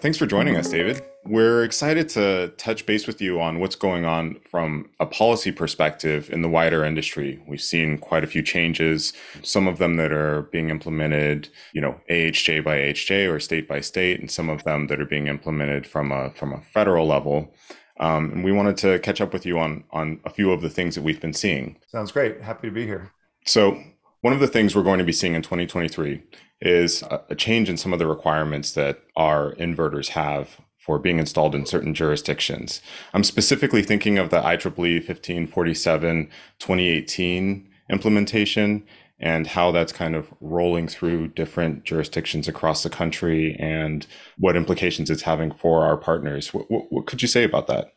Thanks 0.00 0.16
for 0.16 0.26
joining 0.26 0.56
us, 0.56 0.70
David. 0.70 1.02
We're 1.28 1.64
excited 1.64 2.08
to 2.10 2.48
touch 2.56 2.86
base 2.86 3.06
with 3.06 3.20
you 3.20 3.40
on 3.40 3.58
what's 3.58 3.74
going 3.74 4.04
on 4.04 4.38
from 4.48 4.88
a 5.00 5.06
policy 5.06 5.50
perspective 5.50 6.30
in 6.30 6.42
the 6.42 6.48
wider 6.48 6.84
industry. 6.84 7.42
We've 7.48 7.60
seen 7.60 7.98
quite 7.98 8.22
a 8.22 8.28
few 8.28 8.42
changes, 8.42 9.12
some 9.42 9.66
of 9.66 9.78
them 9.78 9.96
that 9.96 10.12
are 10.12 10.42
being 10.42 10.70
implemented, 10.70 11.48
you 11.72 11.80
know, 11.80 12.00
AHJ 12.08 12.62
by 12.62 12.76
AHJ 12.78 13.32
or 13.32 13.40
state 13.40 13.66
by 13.66 13.80
state, 13.80 14.20
and 14.20 14.30
some 14.30 14.48
of 14.48 14.62
them 14.62 14.86
that 14.86 15.00
are 15.00 15.06
being 15.06 15.26
implemented 15.26 15.86
from 15.86 16.12
a 16.12 16.30
from 16.30 16.52
a 16.52 16.60
federal 16.60 17.06
level. 17.06 17.52
Um, 17.98 18.30
and 18.30 18.44
we 18.44 18.52
wanted 18.52 18.76
to 18.78 18.98
catch 19.00 19.20
up 19.20 19.32
with 19.32 19.44
you 19.44 19.58
on 19.58 19.84
on 19.90 20.20
a 20.24 20.30
few 20.30 20.52
of 20.52 20.62
the 20.62 20.70
things 20.70 20.94
that 20.94 21.02
we've 21.02 21.20
been 21.20 21.34
seeing. 21.34 21.76
Sounds 21.88 22.12
great. 22.12 22.40
Happy 22.40 22.68
to 22.68 22.72
be 22.72 22.86
here. 22.86 23.10
So 23.46 23.82
one 24.20 24.32
of 24.32 24.40
the 24.40 24.48
things 24.48 24.76
we're 24.76 24.82
going 24.82 24.98
to 24.98 25.04
be 25.04 25.12
seeing 25.12 25.34
in 25.34 25.42
2023 25.42 26.22
is 26.60 27.02
a 27.28 27.34
change 27.34 27.68
in 27.68 27.76
some 27.76 27.92
of 27.92 27.98
the 27.98 28.06
requirements 28.06 28.72
that 28.72 29.00
our 29.16 29.54
inverters 29.56 30.08
have 30.08 30.58
for 30.86 31.00
being 31.00 31.18
installed 31.18 31.52
in 31.52 31.66
certain 31.66 31.92
jurisdictions. 31.92 32.80
I'm 33.12 33.24
specifically 33.24 33.82
thinking 33.82 34.18
of 34.18 34.30
the 34.30 34.40
IEEE 34.40 35.06
1547 35.08 36.30
2018 36.60 37.68
implementation 37.90 38.86
and 39.18 39.48
how 39.48 39.72
that's 39.72 39.92
kind 39.92 40.14
of 40.14 40.32
rolling 40.40 40.86
through 40.86 41.28
different 41.28 41.84
jurisdictions 41.84 42.46
across 42.46 42.84
the 42.84 42.90
country 42.90 43.56
and 43.58 44.06
what 44.38 44.56
implications 44.56 45.10
it's 45.10 45.22
having 45.22 45.50
for 45.50 45.84
our 45.84 45.96
partners. 45.96 46.54
What, 46.54 46.70
what, 46.70 46.92
what 46.92 47.06
could 47.06 47.22
you 47.22 47.28
say 47.28 47.42
about 47.42 47.66
that? 47.66 47.95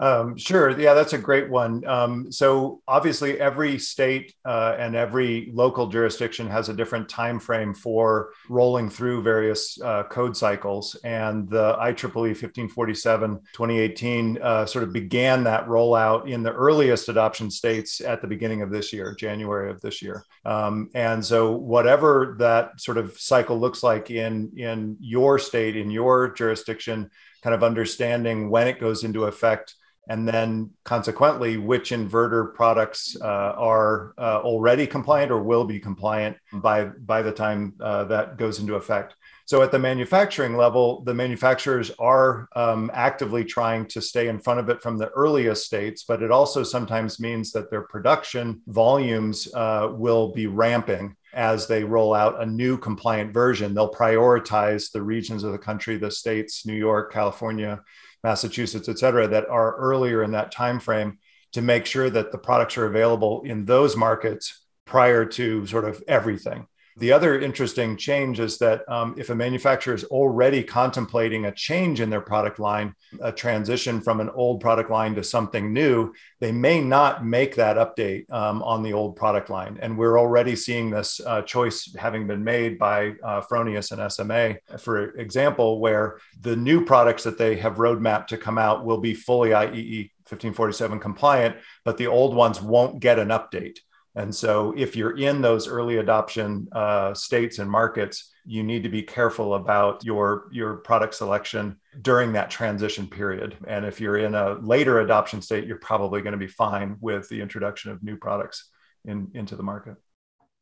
Um, 0.00 0.38
sure. 0.38 0.80
Yeah, 0.80 0.94
that's 0.94 1.12
a 1.12 1.18
great 1.18 1.50
one. 1.50 1.86
Um, 1.86 2.32
so 2.32 2.80
obviously, 2.88 3.38
every 3.38 3.78
state 3.78 4.34
uh, 4.46 4.74
and 4.78 4.96
every 4.96 5.50
local 5.52 5.88
jurisdiction 5.88 6.48
has 6.48 6.70
a 6.70 6.74
different 6.74 7.10
time 7.10 7.38
frame 7.38 7.74
for 7.74 8.30
rolling 8.48 8.88
through 8.88 9.22
various 9.22 9.78
uh, 9.82 10.04
code 10.04 10.34
cycles. 10.34 10.94
And 11.04 11.50
the 11.50 11.74
IEEE 11.74 12.14
1547 12.14 13.40
2018 13.52 14.38
uh, 14.40 14.64
sort 14.64 14.84
of 14.84 14.92
began 14.94 15.44
that 15.44 15.66
rollout 15.66 16.26
in 16.26 16.42
the 16.42 16.52
earliest 16.52 17.10
adoption 17.10 17.50
states 17.50 18.00
at 18.00 18.22
the 18.22 18.26
beginning 18.26 18.62
of 18.62 18.70
this 18.70 18.94
year, 18.94 19.14
January 19.14 19.70
of 19.70 19.82
this 19.82 20.00
year. 20.00 20.24
Um, 20.46 20.88
and 20.94 21.22
so, 21.22 21.52
whatever 21.52 22.36
that 22.38 22.80
sort 22.80 22.96
of 22.96 23.18
cycle 23.20 23.60
looks 23.60 23.82
like 23.82 24.10
in 24.10 24.52
in 24.56 24.96
your 24.98 25.38
state, 25.38 25.76
in 25.76 25.90
your 25.90 26.30
jurisdiction, 26.30 27.10
kind 27.42 27.54
of 27.54 27.62
understanding 27.62 28.48
when 28.48 28.66
it 28.66 28.80
goes 28.80 29.04
into 29.04 29.24
effect 29.24 29.74
and 30.10 30.26
then 30.26 30.68
consequently 30.82 31.56
which 31.56 31.90
inverter 31.92 32.52
products 32.52 33.16
uh, 33.20 33.54
are 33.56 34.12
uh, 34.18 34.40
already 34.42 34.84
compliant 34.84 35.30
or 35.30 35.40
will 35.40 35.64
be 35.64 35.78
compliant 35.78 36.36
by 36.52 36.84
by 36.84 37.22
the 37.22 37.30
time 37.30 37.72
uh, 37.80 38.02
that 38.04 38.36
goes 38.36 38.58
into 38.58 38.74
effect. 38.74 39.14
So 39.44 39.62
at 39.62 39.70
the 39.70 39.78
manufacturing 39.78 40.56
level 40.56 41.04
the 41.04 41.14
manufacturers 41.14 41.92
are 42.00 42.48
um, 42.56 42.90
actively 42.92 43.44
trying 43.44 43.86
to 43.86 44.00
stay 44.02 44.26
in 44.26 44.40
front 44.40 44.58
of 44.58 44.68
it 44.68 44.82
from 44.82 44.98
the 44.98 45.10
earliest 45.10 45.64
states 45.64 46.02
but 46.02 46.22
it 46.24 46.32
also 46.32 46.64
sometimes 46.64 47.20
means 47.20 47.52
that 47.52 47.70
their 47.70 47.82
production 47.82 48.60
volumes 48.66 49.48
uh, 49.54 49.90
will 49.92 50.32
be 50.32 50.48
ramping 50.48 51.14
as 51.32 51.68
they 51.68 51.84
roll 51.84 52.12
out 52.12 52.42
a 52.42 52.46
new 52.46 52.76
compliant 52.76 53.32
version. 53.32 53.72
They'll 53.72 53.92
prioritize 53.92 54.90
the 54.90 55.02
regions 55.02 55.44
of 55.44 55.52
the 55.52 55.58
country 55.58 55.96
the 55.96 56.10
states 56.10 56.66
new 56.66 56.80
york 56.88 57.12
california 57.12 57.80
Massachusetts, 58.22 58.88
et 58.88 58.98
cetera, 58.98 59.28
that 59.28 59.48
are 59.48 59.76
earlier 59.76 60.22
in 60.22 60.32
that 60.32 60.52
time 60.52 60.80
frame 60.80 61.18
to 61.52 61.62
make 61.62 61.86
sure 61.86 62.10
that 62.10 62.32
the 62.32 62.38
products 62.38 62.76
are 62.78 62.86
available 62.86 63.42
in 63.42 63.64
those 63.64 63.96
markets 63.96 64.64
prior 64.84 65.24
to 65.24 65.66
sort 65.66 65.84
of 65.84 66.02
everything. 66.06 66.66
The 67.00 67.12
other 67.12 67.40
interesting 67.40 67.96
change 67.96 68.40
is 68.40 68.58
that 68.58 68.86
um, 68.86 69.14
if 69.16 69.30
a 69.30 69.34
manufacturer 69.34 69.94
is 69.94 70.04
already 70.04 70.62
contemplating 70.62 71.46
a 71.46 71.52
change 71.52 72.02
in 72.02 72.10
their 72.10 72.20
product 72.20 72.58
line, 72.58 72.94
a 73.22 73.32
transition 73.32 74.02
from 74.02 74.20
an 74.20 74.28
old 74.28 74.60
product 74.60 74.90
line 74.90 75.14
to 75.14 75.24
something 75.24 75.72
new, 75.72 76.12
they 76.40 76.52
may 76.52 76.78
not 76.78 77.24
make 77.24 77.56
that 77.56 77.78
update 77.78 78.30
um, 78.30 78.62
on 78.62 78.82
the 78.82 78.92
old 78.92 79.16
product 79.16 79.48
line. 79.48 79.78
And 79.80 79.96
we're 79.96 80.20
already 80.20 80.54
seeing 80.54 80.90
this 80.90 81.22
uh, 81.24 81.40
choice 81.40 81.90
having 81.96 82.26
been 82.26 82.44
made 82.44 82.78
by 82.78 83.14
uh, 83.24 83.40
Fronius 83.50 83.92
and 83.92 84.12
SMA, 84.12 84.58
for 84.78 85.12
example, 85.16 85.80
where 85.80 86.18
the 86.42 86.54
new 86.54 86.84
products 86.84 87.24
that 87.24 87.38
they 87.38 87.56
have 87.56 87.76
roadmap 87.76 88.26
to 88.26 88.36
come 88.36 88.58
out 88.58 88.84
will 88.84 89.00
be 89.00 89.14
fully 89.14 89.50
IEEE 89.50 90.10
1547 90.28 91.00
compliant, 91.00 91.56
but 91.82 91.96
the 91.96 92.08
old 92.08 92.34
ones 92.34 92.60
won't 92.60 93.00
get 93.00 93.18
an 93.18 93.28
update. 93.28 93.78
And 94.20 94.34
so, 94.34 94.74
if 94.76 94.96
you're 94.96 95.16
in 95.16 95.40
those 95.40 95.66
early 95.66 95.96
adoption 95.96 96.68
uh, 96.72 97.14
states 97.14 97.58
and 97.58 97.70
markets, 97.70 98.30
you 98.44 98.62
need 98.62 98.82
to 98.82 98.90
be 98.90 99.02
careful 99.02 99.54
about 99.54 100.04
your 100.04 100.48
your 100.52 100.76
product 100.76 101.14
selection 101.14 101.76
during 102.02 102.34
that 102.34 102.50
transition 102.50 103.06
period. 103.06 103.56
And 103.66 103.86
if 103.86 103.98
you're 103.98 104.18
in 104.18 104.34
a 104.34 104.58
later 104.60 105.00
adoption 105.00 105.40
state, 105.40 105.66
you're 105.66 105.78
probably 105.78 106.20
going 106.20 106.32
to 106.32 106.38
be 106.38 106.48
fine 106.48 106.96
with 107.00 107.30
the 107.30 107.40
introduction 107.40 107.92
of 107.92 108.02
new 108.02 108.18
products 108.18 108.68
in, 109.06 109.30
into 109.32 109.56
the 109.56 109.62
market. 109.62 109.94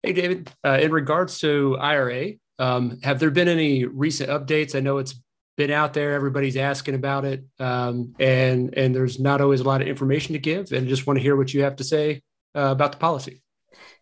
Hey, 0.04 0.12
David. 0.12 0.52
Uh, 0.64 0.78
in 0.80 0.92
regards 0.92 1.40
to 1.40 1.76
IRA, 1.80 2.34
um, 2.60 3.00
have 3.02 3.18
there 3.18 3.32
been 3.32 3.48
any 3.48 3.86
recent 3.86 4.30
updates? 4.30 4.76
I 4.76 4.80
know 4.80 4.98
it's 4.98 5.20
been 5.56 5.72
out 5.72 5.94
there 5.94 6.12
everybody's 6.12 6.56
asking 6.56 6.94
about 6.94 7.24
it 7.24 7.44
um, 7.58 8.14
and 8.20 8.72
and 8.78 8.94
there's 8.94 9.18
not 9.18 9.40
always 9.40 9.58
a 9.58 9.64
lot 9.64 9.82
of 9.82 9.88
information 9.88 10.34
to 10.34 10.38
give 10.38 10.70
and 10.70 10.86
I 10.86 10.88
just 10.88 11.04
want 11.04 11.16
to 11.16 11.22
hear 11.22 11.34
what 11.34 11.52
you 11.52 11.64
have 11.64 11.74
to 11.76 11.84
say 11.84 12.22
uh, 12.54 12.70
about 12.70 12.92
the 12.92 12.98
policy. 12.98 13.42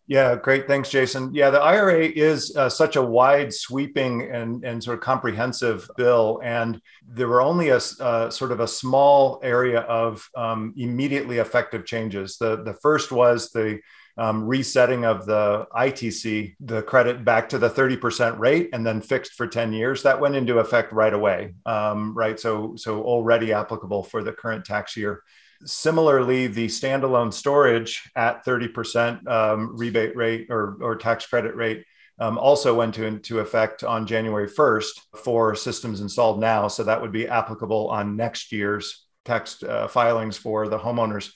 Yeah, 0.07 0.37
great. 0.37 0.67
Thanks, 0.67 0.89
Jason. 0.89 1.33
Yeah, 1.33 1.49
the 1.49 1.59
IRA 1.59 2.05
is 2.05 2.55
uh, 2.55 2.69
such 2.69 2.95
a 2.95 3.01
wide, 3.01 3.53
sweeping, 3.53 4.21
and, 4.31 4.63
and 4.63 4.81
sort 4.81 4.97
of 4.97 5.03
comprehensive 5.03 5.89
bill. 5.97 6.39
And 6.41 6.81
there 7.05 7.27
were 7.27 7.41
only 7.41 7.69
a 7.69 7.79
uh, 7.99 8.29
sort 8.29 8.53
of 8.53 8.61
a 8.61 8.67
small 8.69 9.41
area 9.43 9.81
of 9.81 10.25
um, 10.33 10.73
immediately 10.77 11.39
effective 11.39 11.85
changes. 11.85 12.37
The, 12.37 12.63
the 12.63 12.73
first 12.75 13.11
was 13.11 13.51
the 13.51 13.81
um, 14.17 14.47
resetting 14.47 15.03
of 15.03 15.25
the 15.25 15.67
ITC, 15.75 16.55
the 16.61 16.83
credit 16.83 17.25
back 17.25 17.49
to 17.49 17.59
the 17.59 17.69
30% 17.69 18.39
rate 18.39 18.69
and 18.71 18.87
then 18.87 19.01
fixed 19.01 19.33
for 19.33 19.45
10 19.45 19.73
years. 19.73 20.03
That 20.03 20.21
went 20.21 20.37
into 20.37 20.59
effect 20.59 20.93
right 20.93 21.13
away, 21.13 21.53
um, 21.65 22.17
right? 22.17 22.39
So, 22.39 22.75
so 22.77 23.03
already 23.03 23.51
applicable 23.51 24.03
for 24.03 24.23
the 24.23 24.31
current 24.31 24.63
tax 24.63 24.95
year. 24.95 25.21
Similarly, 25.65 26.47
the 26.47 26.67
standalone 26.67 27.33
storage 27.33 28.09
at 28.15 28.45
30% 28.45 29.27
um, 29.27 29.75
rebate 29.75 30.15
rate 30.15 30.47
or, 30.49 30.77
or 30.81 30.95
tax 30.95 31.25
credit 31.25 31.55
rate 31.55 31.85
um, 32.19 32.37
also 32.37 32.73
went 32.73 32.95
to, 32.95 33.05
into 33.05 33.39
effect 33.39 33.83
on 33.83 34.07
January 34.07 34.47
1st 34.49 34.91
for 35.23 35.55
systems 35.55 36.01
installed 36.01 36.39
now. 36.39 36.67
So 36.67 36.83
that 36.83 37.01
would 37.01 37.11
be 37.11 37.27
applicable 37.27 37.89
on 37.89 38.15
next 38.15 38.51
year's 38.51 39.05
tax 39.25 39.61
uh, 39.61 39.87
filings 39.87 40.37
for 40.37 40.67
the 40.67 40.79
homeowners 40.79 41.31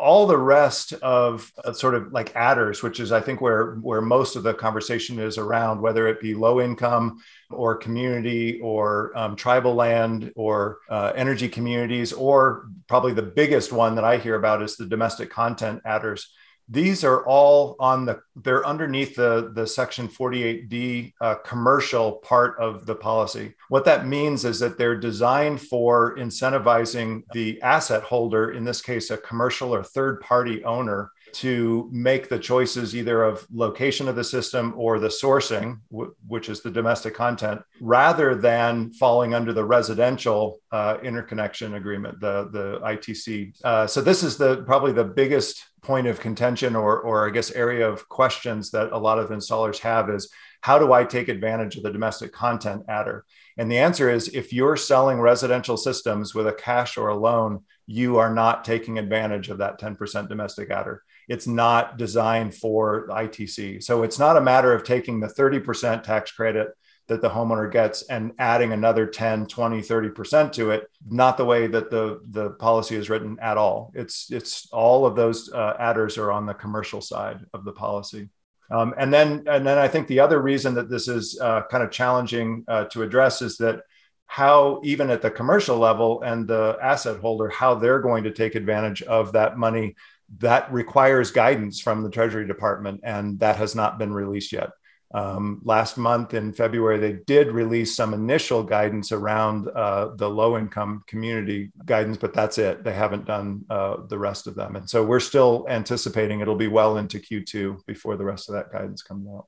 all 0.00 0.26
the 0.26 0.38
rest 0.38 0.94
of 0.94 1.52
sort 1.72 1.94
of 1.94 2.12
like 2.12 2.34
adders, 2.34 2.82
which 2.82 3.00
is 3.00 3.12
I 3.12 3.20
think 3.20 3.40
where 3.40 3.74
where 3.76 4.00
most 4.00 4.34
of 4.34 4.42
the 4.42 4.54
conversation 4.54 5.18
is 5.18 5.38
around, 5.38 5.80
whether 5.80 6.08
it 6.08 6.20
be 6.20 6.34
low 6.34 6.60
income 6.60 7.22
or 7.50 7.76
community 7.76 8.60
or 8.60 9.12
um, 9.14 9.36
tribal 9.36 9.74
land 9.74 10.32
or 10.34 10.78
uh, 10.88 11.12
energy 11.14 11.48
communities, 11.48 12.12
or 12.12 12.68
probably 12.88 13.12
the 13.12 13.22
biggest 13.22 13.72
one 13.72 13.94
that 13.94 14.04
I 14.04 14.16
hear 14.16 14.36
about 14.36 14.62
is 14.62 14.76
the 14.76 14.86
domestic 14.86 15.30
content 15.30 15.82
adders 15.84 16.30
these 16.70 17.02
are 17.02 17.26
all 17.26 17.74
on 17.80 18.06
the 18.06 18.20
they're 18.36 18.66
underneath 18.66 19.16
the 19.16 19.50
the 19.54 19.66
section 19.66 20.08
48d 20.08 21.12
uh, 21.20 21.34
commercial 21.36 22.12
part 22.12 22.56
of 22.58 22.86
the 22.86 22.94
policy 22.94 23.54
what 23.68 23.84
that 23.84 24.06
means 24.06 24.44
is 24.44 24.60
that 24.60 24.78
they're 24.78 24.96
designed 24.96 25.60
for 25.60 26.16
incentivizing 26.16 27.22
the 27.32 27.60
asset 27.62 28.02
holder 28.02 28.52
in 28.52 28.64
this 28.64 28.80
case 28.80 29.10
a 29.10 29.16
commercial 29.16 29.74
or 29.74 29.82
third 29.82 30.20
party 30.20 30.64
owner 30.64 31.10
to 31.32 31.88
make 31.92 32.28
the 32.28 32.38
choices 32.38 32.94
either 32.94 33.22
of 33.22 33.46
location 33.52 34.08
of 34.08 34.16
the 34.16 34.24
system 34.24 34.74
or 34.76 34.98
the 34.98 35.08
sourcing, 35.08 35.78
w- 35.90 36.14
which 36.26 36.48
is 36.48 36.60
the 36.60 36.70
domestic 36.70 37.14
content, 37.14 37.60
rather 37.80 38.34
than 38.34 38.92
falling 38.92 39.34
under 39.34 39.52
the 39.52 39.64
residential 39.64 40.60
uh, 40.72 40.98
interconnection 41.02 41.74
agreement, 41.74 42.20
the 42.20 42.48
the 42.52 42.80
ITC. 42.80 43.54
Uh, 43.64 43.86
so 43.86 44.00
this 44.00 44.22
is 44.22 44.36
the 44.36 44.62
probably 44.62 44.92
the 44.92 45.04
biggest 45.04 45.64
point 45.82 46.06
of 46.06 46.20
contention, 46.20 46.76
or 46.76 47.00
or 47.00 47.28
I 47.28 47.30
guess 47.30 47.50
area 47.50 47.88
of 47.88 48.08
questions 48.08 48.70
that 48.70 48.92
a 48.92 48.98
lot 48.98 49.18
of 49.18 49.30
installers 49.30 49.78
have 49.78 50.10
is 50.10 50.30
how 50.62 50.78
do 50.78 50.92
I 50.92 51.04
take 51.04 51.28
advantage 51.28 51.76
of 51.76 51.82
the 51.82 51.92
domestic 51.92 52.32
content 52.32 52.84
adder? 52.88 53.24
And 53.56 53.70
the 53.70 53.78
answer 53.78 54.10
is 54.10 54.28
if 54.28 54.52
you're 54.52 54.76
selling 54.76 55.20
residential 55.20 55.76
systems 55.76 56.34
with 56.34 56.46
a 56.46 56.52
cash 56.52 56.96
or 56.96 57.08
a 57.08 57.16
loan, 57.16 57.64
you 57.86 58.18
are 58.18 58.32
not 58.32 58.64
taking 58.64 58.98
advantage 58.98 59.48
of 59.48 59.58
that 59.58 59.80
10% 59.80 60.28
domestic 60.28 60.70
adder 60.70 61.02
it's 61.30 61.46
not 61.46 61.96
designed 61.96 62.52
for 62.56 63.06
ITC. 63.06 63.80
So 63.84 64.02
it's 64.02 64.18
not 64.18 64.36
a 64.36 64.40
matter 64.40 64.74
of 64.74 64.82
taking 64.82 65.20
the 65.20 65.28
30% 65.28 66.02
tax 66.02 66.32
credit 66.32 66.70
that 67.10 67.20
the 67.20 67.28
homeowner 67.28 67.70
gets 67.70 68.02
and 68.02 68.32
adding 68.38 68.70
another 68.70 69.04
10, 69.04 69.46
20, 69.46 69.80
30% 69.80 70.52
to 70.52 70.70
it, 70.70 70.88
not 71.08 71.36
the 71.36 71.44
way 71.44 71.66
that 71.66 71.90
the, 71.90 72.20
the 72.30 72.50
policy 72.50 72.94
is 72.94 73.10
written 73.10 73.36
at 73.42 73.56
all. 73.56 73.90
It's, 73.96 74.30
it's 74.30 74.68
all 74.70 75.04
of 75.04 75.16
those 75.16 75.52
uh, 75.52 75.74
adders 75.80 76.18
are 76.18 76.30
on 76.30 76.46
the 76.46 76.54
commercial 76.54 77.00
side 77.00 77.40
of 77.52 77.64
the 77.64 77.72
policy. 77.72 78.28
Um, 78.70 78.94
and 78.96 79.12
then, 79.12 79.42
and 79.48 79.66
then 79.66 79.76
I 79.76 79.88
think 79.88 80.06
the 80.06 80.20
other 80.20 80.40
reason 80.40 80.74
that 80.74 80.88
this 80.88 81.08
is 81.08 81.36
uh, 81.42 81.62
kind 81.68 81.82
of 81.82 81.90
challenging 81.90 82.64
uh, 82.68 82.84
to 82.92 83.02
address 83.02 83.42
is 83.42 83.56
that 83.56 83.80
how 84.26 84.80
even 84.84 85.10
at 85.10 85.20
the 85.20 85.32
commercial 85.32 85.78
level 85.78 86.22
and 86.22 86.46
the 86.46 86.78
asset 86.80 87.18
holder, 87.18 87.48
how 87.48 87.74
they're 87.74 87.98
going 87.98 88.22
to 88.22 88.30
take 88.30 88.54
advantage 88.54 89.02
of 89.02 89.32
that 89.32 89.58
money 89.58 89.96
that 90.38 90.72
requires 90.72 91.32
guidance 91.32 91.80
from 91.80 92.04
the 92.04 92.10
Treasury 92.10 92.46
Department, 92.46 93.00
and 93.02 93.40
that 93.40 93.56
has 93.56 93.74
not 93.74 93.98
been 93.98 94.12
released 94.12 94.52
yet. 94.52 94.70
Um, 95.12 95.60
last 95.64 95.98
month 95.98 96.34
in 96.34 96.52
February, 96.52 96.98
they 96.98 97.18
did 97.26 97.48
release 97.48 97.96
some 97.96 98.14
initial 98.14 98.62
guidance 98.62 99.10
around 99.10 99.68
uh, 99.68 100.14
the 100.16 100.28
low 100.28 100.56
income 100.56 101.02
community 101.06 101.72
guidance, 101.84 102.16
but 102.16 102.32
that's 102.32 102.58
it. 102.58 102.84
They 102.84 102.92
haven't 102.92 103.26
done 103.26 103.64
uh, 103.68 104.06
the 104.08 104.18
rest 104.18 104.46
of 104.46 104.54
them. 104.54 104.76
And 104.76 104.88
so 104.88 105.04
we're 105.04 105.20
still 105.20 105.66
anticipating 105.68 106.40
it'll 106.40 106.54
be 106.54 106.68
well 106.68 106.96
into 106.96 107.18
Q2 107.18 107.84
before 107.86 108.16
the 108.16 108.24
rest 108.24 108.48
of 108.48 108.54
that 108.54 108.70
guidance 108.72 109.02
comes 109.02 109.26
out. 109.28 109.46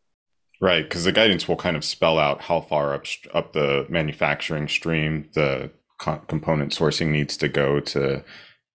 Right, 0.60 0.84
because 0.84 1.04
the 1.04 1.12
guidance 1.12 1.48
will 1.48 1.56
kind 1.56 1.76
of 1.76 1.84
spell 1.84 2.18
out 2.18 2.42
how 2.42 2.60
far 2.60 2.94
up 2.94 3.04
up 3.34 3.52
the 3.52 3.84
manufacturing 3.88 4.68
stream 4.68 5.28
the 5.34 5.70
co- 5.98 6.22
component 6.28 6.72
sourcing 6.72 7.08
needs 7.08 7.36
to 7.38 7.48
go 7.48 7.80
to 7.80 8.22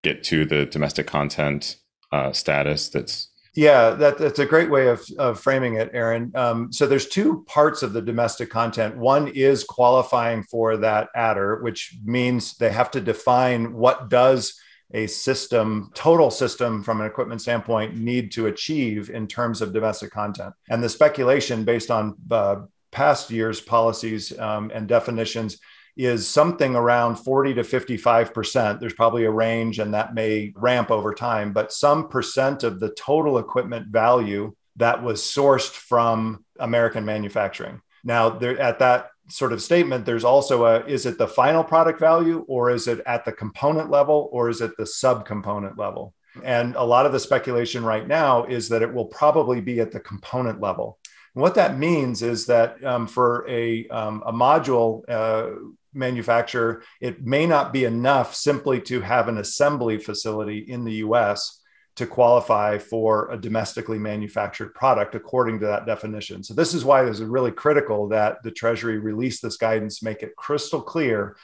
get 0.03 0.23
to 0.25 0.43
the 0.43 0.65
domestic 0.65 1.07
content 1.07 1.77
uh, 2.11 2.33
status 2.33 2.89
that's 2.89 3.29
yeah 3.57 3.89
that, 3.91 4.17
that's 4.17 4.39
a 4.39 4.45
great 4.45 4.69
way 4.69 4.87
of, 4.87 5.05
of 5.17 5.39
framing 5.39 5.75
it 5.75 5.89
aaron. 5.93 6.31
Um, 6.35 6.71
so 6.71 6.85
there's 6.85 7.07
two 7.07 7.43
parts 7.47 7.83
of 7.83 7.91
the 7.93 8.01
domestic 8.01 8.49
content. 8.49 8.97
One 8.97 9.27
is 9.29 9.63
qualifying 9.63 10.43
for 10.43 10.77
that 10.77 11.09
adder 11.15 11.61
which 11.61 11.97
means 12.05 12.55
they 12.57 12.71
have 12.71 12.91
to 12.91 13.01
define 13.01 13.73
what 13.73 14.09
does 14.09 14.59
a 14.93 15.07
system 15.07 15.91
total 15.93 16.31
system 16.31 16.81
from 16.83 17.01
an 17.01 17.07
equipment 17.07 17.41
standpoint 17.41 17.97
need 17.97 18.31
to 18.31 18.47
achieve 18.47 19.09
in 19.09 19.27
terms 19.27 19.61
of 19.61 19.73
domestic 19.73 20.11
content. 20.11 20.53
And 20.69 20.81
the 20.81 20.89
speculation 20.89 21.65
based 21.65 21.91
on 21.91 22.15
uh, 22.31 22.57
past 22.91 23.29
years 23.29 23.59
policies 23.59 24.37
um, 24.39 24.71
and 24.73 24.87
definitions 24.87 25.59
is 25.97 26.27
something 26.27 26.75
around 26.75 27.15
40 27.15 27.55
to 27.55 27.61
55%. 27.61 28.79
There's 28.79 28.93
probably 28.93 29.25
a 29.25 29.31
range 29.31 29.79
and 29.79 29.93
that 29.93 30.13
may 30.13 30.53
ramp 30.55 30.91
over 30.91 31.13
time, 31.13 31.53
but 31.53 31.73
some 31.73 32.07
percent 32.07 32.63
of 32.63 32.79
the 32.79 32.91
total 32.91 33.39
equipment 33.39 33.87
value 33.87 34.53
that 34.75 35.03
was 35.03 35.21
sourced 35.21 35.71
from 35.71 36.45
American 36.59 37.03
manufacturing. 37.03 37.81
Now, 38.03 38.29
there, 38.29 38.59
at 38.59 38.79
that 38.79 39.09
sort 39.27 39.51
of 39.51 39.61
statement, 39.61 40.05
there's 40.05 40.23
also 40.23 40.65
a 40.65 40.85
is 40.85 41.05
it 41.05 41.17
the 41.17 41.27
final 41.27 41.63
product 41.63 41.99
value 41.99 42.45
or 42.47 42.69
is 42.69 42.87
it 42.87 43.01
at 43.05 43.25
the 43.25 43.31
component 43.31 43.89
level 43.89 44.29
or 44.31 44.49
is 44.49 44.61
it 44.61 44.77
the 44.77 44.83
subcomponent 44.83 45.77
level? 45.77 46.13
And 46.43 46.75
a 46.75 46.83
lot 46.83 47.07
of 47.07 47.11
the 47.11 47.19
speculation 47.19 47.83
right 47.83 48.07
now 48.07 48.45
is 48.45 48.69
that 48.69 48.83
it 48.83 48.93
will 48.93 49.05
probably 49.05 49.61
be 49.61 49.79
at 49.79 49.91
the 49.91 49.99
component 49.99 50.61
level. 50.61 50.99
What 51.33 51.55
that 51.55 51.77
means 51.77 52.21
is 52.23 52.45
that 52.47 52.83
um, 52.83 53.07
for 53.07 53.45
a, 53.47 53.87
um, 53.89 54.23
a 54.25 54.33
module, 54.33 55.03
uh, 55.07 55.55
manufacturer, 55.93 56.83
it 57.01 57.25
may 57.25 57.45
not 57.45 57.73
be 57.73 57.85
enough 57.85 58.35
simply 58.35 58.81
to 58.81 59.01
have 59.01 59.27
an 59.27 59.37
assembly 59.37 59.97
facility 59.97 60.59
in 60.59 60.83
the 60.83 60.95
US 60.95 61.61
to 61.95 62.05
qualify 62.05 62.77
for 62.77 63.31
a 63.31 63.37
domestically 63.37 63.97
manufactured 63.97 64.73
product 64.75 65.15
according 65.15 65.59
to 65.59 65.65
that 65.65 65.87
definition. 65.87 66.43
So 66.43 66.53
this 66.53 66.75
is 66.75 66.85
why 66.85 67.03
it 67.03 67.09
is 67.09 67.23
really 67.23 67.51
critical 67.51 68.09
that 68.09 68.37
the 68.43 68.51
Treasury 68.51 68.99
release 68.99 69.41
this 69.41 69.57
guidance, 69.57 70.03
make 70.03 70.21
it 70.21 70.35
crystal 70.35 70.81
clear 70.81 71.35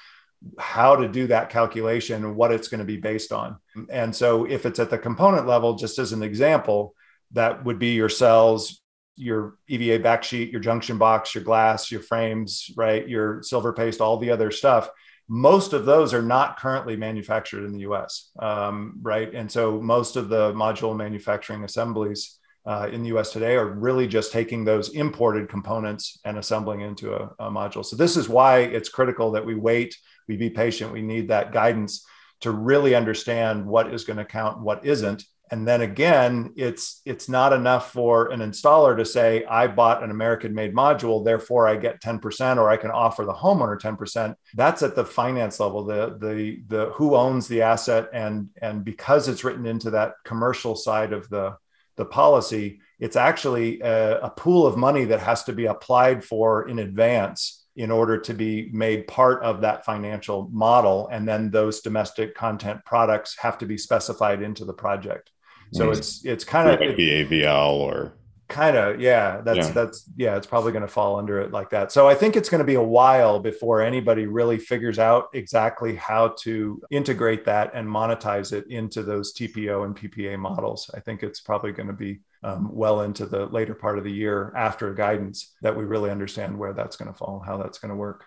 how 0.59 0.95
to 0.95 1.07
do 1.07 1.25
that 1.27 1.49
calculation 1.49 2.23
and 2.23 2.35
what 2.35 2.51
it's 2.51 2.67
going 2.67 2.79
to 2.79 2.85
be 2.85 2.97
based 2.97 3.31
on. 3.31 3.57
And 3.89 4.15
so 4.15 4.45
if 4.45 4.67
it's 4.67 4.77
at 4.77 4.91
the 4.91 4.97
component 4.97 5.47
level, 5.47 5.75
just 5.75 5.97
as 5.97 6.11
an 6.11 6.21
example, 6.21 6.93
that 7.31 7.65
would 7.65 7.79
be 7.79 7.93
your 7.93 8.09
cells, 8.09 8.82
your 9.15 9.57
EVA 9.67 9.99
backsheet, 9.99 10.51
your 10.51 10.61
junction 10.61 10.97
box, 10.97 11.35
your 11.35 11.43
glass, 11.43 11.91
your 11.91 12.01
frames, 12.01 12.71
right, 12.75 13.07
your 13.07 13.41
silver 13.43 13.73
paste, 13.73 14.01
all 14.01 14.17
the 14.17 14.31
other 14.31 14.51
stuff. 14.51 14.89
Most 15.29 15.73
of 15.73 15.85
those 15.85 16.13
are 16.13 16.21
not 16.21 16.59
currently 16.59 16.95
manufactured 16.97 17.65
in 17.65 17.71
the 17.71 17.79
U.S., 17.79 18.31
um, 18.39 18.99
right? 19.01 19.33
And 19.33 19.51
so 19.51 19.81
most 19.81 20.15
of 20.15 20.29
the 20.29 20.51
module 20.53 20.95
manufacturing 20.95 21.63
assemblies 21.63 22.39
uh, 22.65 22.89
in 22.91 23.01
the 23.01 23.09
U.S. 23.09 23.31
today 23.31 23.55
are 23.55 23.67
really 23.67 24.07
just 24.07 24.31
taking 24.31 24.63
those 24.63 24.89
imported 24.89 25.49
components 25.49 26.19
and 26.25 26.37
assembling 26.37 26.81
into 26.81 27.13
a, 27.13 27.31
a 27.39 27.51
module. 27.51 27.85
So 27.85 27.95
this 27.95 28.17
is 28.17 28.29
why 28.29 28.59
it's 28.59 28.89
critical 28.89 29.31
that 29.31 29.45
we 29.45 29.55
wait, 29.55 29.95
we 30.27 30.37
be 30.37 30.49
patient, 30.49 30.93
we 30.93 31.01
need 31.01 31.29
that 31.29 31.51
guidance 31.51 32.05
to 32.41 32.51
really 32.51 32.95
understand 32.95 33.65
what 33.65 33.93
is 33.93 34.03
going 34.03 34.17
to 34.17 34.25
count, 34.25 34.59
what 34.59 34.85
isn't, 34.85 35.23
and 35.53 35.67
then 35.67 35.81
again 35.81 36.51
it's 36.55 37.01
it's 37.05 37.29
not 37.29 37.53
enough 37.53 37.91
for 37.91 38.31
an 38.31 38.39
installer 38.39 38.97
to 38.97 39.05
say 39.05 39.45
i 39.45 39.67
bought 39.67 40.01
an 40.01 40.09
american 40.09 40.51
made 40.51 40.73
module 40.73 41.23
therefore 41.23 41.67
i 41.67 41.75
get 41.75 42.01
10% 42.01 42.57
or 42.57 42.69
i 42.71 42.75
can 42.75 42.89
offer 42.89 43.23
the 43.23 43.33
homeowner 43.33 43.79
10% 43.79 44.33
that's 44.55 44.81
at 44.81 44.95
the 44.95 45.05
finance 45.05 45.59
level 45.59 45.85
the 45.85 46.17
the 46.19 46.63
the 46.67 46.85
who 46.95 47.15
owns 47.15 47.47
the 47.47 47.61
asset 47.61 48.09
and 48.13 48.49
and 48.63 48.83
because 48.83 49.27
it's 49.27 49.43
written 49.43 49.67
into 49.67 49.91
that 49.91 50.15
commercial 50.25 50.75
side 50.75 51.13
of 51.13 51.29
the 51.29 51.55
the 51.97 52.05
policy 52.05 52.79
it's 52.99 53.15
actually 53.15 53.79
a, 53.81 54.21
a 54.21 54.31
pool 54.31 54.65
of 54.65 54.75
money 54.75 55.05
that 55.05 55.19
has 55.19 55.43
to 55.43 55.53
be 55.53 55.67
applied 55.67 56.23
for 56.25 56.67
in 56.67 56.79
advance 56.79 57.63
in 57.75 57.91
order 57.91 58.19
to 58.19 58.33
be 58.33 58.69
made 58.71 59.07
part 59.07 59.41
of 59.41 59.61
that 59.61 59.83
financial 59.83 60.47
model. 60.51 61.09
And 61.11 61.27
then 61.27 61.49
those 61.49 61.81
domestic 61.81 62.35
content 62.35 62.85
products 62.85 63.35
have 63.39 63.57
to 63.57 63.65
be 63.65 63.79
specified 63.79 64.43
into 64.43 64.63
the 64.63 64.73
project 64.73 65.31
so 65.73 65.91
it's 65.91 66.23
it's 66.25 66.43
kind 66.43 66.69
of 66.69 66.79
the 66.95 67.23
AVL 67.25 67.71
or 67.71 68.13
kind 68.49 68.77
of 68.77 69.01
yeah 69.01 69.41
that's 69.41 69.67
yeah. 69.67 69.71
that's 69.73 70.09
yeah 70.15 70.35
it's 70.35 70.45
probably 70.45 70.71
going 70.71 70.83
to 70.83 70.87
fall 70.87 71.17
under 71.17 71.39
it 71.39 71.51
like 71.51 71.69
that. 71.71 71.91
So 71.91 72.07
i 72.07 72.13
think 72.13 72.35
it's 72.35 72.49
going 72.49 72.59
to 72.59 72.65
be 72.65 72.75
a 72.75 72.83
while 72.83 73.39
before 73.39 73.81
anybody 73.81 74.27
really 74.27 74.59
figures 74.59 74.99
out 74.99 75.29
exactly 75.33 75.95
how 75.95 76.35
to 76.41 76.81
integrate 76.91 77.45
that 77.45 77.71
and 77.73 77.87
monetize 77.87 78.53
it 78.53 78.67
into 78.67 79.01
those 79.01 79.33
tpo 79.33 79.85
and 79.85 79.95
ppa 79.95 80.37
models. 80.37 80.89
I 80.93 80.99
think 80.99 81.23
it's 81.23 81.41
probably 81.41 81.71
going 81.71 81.87
to 81.87 81.93
be 81.93 82.19
um, 82.43 82.69
well 82.73 83.01
into 83.01 83.25
the 83.25 83.45
later 83.47 83.73
part 83.73 83.97
of 83.97 84.03
the 84.03 84.11
year 84.11 84.53
after 84.55 84.93
guidance 84.93 85.55
that 85.61 85.75
we 85.75 85.85
really 85.85 86.11
understand 86.11 86.57
where 86.57 86.73
that's 86.73 86.97
going 86.97 87.11
to 87.11 87.17
fall 87.17 87.41
how 87.45 87.57
that's 87.57 87.79
going 87.79 87.89
to 87.89 87.95
work. 87.95 88.25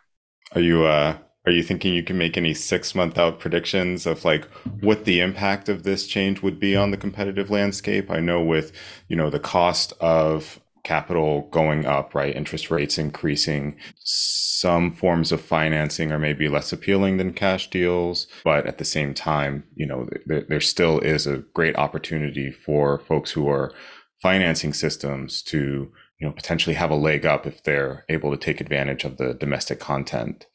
Are 0.55 0.61
you 0.61 0.85
uh 0.85 1.17
are 1.47 1.53
you 1.53 1.63
thinking 1.63 1.95
you 1.95 2.03
can 2.03 2.19
make 2.19 2.37
any 2.37 2.53
six 2.53 2.95
month 2.95 3.17
out 3.17 3.39
predictions 3.39 4.05
of 4.05 4.25
like 4.25 4.45
what 4.81 5.05
the 5.05 5.21
impact 5.21 5.69
of 5.69 5.85
this 5.85 6.07
change 6.07 6.43
would 6.43 6.59
be 6.59 6.75
on 6.75 6.91
the 6.91 6.97
competitive 6.97 7.51
landscape? 7.51 8.11
I 8.11 8.19
know 8.19 8.43
with, 8.43 8.73
you 9.09 9.17
know, 9.17 9.31
the 9.31 9.39
cost 9.39 9.93
of 10.01 10.61
capital 10.83 11.49
going 11.53 11.87
up, 11.87 12.15
right? 12.15 12.35
Interest 12.35 12.71
rates 12.71 12.99
increasing. 12.99 13.77
Some 14.03 14.93
forms 14.93 15.31
of 15.31 15.41
financing 15.41 16.11
are 16.11 16.19
maybe 16.19 16.49
less 16.49 16.73
appealing 16.73 17.17
than 17.17 17.33
cash 17.33 17.71
deals, 17.71 18.27
but 18.45 18.67
at 18.67 18.79
the 18.79 18.85
same 18.85 19.15
time, 19.15 19.65
you 19.75 19.87
know, 19.87 20.09
there, 20.27 20.45
there 20.49 20.61
still 20.61 20.99
is 21.01 21.27
a 21.27 21.45
great 21.55 21.77
opportunity 21.77 22.51
for 22.51 22.99
folks 23.01 23.33
who 23.33 23.49
are 23.49 23.73
financing 24.21 24.73
systems 24.73 25.43
to, 25.43 25.93
you 26.19 26.27
know, 26.27 26.33
potentially 26.33 26.75
have 26.75 26.91
a 26.91 26.97
leg 26.97 27.25
up 27.25 27.47
if 27.47 27.63
they're 27.63 28.05
able 28.09 28.31
to 28.31 28.37
take 28.37 28.61
advantage 28.61 29.05
of 29.05 29.17
the 29.17 29.35
domestic 29.35 29.79
content 29.79 30.47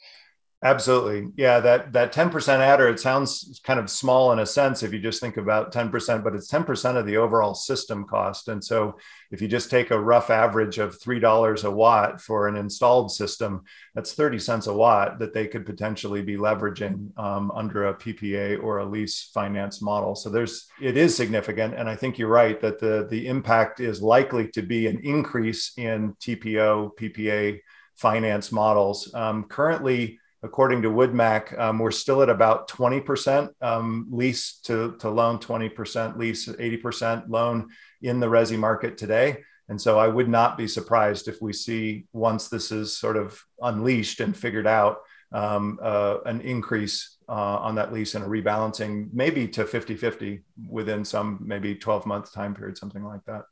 Absolutely. 0.63 1.27
Yeah, 1.37 1.59
that 1.59 1.91
that 1.93 2.13
10% 2.13 2.59
adder, 2.59 2.87
it 2.87 2.99
sounds 2.99 3.59
kind 3.63 3.79
of 3.79 3.89
small 3.89 4.31
in 4.31 4.37
a 4.37 4.45
sense 4.45 4.83
if 4.83 4.93
you 4.93 4.99
just 4.99 5.19
think 5.19 5.37
about 5.37 5.73
10%, 5.73 6.23
but 6.23 6.35
it's 6.35 6.51
10% 6.51 6.97
of 6.97 7.07
the 7.07 7.17
overall 7.17 7.55
system 7.55 8.05
cost. 8.05 8.47
And 8.47 8.63
so 8.63 8.97
if 9.31 9.41
you 9.41 9.47
just 9.47 9.71
take 9.71 9.89
a 9.89 9.99
rough 9.99 10.29
average 10.29 10.77
of 10.77 10.99
$3 10.99 11.63
a 11.63 11.71
watt 11.71 12.21
for 12.21 12.47
an 12.47 12.55
installed 12.55 13.11
system, 13.11 13.63
that's 13.95 14.13
30 14.13 14.37
cents 14.37 14.67
a 14.67 14.73
watt 14.73 15.17
that 15.17 15.33
they 15.33 15.47
could 15.47 15.65
potentially 15.65 16.21
be 16.21 16.37
leveraging 16.37 17.17
um, 17.17 17.49
under 17.55 17.87
a 17.87 17.95
PPA 17.95 18.61
or 18.61 18.79
a 18.79 18.85
lease 18.85 19.31
finance 19.33 19.81
model. 19.81 20.13
So 20.13 20.29
there's 20.29 20.67
it 20.79 20.95
is 20.95 21.15
significant. 21.15 21.73
And 21.73 21.89
I 21.89 21.95
think 21.95 22.19
you're 22.19 22.27
right 22.27 22.61
that 22.61 22.77
the 22.77 23.07
the 23.09 23.25
impact 23.25 23.79
is 23.79 23.99
likely 23.99 24.47
to 24.49 24.61
be 24.61 24.85
an 24.85 24.99
increase 25.03 25.71
in 25.77 26.13
TPO, 26.19 26.95
PPA 26.99 27.61
finance 27.95 28.51
models. 28.51 29.11
Um, 29.15 29.45
currently, 29.45 30.19
according 30.43 30.81
to 30.81 30.89
WoodMac, 30.89 31.57
um, 31.59 31.79
we're 31.79 31.91
still 31.91 32.21
at 32.23 32.29
about 32.29 32.67
20% 32.67 33.49
um, 33.61 34.07
lease 34.11 34.59
to, 34.63 34.95
to 34.99 35.09
loan, 35.09 35.37
20% 35.37 36.17
lease, 36.17 36.47
80% 36.47 37.29
loan 37.29 37.69
in 38.01 38.19
the 38.19 38.27
resi 38.27 38.57
market 38.57 38.97
today. 38.97 39.43
And 39.69 39.79
so 39.79 39.99
I 39.99 40.07
would 40.07 40.27
not 40.27 40.57
be 40.57 40.67
surprised 40.67 41.27
if 41.27 41.41
we 41.41 41.53
see, 41.53 42.05
once 42.11 42.49
this 42.49 42.71
is 42.71 42.97
sort 42.97 43.17
of 43.17 43.41
unleashed 43.61 44.19
and 44.19 44.35
figured 44.35 44.67
out, 44.67 44.97
um, 45.31 45.79
uh, 45.81 46.17
an 46.25 46.41
increase 46.41 47.17
uh, 47.29 47.57
on 47.59 47.75
that 47.75 47.93
lease 47.93 48.15
and 48.15 48.25
a 48.25 48.27
rebalancing, 48.27 49.09
maybe 49.13 49.47
to 49.47 49.65
50 49.65 49.95
50 49.95 50.43
within 50.67 51.05
some 51.05 51.39
maybe 51.41 51.75
12 51.75 52.05
month 52.05 52.33
time 52.33 52.53
period, 52.53 52.77
something 52.77 53.03
like 53.03 53.23
that. 53.27 53.43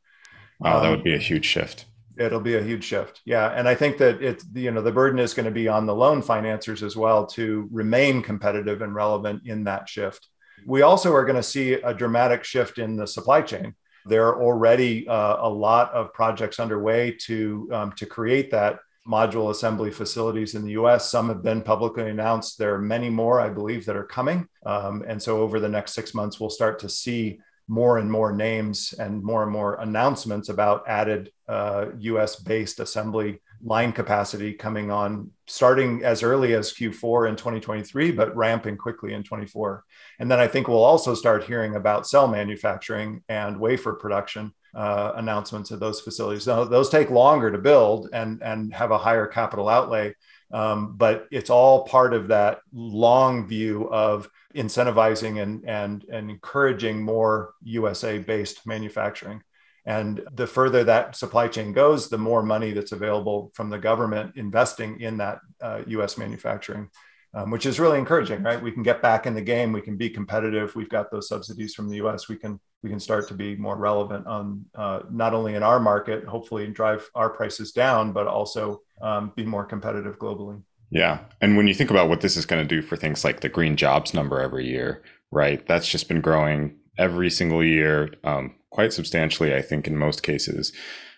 Wow, 0.59 0.81
that 0.81 0.89
would 0.89 0.99
um, 0.99 1.03
be 1.03 1.15
a 1.15 1.19
huge 1.19 1.45
shift 1.45 1.85
it'll 2.19 2.39
be 2.39 2.55
a 2.55 2.63
huge 2.63 2.83
shift 2.83 3.21
yeah 3.25 3.47
and 3.55 3.67
i 3.67 3.73
think 3.73 3.97
that 3.97 4.21
it's 4.21 4.45
you 4.53 4.71
know 4.71 4.81
the 4.81 4.91
burden 4.91 5.19
is 5.19 5.33
going 5.33 5.45
to 5.45 5.51
be 5.51 5.67
on 5.67 5.85
the 5.85 5.95
loan 5.95 6.21
financiers 6.21 6.83
as 6.83 6.95
well 6.95 7.25
to 7.25 7.67
remain 7.71 8.21
competitive 8.21 8.81
and 8.81 8.93
relevant 8.93 9.41
in 9.45 9.63
that 9.63 9.87
shift 9.87 10.27
we 10.65 10.81
also 10.81 11.13
are 11.13 11.23
going 11.23 11.35
to 11.35 11.43
see 11.43 11.73
a 11.73 11.93
dramatic 11.93 12.43
shift 12.43 12.77
in 12.77 12.95
the 12.95 13.07
supply 13.07 13.41
chain 13.41 13.73
there 14.05 14.27
are 14.27 14.41
already 14.41 15.07
uh, 15.07 15.37
a 15.39 15.49
lot 15.49 15.91
of 15.93 16.13
projects 16.13 16.59
underway 16.59 17.11
to 17.11 17.69
um, 17.71 17.91
to 17.93 18.05
create 18.05 18.51
that 18.51 18.79
module 19.09 19.49
assembly 19.49 19.91
facilities 19.91 20.55
in 20.55 20.63
the 20.63 20.71
US. 20.71 21.09
Some 21.09 21.29
have 21.29 21.41
been 21.41 21.61
publicly 21.61 22.09
announced. 22.09 22.57
There 22.57 22.75
are 22.75 22.81
many 22.81 23.09
more, 23.09 23.41
I 23.41 23.49
believe, 23.49 23.85
that 23.85 23.95
are 23.95 24.03
coming. 24.05 24.47
Um, 24.65 25.03
and 25.07 25.21
so 25.21 25.41
over 25.41 25.59
the 25.59 25.69
next 25.69 25.93
six 25.93 26.13
months, 26.13 26.39
we'll 26.39 26.49
start 26.49 26.79
to 26.79 26.89
see 26.89 27.39
more 27.69 27.99
and 27.99 28.11
more 28.11 28.31
names 28.33 28.93
and 28.97 29.23
more 29.23 29.43
and 29.43 29.51
more 29.51 29.75
announcements 29.75 30.49
about 30.49 30.83
added 30.87 31.31
uh, 31.47 31.85
US 31.99 32.35
based 32.35 32.79
assembly 32.79 33.39
line 33.61 33.91
capacity 33.91 34.53
coming 34.53 34.89
on 34.89 35.31
starting 35.45 36.03
as 36.03 36.23
early 36.23 36.53
as 36.53 36.73
Q4 36.73 37.29
in 37.29 37.35
2023, 37.35 38.11
but 38.11 38.35
ramping 38.35 38.77
quickly 38.77 39.13
in 39.13 39.23
24. 39.23 39.83
And 40.19 40.31
then 40.31 40.39
I 40.39 40.47
think 40.47 40.67
we'll 40.67 40.83
also 40.83 41.13
start 41.13 41.43
hearing 41.43 41.75
about 41.75 42.07
cell 42.07 42.27
manufacturing 42.27 43.21
and 43.29 43.59
wafer 43.59 43.93
production 43.93 44.53
uh, 44.73 45.13
announcements 45.15 45.71
of 45.71 45.79
those 45.79 46.01
facilities. 46.01 46.47
Now, 46.47 46.63
those 46.63 46.89
take 46.89 47.09
longer 47.09 47.51
to 47.51 47.57
build 47.57 48.09
and, 48.13 48.41
and 48.41 48.73
have 48.73 48.91
a 48.91 48.97
higher 48.97 49.27
capital 49.27 49.67
outlay, 49.67 50.15
um, 50.51 50.95
but 50.95 51.27
it's 51.31 51.49
all 51.49 51.85
part 51.85 52.13
of 52.13 52.29
that 52.29 52.61
long 52.71 53.47
view 53.47 53.89
of 53.89 54.29
incentivizing 54.55 55.41
and, 55.41 55.63
and, 55.67 56.05
and 56.11 56.29
encouraging 56.29 57.01
more 57.01 57.53
USA 57.63 58.17
based 58.17 58.65
manufacturing. 58.65 59.41
And 59.85 60.21
the 60.33 60.47
further 60.47 60.83
that 60.83 61.15
supply 61.15 61.47
chain 61.47 61.73
goes, 61.73 62.09
the 62.09 62.17
more 62.17 62.43
money 62.43 62.71
that's 62.71 62.91
available 62.91 63.51
from 63.53 63.69
the 63.69 63.79
government 63.79 64.35
investing 64.35 65.01
in 65.01 65.17
that 65.17 65.39
uh, 65.61 65.81
US 65.87 66.17
manufacturing, 66.17 66.89
um, 67.33 67.49
which 67.49 67.65
is 67.65 67.79
really 67.79 67.97
encouraging, 67.97 68.43
right? 68.43 68.61
We 68.61 68.71
can 68.71 68.83
get 68.83 69.01
back 69.01 69.25
in 69.25 69.33
the 69.33 69.41
game. 69.41 69.71
We 69.71 69.81
can 69.81 69.97
be 69.97 70.09
competitive. 70.09 70.75
We've 70.75 70.89
got 70.89 71.11
those 71.11 71.27
subsidies 71.27 71.73
from 71.73 71.89
the 71.89 71.97
US. 72.05 72.27
We 72.27 72.35
can 72.35 72.59
we 72.81 72.89
can 72.89 72.99
start 72.99 73.27
to 73.27 73.33
be 73.33 73.55
more 73.55 73.77
relevant 73.77 74.25
on 74.25 74.65
uh, 74.73 75.01
not 75.11 75.33
only 75.33 75.55
in 75.55 75.63
our 75.63 75.79
market, 75.79 76.23
hopefully 76.23 76.67
drive 76.67 77.09
our 77.13 77.29
prices 77.29 77.71
down, 77.73 78.13
but 78.13 78.25
also 78.25 78.81
um, 79.01 79.33
be 79.35 79.45
more 79.45 79.65
competitive 79.65 80.17
globally. 80.17 80.61
Yeah. 80.91 81.19
And 81.41 81.55
when 81.55 81.67
you 81.67 81.73
think 81.73 81.91
about 81.91 82.09
what 82.09 82.21
this 82.21 82.35
is 82.35 82.45
going 82.45 82.67
to 82.67 82.75
do 82.75 82.81
for 82.81 82.95
things 82.95 83.23
like 83.23 83.41
the 83.41 83.49
green 83.49 83.75
jobs 83.75 84.13
number 84.13 84.39
every 84.39 84.67
year, 84.67 85.03
right? 85.31 85.65
That's 85.67 85.87
just 85.87 86.07
been 86.07 86.21
growing 86.21 86.75
every 86.97 87.29
single 87.29 87.63
year, 87.63 88.13
um, 88.23 88.55
quite 88.71 88.93
substantially, 88.93 89.53
I 89.53 89.61
think, 89.61 89.87
in 89.87 89.95
most 89.95 90.23
cases. 90.23 90.73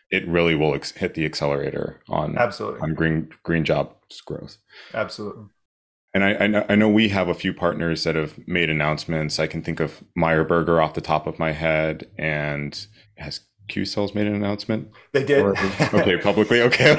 It 0.09 0.27
really 0.27 0.55
will 0.55 0.75
ex- 0.75 0.91
hit 0.91 1.13
the 1.13 1.25
accelerator 1.25 2.01
on 2.09 2.37
absolutely 2.37 2.81
on 2.81 2.93
green 2.93 3.29
green 3.43 3.63
jobs 3.63 4.19
growth. 4.21 4.57
Absolutely. 4.93 5.45
And 6.13 6.25
I, 6.25 6.33
I 6.35 6.47
know, 6.47 6.65
I 6.67 6.75
know 6.75 6.89
we 6.89 7.07
have 7.07 7.29
a 7.29 7.33
few 7.33 7.53
partners 7.53 8.03
that 8.03 8.15
have 8.15 8.45
made 8.45 8.69
announcements. 8.69 9.39
I 9.39 9.47
can 9.47 9.61
think 9.61 9.79
of 9.79 10.03
Meyer 10.13 10.43
Burger 10.43 10.81
off 10.81 10.93
the 10.93 10.99
top 11.01 11.25
of 11.27 11.39
my 11.39 11.53
head, 11.53 12.09
and 12.17 12.85
has 13.15 13.39
Q 13.67 13.85
Cells 13.85 14.13
made 14.13 14.27
an 14.27 14.35
announcement? 14.35 14.89
They 15.13 15.23
did. 15.23 15.43
Or, 15.43 15.57
okay, 15.93 16.17
publicly. 16.17 16.61
Okay, 16.61 16.95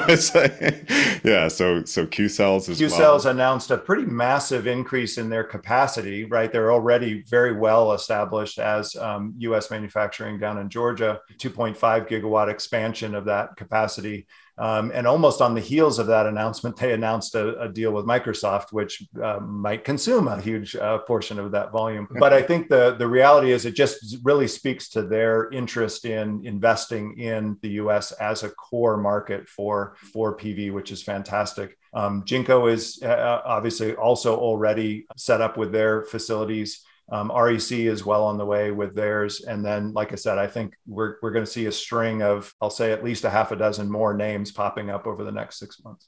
yeah. 1.23 1.47
So 1.47 1.83
so 1.85 2.05
Q 2.05 2.27
Cells 2.29 2.67
as 2.69 2.77
Q 2.77 2.89
Cells 2.89 3.25
well. 3.25 3.33
announced 3.33 3.71
a 3.71 3.77
pretty 3.77 4.05
massive 4.05 4.65
increase 4.67 5.17
in 5.17 5.29
their 5.29 5.43
capacity. 5.43 6.25
Right, 6.25 6.51
they're 6.51 6.71
already 6.71 7.23
very 7.23 7.53
well 7.53 7.93
established 7.93 8.59
as 8.59 8.95
um, 8.95 9.33
U.S. 9.37 9.69
manufacturing 9.69 10.39
down 10.39 10.57
in 10.57 10.69
Georgia. 10.69 11.19
2.5 11.37 12.09
gigawatt 12.09 12.49
expansion 12.49 13.15
of 13.15 13.25
that 13.25 13.55
capacity 13.55 14.27
um, 14.57 14.91
and 14.93 15.07
almost 15.07 15.41
on 15.41 15.55
the 15.55 15.61
heels 15.61 15.97
of 15.97 16.07
that 16.07 16.27
announcement, 16.27 16.77
they 16.77 16.93
announced 16.93 17.33
a, 17.35 17.59
a 17.59 17.69
deal 17.69 17.91
with 17.91 18.05
Microsoft, 18.05 18.71
which 18.71 19.03
uh, 19.21 19.39
might 19.39 19.83
consume 19.83 20.27
a 20.27 20.39
huge 20.39 20.75
uh, 20.75 20.99
portion 20.99 21.39
of 21.39 21.51
that 21.51 21.71
volume. 21.71 22.07
But 22.19 22.33
I 22.33 22.41
think 22.41 22.69
the, 22.69 22.95
the 22.95 23.07
reality 23.07 23.51
is 23.51 23.65
it 23.65 23.73
just 23.73 24.17
really 24.23 24.47
speaks 24.47 24.89
to 24.89 25.01
their 25.01 25.49
interest 25.51 26.05
in 26.05 26.45
investing 26.45 27.17
in 27.19 27.57
the 27.61 27.69
US 27.69 28.11
as 28.13 28.43
a 28.43 28.49
core 28.49 28.97
market 28.97 29.49
for, 29.49 29.95
for 30.13 30.37
PV, 30.37 30.71
which 30.71 30.91
is 30.91 31.01
fantastic. 31.01 31.77
Um, 31.93 32.23
Jinko 32.25 32.67
is 32.67 33.01
uh, 33.03 33.41
obviously 33.45 33.95
also 33.95 34.37
already 34.37 35.05
set 35.15 35.41
up 35.41 35.57
with 35.57 35.71
their 35.71 36.03
facilities 36.03 36.83
um, 37.11 37.31
REC 37.35 37.71
is 37.71 38.05
well 38.05 38.23
on 38.25 38.37
the 38.37 38.45
way 38.45 38.71
with 38.71 38.95
theirs. 38.95 39.41
And 39.41 39.63
then, 39.63 39.93
like 39.93 40.11
I 40.11 40.15
said, 40.15 40.37
I 40.37 40.47
think 40.47 40.73
we're, 40.87 41.15
we're 41.21 41.31
going 41.31 41.45
to 41.45 41.51
see 41.51 41.65
a 41.65 41.71
string 41.71 42.21
of, 42.21 42.53
I'll 42.61 42.69
say 42.69 42.91
at 42.91 43.03
least 43.03 43.25
a 43.25 43.29
half 43.29 43.51
a 43.51 43.55
dozen 43.55 43.91
more 43.91 44.13
names 44.13 44.51
popping 44.51 44.89
up 44.89 45.05
over 45.05 45.23
the 45.23 45.31
next 45.31 45.59
six 45.59 45.83
months. 45.83 46.07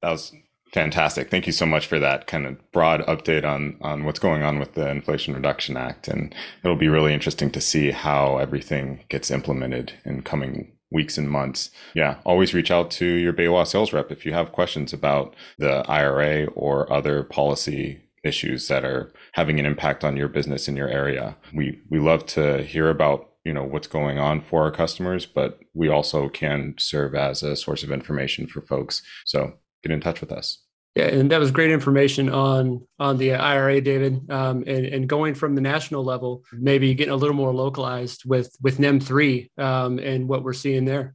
That 0.00 0.10
was 0.10 0.32
fantastic. 0.72 1.30
Thank 1.30 1.46
you 1.46 1.52
so 1.52 1.66
much 1.66 1.86
for 1.86 1.98
that 1.98 2.26
kind 2.26 2.46
of 2.46 2.72
broad 2.72 3.02
update 3.06 3.44
on, 3.44 3.76
on 3.82 4.04
what's 4.04 4.18
going 4.18 4.42
on 4.42 4.58
with 4.58 4.74
the 4.74 4.88
Inflation 4.88 5.34
Reduction 5.34 5.76
Act. 5.76 6.08
And 6.08 6.34
it'll 6.64 6.76
be 6.76 6.88
really 6.88 7.12
interesting 7.12 7.50
to 7.50 7.60
see 7.60 7.90
how 7.90 8.38
everything 8.38 9.04
gets 9.08 9.30
implemented 9.30 9.94
in 10.04 10.22
coming 10.22 10.72
weeks 10.90 11.18
and 11.18 11.30
months. 11.30 11.70
Yeah, 11.94 12.18
always 12.24 12.54
reach 12.54 12.70
out 12.70 12.90
to 12.92 13.06
your 13.06 13.32
BayWa 13.32 13.66
sales 13.66 13.92
rep 13.92 14.12
if 14.12 14.24
you 14.24 14.32
have 14.32 14.52
questions 14.52 14.92
about 14.92 15.34
the 15.58 15.84
IRA 15.88 16.46
or 16.46 16.90
other 16.92 17.22
policy 17.22 18.00
issues 18.24 18.68
that 18.68 18.84
are 18.84 19.12
having 19.32 19.58
an 19.58 19.66
impact 19.66 20.04
on 20.04 20.16
your 20.16 20.28
business 20.28 20.68
in 20.68 20.76
your 20.76 20.88
area. 20.88 21.36
We 21.52 21.80
we 21.90 21.98
love 21.98 22.26
to 22.26 22.62
hear 22.62 22.88
about 22.88 23.30
you 23.44 23.52
know 23.52 23.64
what's 23.64 23.88
going 23.88 24.18
on 24.18 24.40
for 24.42 24.62
our 24.62 24.70
customers, 24.70 25.26
but 25.26 25.60
we 25.74 25.88
also 25.88 26.28
can 26.28 26.74
serve 26.78 27.14
as 27.14 27.42
a 27.42 27.56
source 27.56 27.82
of 27.82 27.90
information 27.90 28.46
for 28.46 28.60
folks. 28.62 29.02
So 29.24 29.54
get 29.82 29.92
in 29.92 30.00
touch 30.00 30.20
with 30.20 30.32
us. 30.32 30.58
Yeah, 30.94 31.06
and 31.06 31.30
that 31.30 31.40
was 31.40 31.50
great 31.50 31.70
information 31.70 32.28
on 32.28 32.86
on 32.98 33.16
the 33.16 33.32
IRA, 33.34 33.80
David. 33.80 34.30
Um, 34.30 34.62
and, 34.66 34.84
and 34.86 35.08
going 35.08 35.34
from 35.34 35.54
the 35.54 35.62
national 35.62 36.04
level, 36.04 36.44
maybe 36.52 36.94
getting 36.94 37.14
a 37.14 37.16
little 37.16 37.34
more 37.34 37.54
localized 37.54 38.24
with 38.26 38.54
with 38.60 38.78
NEM 38.78 39.00
three 39.00 39.50
um, 39.56 39.98
and 39.98 40.28
what 40.28 40.44
we're 40.44 40.52
seeing 40.52 40.84
there. 40.84 41.14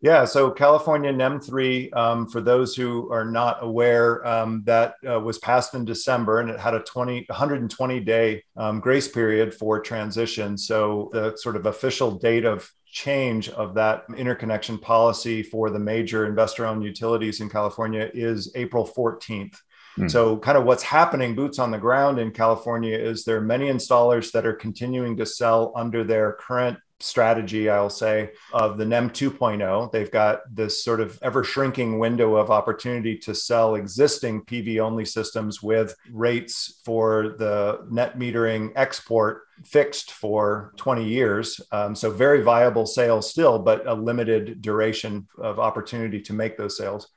Yeah, 0.00 0.26
so 0.26 0.52
California 0.52 1.10
NEM 1.10 1.40
3, 1.40 1.90
um, 1.90 2.28
for 2.28 2.40
those 2.40 2.76
who 2.76 3.10
are 3.12 3.24
not 3.24 3.58
aware, 3.62 4.24
um, 4.24 4.62
that 4.64 4.94
uh, 5.08 5.18
was 5.18 5.38
passed 5.38 5.74
in 5.74 5.84
December 5.84 6.38
and 6.38 6.50
it 6.50 6.60
had 6.60 6.74
a 6.74 6.80
20, 6.80 7.24
120 7.28 8.00
day 8.00 8.44
um, 8.56 8.78
grace 8.78 9.08
period 9.08 9.52
for 9.52 9.80
transition. 9.80 10.56
So 10.56 11.10
the 11.12 11.36
sort 11.36 11.56
of 11.56 11.66
official 11.66 12.12
date 12.12 12.44
of 12.44 12.70
change 12.86 13.48
of 13.50 13.74
that 13.74 14.04
interconnection 14.16 14.78
policy 14.78 15.42
for 15.42 15.68
the 15.68 15.80
major 15.80 16.26
investor 16.26 16.64
owned 16.64 16.84
utilities 16.84 17.40
in 17.40 17.48
California 17.48 18.08
is 18.14 18.52
April 18.54 18.86
14th. 18.86 19.56
Hmm. 19.96 20.08
So, 20.08 20.36
kind 20.38 20.56
of 20.56 20.64
what's 20.64 20.82
happening, 20.82 21.34
boots 21.34 21.58
on 21.58 21.70
the 21.70 21.78
ground 21.78 22.18
in 22.18 22.30
California, 22.30 22.96
is 22.96 23.24
there 23.24 23.36
are 23.36 23.42
many 23.42 23.66
installers 23.66 24.30
that 24.32 24.46
are 24.46 24.52
continuing 24.52 25.16
to 25.16 25.26
sell 25.26 25.72
under 25.74 26.04
their 26.04 26.34
current 26.34 26.78
strategy, 27.00 27.70
I'll 27.70 27.90
say, 27.90 28.30
of 28.52 28.78
the 28.78 28.84
NEM 28.84 29.10
2.0. 29.10 29.92
They've 29.92 30.10
got 30.10 30.40
this 30.54 30.82
sort 30.82 31.00
of 31.00 31.18
ever 31.22 31.44
shrinking 31.44 31.98
window 31.98 32.36
of 32.36 32.50
opportunity 32.50 33.16
to 33.18 33.34
sell 33.34 33.76
existing 33.76 34.42
PV 34.42 34.80
only 34.80 35.04
systems 35.04 35.62
with 35.62 35.94
rates 36.10 36.80
for 36.84 37.36
the 37.38 37.86
net 37.90 38.18
metering 38.18 38.72
export 38.74 39.42
fixed 39.64 40.12
for 40.12 40.72
20 40.76 41.04
years. 41.04 41.60
Um, 41.72 41.94
so, 41.94 42.10
very 42.10 42.42
viable 42.42 42.86
sales 42.86 43.30
still, 43.30 43.58
but 43.58 43.86
a 43.86 43.94
limited 43.94 44.60
duration 44.62 45.26
of 45.38 45.58
opportunity 45.58 46.20
to 46.22 46.32
make 46.32 46.56
those 46.56 46.76
sales. 46.76 47.08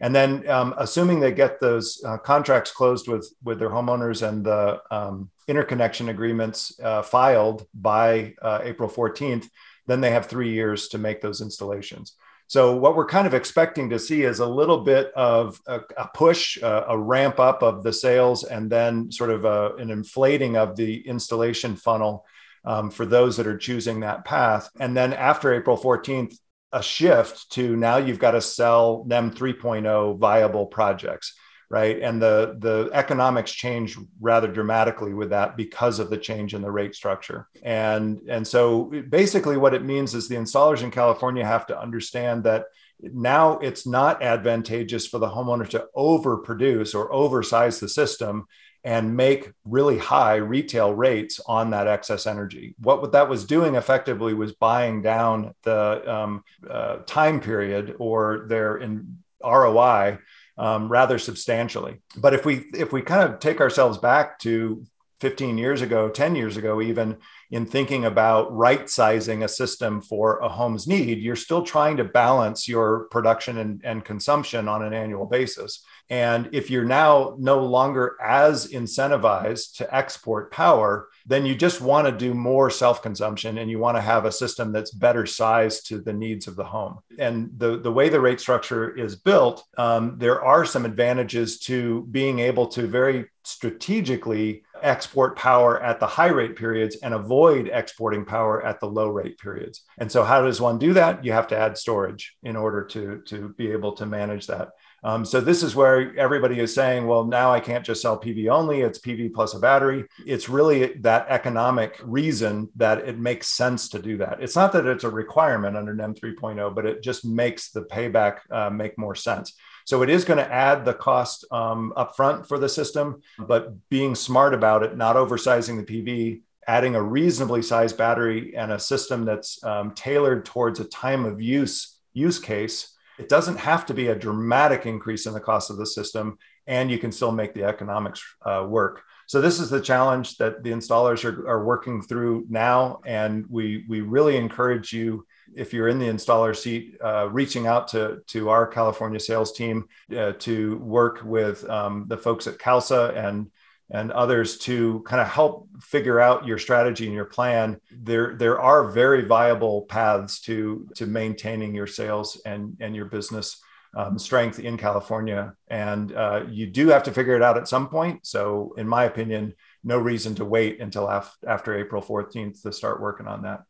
And 0.00 0.14
then, 0.14 0.48
um, 0.48 0.74
assuming 0.76 1.20
they 1.20 1.32
get 1.32 1.58
those 1.58 2.02
uh, 2.04 2.18
contracts 2.18 2.70
closed 2.70 3.08
with 3.08 3.32
with 3.42 3.58
their 3.58 3.70
homeowners 3.70 4.26
and 4.26 4.44
the 4.44 4.80
um, 4.90 5.30
interconnection 5.48 6.08
agreements 6.08 6.78
uh, 6.82 7.02
filed 7.02 7.66
by 7.74 8.34
uh, 8.42 8.60
April 8.62 8.88
14th, 8.88 9.46
then 9.86 10.00
they 10.00 10.10
have 10.10 10.26
three 10.26 10.52
years 10.52 10.88
to 10.88 10.98
make 10.98 11.20
those 11.20 11.40
installations. 11.40 12.14
So 12.48 12.76
what 12.76 12.94
we're 12.94 13.06
kind 13.06 13.26
of 13.26 13.34
expecting 13.34 13.90
to 13.90 13.98
see 13.98 14.22
is 14.22 14.38
a 14.38 14.46
little 14.46 14.84
bit 14.84 15.12
of 15.16 15.60
a, 15.66 15.80
a 15.96 16.08
push, 16.14 16.58
a 16.62 16.96
ramp 16.96 17.40
up 17.40 17.62
of 17.62 17.82
the 17.82 17.92
sales, 17.92 18.44
and 18.44 18.70
then 18.70 19.10
sort 19.10 19.30
of 19.30 19.44
a, 19.44 19.74
an 19.76 19.90
inflating 19.90 20.56
of 20.56 20.76
the 20.76 21.06
installation 21.06 21.74
funnel 21.74 22.24
um, 22.64 22.90
for 22.90 23.04
those 23.04 23.36
that 23.36 23.48
are 23.48 23.58
choosing 23.58 24.00
that 24.00 24.24
path. 24.24 24.68
And 24.78 24.96
then 24.96 25.12
after 25.12 25.54
April 25.54 25.76
14th, 25.76 26.36
a 26.72 26.82
shift 26.82 27.50
to 27.52 27.76
now 27.76 27.96
you've 27.96 28.18
got 28.18 28.32
to 28.32 28.40
sell 28.40 29.04
them 29.04 29.30
3.0 29.30 30.18
viable 30.18 30.66
projects 30.66 31.34
right 31.68 32.00
and 32.00 32.22
the 32.22 32.56
the 32.60 32.88
economics 32.92 33.52
change 33.52 33.98
rather 34.20 34.48
dramatically 34.48 35.14
with 35.14 35.30
that 35.30 35.56
because 35.56 35.98
of 35.98 36.10
the 36.10 36.16
change 36.16 36.54
in 36.54 36.62
the 36.62 36.70
rate 36.70 36.94
structure 36.94 37.48
and 37.62 38.20
and 38.28 38.46
so 38.46 38.84
basically 39.08 39.56
what 39.56 39.74
it 39.74 39.84
means 39.84 40.14
is 40.14 40.28
the 40.28 40.36
installers 40.36 40.82
in 40.82 40.90
california 40.90 41.44
have 41.44 41.66
to 41.66 41.78
understand 41.78 42.44
that 42.44 42.66
now 43.00 43.58
it's 43.58 43.86
not 43.86 44.22
advantageous 44.22 45.06
for 45.06 45.18
the 45.18 45.28
homeowner 45.28 45.68
to 45.68 45.86
overproduce 45.96 46.94
or 46.94 47.12
oversize 47.12 47.78
the 47.80 47.88
system 47.88 48.46
and 48.84 49.16
make 49.16 49.52
really 49.64 49.98
high 49.98 50.36
retail 50.36 50.94
rates 50.94 51.40
on 51.46 51.70
that 51.70 51.88
excess 51.88 52.24
energy. 52.24 52.76
What 52.78 53.10
that 53.12 53.28
was 53.28 53.44
doing 53.44 53.74
effectively 53.74 54.32
was 54.32 54.52
buying 54.52 55.02
down 55.02 55.54
the 55.64 56.14
um, 56.14 56.44
uh, 56.70 56.98
time 56.98 57.40
period 57.40 57.96
or 57.98 58.46
their 58.48 58.76
in 58.76 59.18
ROI 59.44 60.18
um, 60.58 60.88
rather 60.88 61.18
substantially. 61.18 62.00
But 62.16 62.34
if 62.34 62.44
we 62.44 62.66
if 62.74 62.92
we 62.92 63.02
kind 63.02 63.28
of 63.28 63.38
take 63.40 63.60
ourselves 63.60 63.98
back 63.98 64.38
to 64.40 64.84
15 65.20 65.56
years 65.56 65.80
ago, 65.80 66.10
10 66.10 66.36
years 66.36 66.56
ago, 66.56 66.82
even 66.82 67.16
in 67.50 67.64
thinking 67.64 68.04
about 68.04 68.54
right 68.54 68.88
sizing 68.88 69.42
a 69.42 69.48
system 69.48 70.02
for 70.02 70.38
a 70.40 70.48
home's 70.48 70.86
need, 70.86 71.18
you're 71.18 71.36
still 71.36 71.62
trying 71.62 71.96
to 71.96 72.04
balance 72.04 72.68
your 72.68 73.04
production 73.10 73.56
and, 73.58 73.80
and, 73.82 74.04
consumption 74.04 74.68
on 74.68 74.82
an 74.82 74.92
annual 74.92 75.24
basis. 75.24 75.82
And 76.10 76.50
if 76.52 76.70
you're 76.70 76.84
now 76.84 77.34
no 77.38 77.64
longer 77.64 78.16
as 78.22 78.70
incentivized 78.70 79.76
to 79.76 79.94
export 79.94 80.52
power, 80.52 81.08
then 81.26 81.44
you 81.44 81.54
just 81.54 81.80
want 81.80 82.06
to 82.06 82.12
do 82.12 82.34
more 82.34 82.70
self 82.70 83.02
consumption 83.02 83.58
and 83.58 83.70
you 83.70 83.78
want 83.78 83.96
to 83.96 84.00
have 84.00 84.24
a 84.24 84.32
system 84.32 84.72
that's 84.72 84.92
better 84.92 85.26
sized 85.26 85.88
to 85.88 86.00
the 86.00 86.12
needs 86.12 86.46
of 86.46 86.56
the 86.56 86.64
home. 86.64 86.98
And 87.18 87.50
the, 87.56 87.78
the 87.78 87.92
way 87.92 88.08
the 88.08 88.20
rate 88.20 88.40
structure 88.40 88.96
is 88.96 89.16
built, 89.16 89.64
um, 89.76 90.16
there 90.18 90.44
are 90.44 90.64
some 90.64 90.84
advantages 90.84 91.58
to 91.60 92.06
being 92.10 92.38
able 92.38 92.68
to 92.68 92.86
very 92.86 93.26
strategically 93.42 94.62
export 94.82 95.36
power 95.36 95.82
at 95.82 96.00
the 96.00 96.06
high 96.06 96.28
rate 96.28 96.56
periods 96.56 96.96
and 97.02 97.14
avoid 97.14 97.70
exporting 97.72 98.24
power 98.24 98.64
at 98.64 98.80
the 98.80 98.86
low 98.86 99.08
rate 99.08 99.38
periods. 99.38 99.82
And 99.98 100.10
so, 100.10 100.22
how 100.22 100.42
does 100.42 100.60
one 100.60 100.78
do 100.78 100.92
that? 100.94 101.24
You 101.24 101.32
have 101.32 101.48
to 101.48 101.58
add 101.58 101.78
storage 101.78 102.36
in 102.42 102.56
order 102.56 102.84
to, 102.86 103.22
to 103.26 103.50
be 103.50 103.72
able 103.72 103.92
to 103.94 104.06
manage 104.06 104.46
that. 104.46 104.70
Um, 105.06 105.24
so 105.24 105.40
this 105.40 105.62
is 105.62 105.76
where 105.76 106.18
everybody 106.18 106.58
is 106.58 106.74
saying, 106.74 107.06
well, 107.06 107.24
now 107.24 107.52
I 107.52 107.60
can't 107.60 107.86
just 107.86 108.02
sell 108.02 108.20
PV 108.20 108.48
only, 108.50 108.80
it's 108.80 108.98
PV 108.98 109.32
plus 109.32 109.54
a 109.54 109.60
battery. 109.60 110.04
It's 110.26 110.48
really 110.48 110.94
that 110.94 111.26
economic 111.28 112.00
reason 112.02 112.70
that 112.74 113.06
it 113.06 113.16
makes 113.16 113.46
sense 113.46 113.88
to 113.90 114.00
do 114.00 114.16
that. 114.16 114.42
It's 114.42 114.56
not 114.56 114.72
that 114.72 114.84
it's 114.84 115.04
a 115.04 115.08
requirement 115.08 115.76
under 115.76 115.94
NEM 115.94 116.16
3.0, 116.16 116.74
but 116.74 116.86
it 116.86 117.04
just 117.04 117.24
makes 117.24 117.70
the 117.70 117.82
payback 117.82 118.38
uh, 118.50 118.68
make 118.68 118.98
more 118.98 119.14
sense. 119.14 119.52
So 119.84 120.02
it 120.02 120.10
is 120.10 120.24
going 120.24 120.38
to 120.38 120.52
add 120.52 120.84
the 120.84 120.94
cost 120.94 121.44
um, 121.52 121.92
upfront 121.96 122.48
for 122.48 122.58
the 122.58 122.68
system, 122.68 123.22
but 123.38 123.88
being 123.88 124.16
smart 124.16 124.54
about 124.54 124.82
it, 124.82 124.96
not 124.96 125.14
oversizing 125.14 125.76
the 125.76 126.02
PV, 126.02 126.40
adding 126.66 126.96
a 126.96 127.02
reasonably 127.02 127.62
sized 127.62 127.96
battery 127.96 128.56
and 128.56 128.72
a 128.72 128.80
system 128.80 129.24
that's 129.24 129.62
um, 129.62 129.92
tailored 129.94 130.44
towards 130.44 130.80
a 130.80 130.84
time 130.84 131.24
of 131.24 131.40
use 131.40 131.92
use 132.12 132.40
case 132.40 132.95
it 133.18 133.28
doesn't 133.28 133.58
have 133.58 133.86
to 133.86 133.94
be 133.94 134.08
a 134.08 134.14
dramatic 134.14 134.86
increase 134.86 135.26
in 135.26 135.32
the 135.32 135.40
cost 135.40 135.70
of 135.70 135.76
the 135.76 135.86
system, 135.86 136.38
and 136.66 136.90
you 136.90 136.98
can 136.98 137.12
still 137.12 137.32
make 137.32 137.54
the 137.54 137.64
economics 137.64 138.22
uh, 138.44 138.66
work. 138.68 139.02
So 139.26 139.40
this 139.40 139.58
is 139.58 139.70
the 139.70 139.80
challenge 139.80 140.36
that 140.36 140.62
the 140.62 140.70
installers 140.70 141.24
are, 141.24 141.48
are 141.48 141.64
working 141.64 142.00
through 142.00 142.46
now, 142.48 143.00
and 143.04 143.44
we 143.48 143.84
we 143.88 144.00
really 144.00 144.36
encourage 144.36 144.92
you 144.92 145.26
if 145.54 145.72
you're 145.72 145.88
in 145.88 145.98
the 145.98 146.06
installer 146.06 146.54
seat, 146.54 146.96
uh, 147.02 147.28
reaching 147.30 147.66
out 147.66 147.88
to 147.88 148.22
to 148.28 148.50
our 148.50 148.66
California 148.66 149.18
sales 149.18 149.52
team 149.52 149.86
uh, 150.16 150.32
to 150.38 150.76
work 150.78 151.22
with 151.24 151.68
um, 151.68 152.04
the 152.08 152.16
folks 152.16 152.46
at 152.46 152.58
CALSSA 152.58 153.16
and 153.16 153.50
and 153.90 154.10
others 154.12 154.58
to 154.58 155.02
kind 155.06 155.20
of 155.20 155.28
help 155.28 155.68
figure 155.80 156.20
out 156.20 156.46
your 156.46 156.58
strategy 156.58 157.06
and 157.06 157.14
your 157.14 157.24
plan 157.24 157.80
there 157.90 158.34
there 158.36 158.60
are 158.60 158.90
very 158.90 159.24
viable 159.24 159.82
paths 159.82 160.40
to 160.40 160.88
to 160.94 161.06
maintaining 161.06 161.74
your 161.74 161.86
sales 161.86 162.40
and 162.44 162.76
and 162.80 162.96
your 162.96 163.06
business 163.06 163.60
um, 163.94 164.18
strength 164.18 164.58
in 164.58 164.76
california. 164.76 165.54
And 165.68 166.12
uh, 166.12 166.44
you 166.50 166.66
do 166.66 166.88
have 166.88 167.04
to 167.04 167.12
figure 167.12 167.36
it 167.36 167.42
out 167.42 167.56
at 167.56 167.68
some 167.68 167.88
point. 167.88 168.26
So 168.26 168.74
in 168.76 168.86
my 168.86 169.04
opinion 169.04 169.54
no 169.84 169.98
reason 169.98 170.34
to 170.34 170.44
wait 170.44 170.80
until 170.80 171.06
af- 171.06 171.36
after 171.46 171.78
april 171.78 172.02
14th 172.02 172.62
to 172.62 172.72
start 172.72 173.00
working 173.00 173.26
on 173.26 173.42
that 173.42 173.62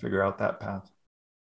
figure 0.00 0.22
out 0.22 0.38
that 0.38 0.60
path. 0.60 0.90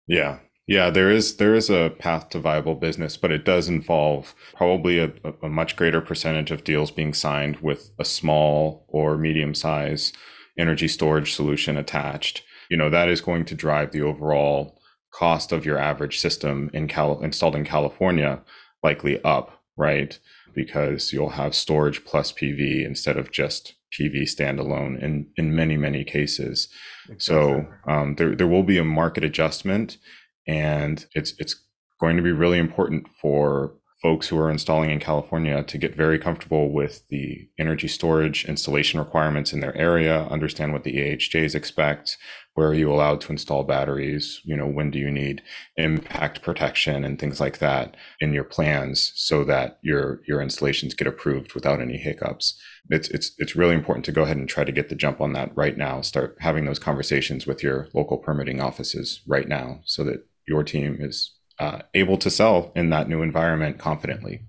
Yeah 0.07 0.39
yeah, 0.67 0.89
there 0.89 1.11
is 1.11 1.37
there 1.37 1.55
is 1.55 1.69
a 1.69 1.95
path 1.99 2.31
to 2.31 2.39
viable 2.39 2.75
business, 2.75 3.17
but 3.17 3.31
it 3.31 3.45
does 3.45 3.69
involve 3.69 4.35
probably 4.55 4.99
a, 4.99 5.12
a 5.43 5.49
much 5.49 5.77
greater 5.77 6.01
percentage 6.01 6.51
of 6.51 6.65
deals 6.65 6.91
being 6.91 7.12
signed 7.12 7.57
with 7.61 7.91
a 7.99 8.05
small 8.05 8.87
or 8.89 9.19
medium 9.19 9.55
size 9.55 10.12
energy 10.59 10.89
storage 10.89 11.35
solution 11.35 11.77
attached. 11.77 12.43
You 12.71 12.79
know, 12.79 12.89
that 12.89 13.09
is 13.11 13.21
going 13.21 13.45
to 13.47 13.55
drive 13.55 13.93
the 13.93 14.01
overall 14.01 14.81
cost 15.12 15.53
of 15.53 15.67
your 15.67 15.79
average 15.79 16.19
system 16.19 16.71
in 16.73 16.89
Cal- 16.89 17.21
installed 17.21 17.57
in 17.57 17.65
California 17.65 18.43
likely 18.83 19.23
up, 19.23 19.62
right? 19.77 20.19
Because 20.55 21.12
you'll 21.12 21.31
have 21.31 21.55
storage 21.55 22.05
plus 22.07 22.33
PV 22.33 22.87
instead 22.87 23.19
of 23.19 23.31
just 23.31 23.75
PV 23.99 24.23
standalone 24.23 25.01
in 25.01 25.27
in 25.37 25.55
many 25.55 25.77
many 25.77 26.05
cases. 26.05 26.69
Exactly. 27.11 27.19
So 27.19 27.67
um, 27.87 28.15
there 28.15 28.35
there 28.35 28.49
will 28.49 28.62
be 28.62 28.79
a 28.79 28.85
market 28.85 29.25
adjustment 29.25 29.99
and 30.47 31.07
it's 31.14 31.34
it's 31.38 31.57
going 32.01 32.16
to 32.16 32.22
be 32.22 32.32
really 32.32 32.59
important 32.59 33.07
for 33.20 33.74
folks 34.05 34.28
who 34.28 34.38
are 34.38 34.51
installing 34.51 34.90
in 34.90 35.01
California 35.01 35.62
to 35.62 35.78
get 35.78 35.97
very 35.97 36.18
comfortable 36.18 36.70
with 36.70 37.09
the 37.09 37.49
energy 37.59 37.88
storage 37.88 38.45
installation 38.45 39.01
requirements 39.01 39.51
in 39.51 39.61
their 39.61 39.74
area, 39.78 40.26
understand 40.30 40.74
what 40.74 40.84
the 40.84 40.95
AHJs 40.95 41.55
expect, 41.55 42.18
where 42.53 42.68
are 42.68 42.74
you 42.74 42.92
allowed 42.92 43.18
to 43.22 43.32
install 43.32 43.64
batteries, 43.64 44.42
you 44.45 44.55
know, 44.55 44.66
when 44.66 44.90
do 44.90 44.99
you 44.99 45.11
need 45.11 45.42
impact 45.78 46.42
protection 46.42 47.03
and 47.03 47.18
things 47.18 47.40
like 47.40 47.61
that 47.61 47.97
in 48.20 48.34
your 48.34 48.45
plans 48.45 49.11
so 49.14 49.42
that 49.42 49.78
your 49.80 50.20
your 50.28 50.42
installations 50.42 50.92
get 50.92 51.07
approved 51.07 51.55
without 51.55 51.80
any 51.80 51.97
hiccups. 51.97 52.61
It's 52.90 53.09
it's 53.09 53.32
it's 53.38 53.57
really 53.57 53.74
important 53.74 54.05
to 54.05 54.12
go 54.12 54.24
ahead 54.24 54.36
and 54.36 54.47
try 54.47 54.64
to 54.64 54.72
get 54.72 54.90
the 54.90 54.95
jump 54.95 55.22
on 55.22 55.32
that 55.32 55.57
right 55.57 55.78
now. 55.78 56.03
Start 56.03 56.36
having 56.40 56.66
those 56.66 56.78
conversations 56.78 57.47
with 57.47 57.62
your 57.62 57.88
local 57.95 58.18
permitting 58.18 58.61
offices 58.61 59.22
right 59.26 59.49
now 59.49 59.80
so 59.86 60.05
that 60.05 60.26
your 60.47 60.64
team 60.64 60.99
is 61.01 61.32
uh, 61.59 61.80
able 61.95 62.18
to 62.18 62.30
sell 62.30 62.72
in 62.74 62.90
that 62.90 63.09
new 63.09 63.22
environment 63.22 63.78
confidently. 63.78 64.42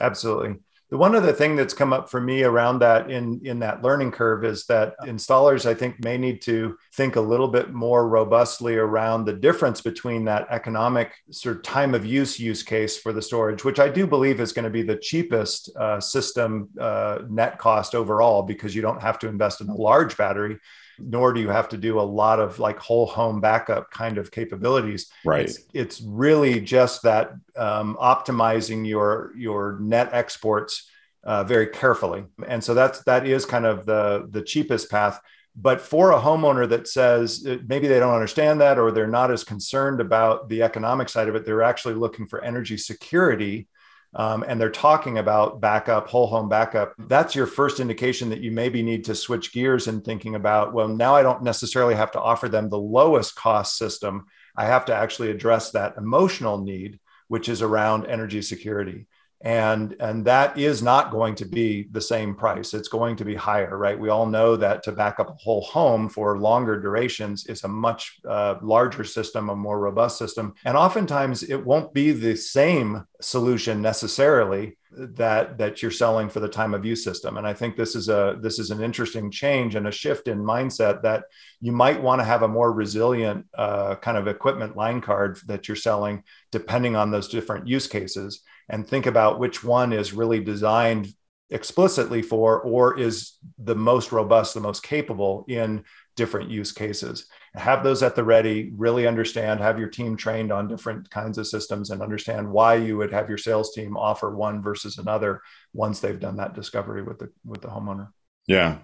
Absolutely. 0.00 0.56
The 0.90 0.96
one 0.96 1.14
other 1.14 1.34
thing 1.34 1.54
that's 1.54 1.74
come 1.74 1.92
up 1.92 2.08
for 2.08 2.18
me 2.18 2.44
around 2.44 2.78
that 2.78 3.10
in 3.10 3.42
in 3.44 3.58
that 3.58 3.82
learning 3.82 4.10
curve 4.10 4.42
is 4.42 4.64
that 4.66 4.94
installers 5.00 5.66
I 5.66 5.74
think 5.74 6.02
may 6.02 6.16
need 6.16 6.40
to 6.42 6.78
think 6.94 7.16
a 7.16 7.20
little 7.20 7.48
bit 7.48 7.74
more 7.74 8.08
robustly 8.08 8.76
around 8.76 9.26
the 9.26 9.34
difference 9.34 9.82
between 9.82 10.24
that 10.24 10.46
economic 10.48 11.12
sort 11.30 11.56
of 11.56 11.62
time 11.62 11.94
of 11.94 12.06
use 12.06 12.40
use 12.40 12.62
case 12.62 12.96
for 12.96 13.12
the 13.12 13.20
storage, 13.20 13.64
which 13.64 13.78
I 13.78 13.90
do 13.90 14.06
believe 14.06 14.40
is 14.40 14.54
going 14.54 14.64
to 14.64 14.70
be 14.70 14.82
the 14.82 14.96
cheapest 14.96 15.70
uh, 15.76 16.00
system 16.00 16.70
uh, 16.80 17.18
net 17.28 17.58
cost 17.58 17.94
overall 17.94 18.42
because 18.42 18.74
you 18.74 18.80
don't 18.80 19.02
have 19.02 19.18
to 19.18 19.28
invest 19.28 19.60
in 19.60 19.68
a 19.68 19.74
large 19.74 20.16
battery 20.16 20.58
nor 20.98 21.32
do 21.32 21.40
you 21.40 21.48
have 21.48 21.68
to 21.70 21.76
do 21.76 22.00
a 22.00 22.02
lot 22.02 22.40
of 22.40 22.58
like 22.58 22.78
whole 22.78 23.06
home 23.06 23.40
backup 23.40 23.90
kind 23.90 24.18
of 24.18 24.30
capabilities. 24.30 25.10
Right. 25.24 25.44
It's, 25.44 25.58
it's 25.72 26.00
really 26.00 26.60
just 26.60 27.02
that 27.02 27.32
um, 27.56 27.96
optimizing 28.00 28.86
your 28.86 29.32
your 29.36 29.78
net 29.80 30.10
exports 30.12 30.90
uh, 31.24 31.44
very 31.44 31.68
carefully, 31.68 32.24
and 32.46 32.62
so 32.62 32.74
that's 32.74 33.02
that 33.04 33.26
is 33.26 33.44
kind 33.44 33.66
of 33.66 33.86
the 33.86 34.26
the 34.30 34.42
cheapest 34.42 34.90
path. 34.90 35.20
But 35.60 35.80
for 35.80 36.12
a 36.12 36.20
homeowner 36.20 36.68
that 36.68 36.86
says 36.86 37.44
uh, 37.46 37.58
maybe 37.66 37.88
they 37.88 37.98
don't 37.98 38.14
understand 38.14 38.60
that 38.60 38.78
or 38.78 38.92
they're 38.92 39.06
not 39.08 39.30
as 39.30 39.42
concerned 39.42 40.00
about 40.00 40.48
the 40.48 40.62
economic 40.62 41.08
side 41.08 41.28
of 41.28 41.34
it, 41.34 41.44
they're 41.44 41.62
actually 41.62 41.94
looking 41.94 42.26
for 42.26 42.42
energy 42.42 42.76
security 42.76 43.66
um, 44.14 44.44
and 44.46 44.60
they're 44.60 44.70
talking 44.70 45.18
about 45.18 45.60
backup, 45.60 46.08
whole 46.08 46.26
home 46.26 46.48
backup, 46.48 46.94
that's 46.98 47.34
your 47.34 47.46
first 47.46 47.80
indication 47.80 48.30
that 48.30 48.40
you 48.40 48.50
maybe 48.50 48.82
need 48.82 49.04
to 49.04 49.14
switch 49.14 49.52
gears 49.52 49.86
and 49.86 50.04
thinking 50.04 50.34
about, 50.34 50.72
well, 50.72 50.88
now 50.88 51.14
I 51.14 51.22
don't 51.22 51.42
necessarily 51.42 51.94
have 51.94 52.12
to 52.12 52.20
offer 52.20 52.48
them 52.48 52.68
the 52.68 52.78
lowest 52.78 53.36
cost 53.36 53.76
system. 53.76 54.26
I 54.56 54.66
have 54.66 54.86
to 54.86 54.94
actually 54.94 55.30
address 55.30 55.72
that 55.72 55.96
emotional 55.96 56.58
need 56.58 56.98
which 57.28 57.48
is 57.48 57.62
around 57.62 58.06
energy 58.06 58.42
security 58.42 59.06
and 59.40 59.94
and 60.00 60.24
that 60.24 60.58
is 60.58 60.82
not 60.82 61.12
going 61.12 61.34
to 61.36 61.44
be 61.44 61.86
the 61.92 62.00
same 62.00 62.34
price. 62.34 62.74
It's 62.74 62.88
going 62.88 63.14
to 63.16 63.24
be 63.24 63.36
higher 63.36 63.78
right? 63.78 63.98
We 63.98 64.08
all 64.08 64.26
know 64.26 64.56
that 64.56 64.82
to 64.84 64.92
back 64.92 65.20
up 65.20 65.30
a 65.30 65.34
whole 65.34 65.62
home 65.62 66.08
for 66.08 66.38
longer 66.38 66.80
durations 66.80 67.46
is 67.46 67.62
a 67.62 67.68
much 67.68 68.18
uh, 68.28 68.56
larger 68.62 69.04
system 69.04 69.48
a 69.48 69.54
more 69.56 69.78
robust 69.78 70.18
system. 70.18 70.54
And 70.64 70.76
oftentimes 70.76 71.44
it 71.44 71.64
won't 71.64 71.94
be 71.94 72.10
the 72.10 72.36
same 72.36 73.04
solution 73.20 73.80
necessarily 73.80 74.76
that 74.90 75.58
that 75.58 75.82
you're 75.82 75.90
selling 75.92 76.28
for 76.28 76.40
the 76.40 76.48
time 76.48 76.74
of 76.74 76.84
use 76.84 77.04
system. 77.04 77.36
And 77.36 77.46
i 77.46 77.54
think 77.54 77.76
this 77.76 77.94
is 77.94 78.08
a 78.08 78.38
this 78.40 78.58
is 78.58 78.72
an 78.72 78.82
interesting 78.82 79.30
change 79.30 79.76
and 79.76 79.86
a 79.86 79.92
shift 79.92 80.26
in 80.26 80.42
mindset 80.42 81.02
that 81.02 81.24
you 81.60 81.70
might 81.70 82.02
want 82.02 82.20
to 82.20 82.24
have 82.24 82.42
a 82.42 82.48
more 82.48 82.72
resilient 82.72 83.46
uh, 83.56 83.94
kind 83.96 84.16
of 84.16 84.26
equipment 84.26 84.76
line 84.76 85.00
card 85.00 85.38
that 85.46 85.68
you're 85.68 85.76
selling 85.76 86.24
depending 86.50 86.96
on 86.96 87.12
those 87.12 87.28
different 87.28 87.68
use 87.68 87.86
cases 87.86 88.42
and 88.68 88.86
think 88.86 89.06
about 89.06 89.38
which 89.38 89.64
one 89.64 89.92
is 89.92 90.12
really 90.12 90.40
designed 90.40 91.08
explicitly 91.50 92.20
for 92.22 92.60
or 92.60 92.98
is 92.98 93.38
the 93.58 93.74
most 93.74 94.12
robust, 94.12 94.54
the 94.54 94.60
most 94.60 94.82
capable 94.82 95.44
in 95.48 95.84
different 96.16 96.50
use 96.50 96.72
cases. 96.72 97.26
Have 97.54 97.82
those 97.82 98.02
at 98.02 98.14
the 98.14 98.24
ready, 98.24 98.70
really 98.76 99.06
understand, 99.06 99.60
have 99.60 99.78
your 99.78 99.88
team 99.88 100.16
trained 100.16 100.52
on 100.52 100.68
different 100.68 101.08
kinds 101.10 101.38
of 101.38 101.46
systems 101.46 101.90
and 101.90 102.02
understand 102.02 102.50
why 102.50 102.74
you 102.74 102.96
would 102.98 103.12
have 103.12 103.28
your 103.28 103.38
sales 103.38 103.72
team 103.72 103.96
offer 103.96 104.34
one 104.34 104.62
versus 104.62 104.98
another 104.98 105.40
once 105.72 106.00
they've 106.00 106.20
done 106.20 106.36
that 106.36 106.54
discovery 106.54 107.02
with 107.02 107.18
the 107.18 107.30
with 107.44 107.62
the 107.62 107.68
homeowner. 107.68 108.08
Yeah. 108.46 108.78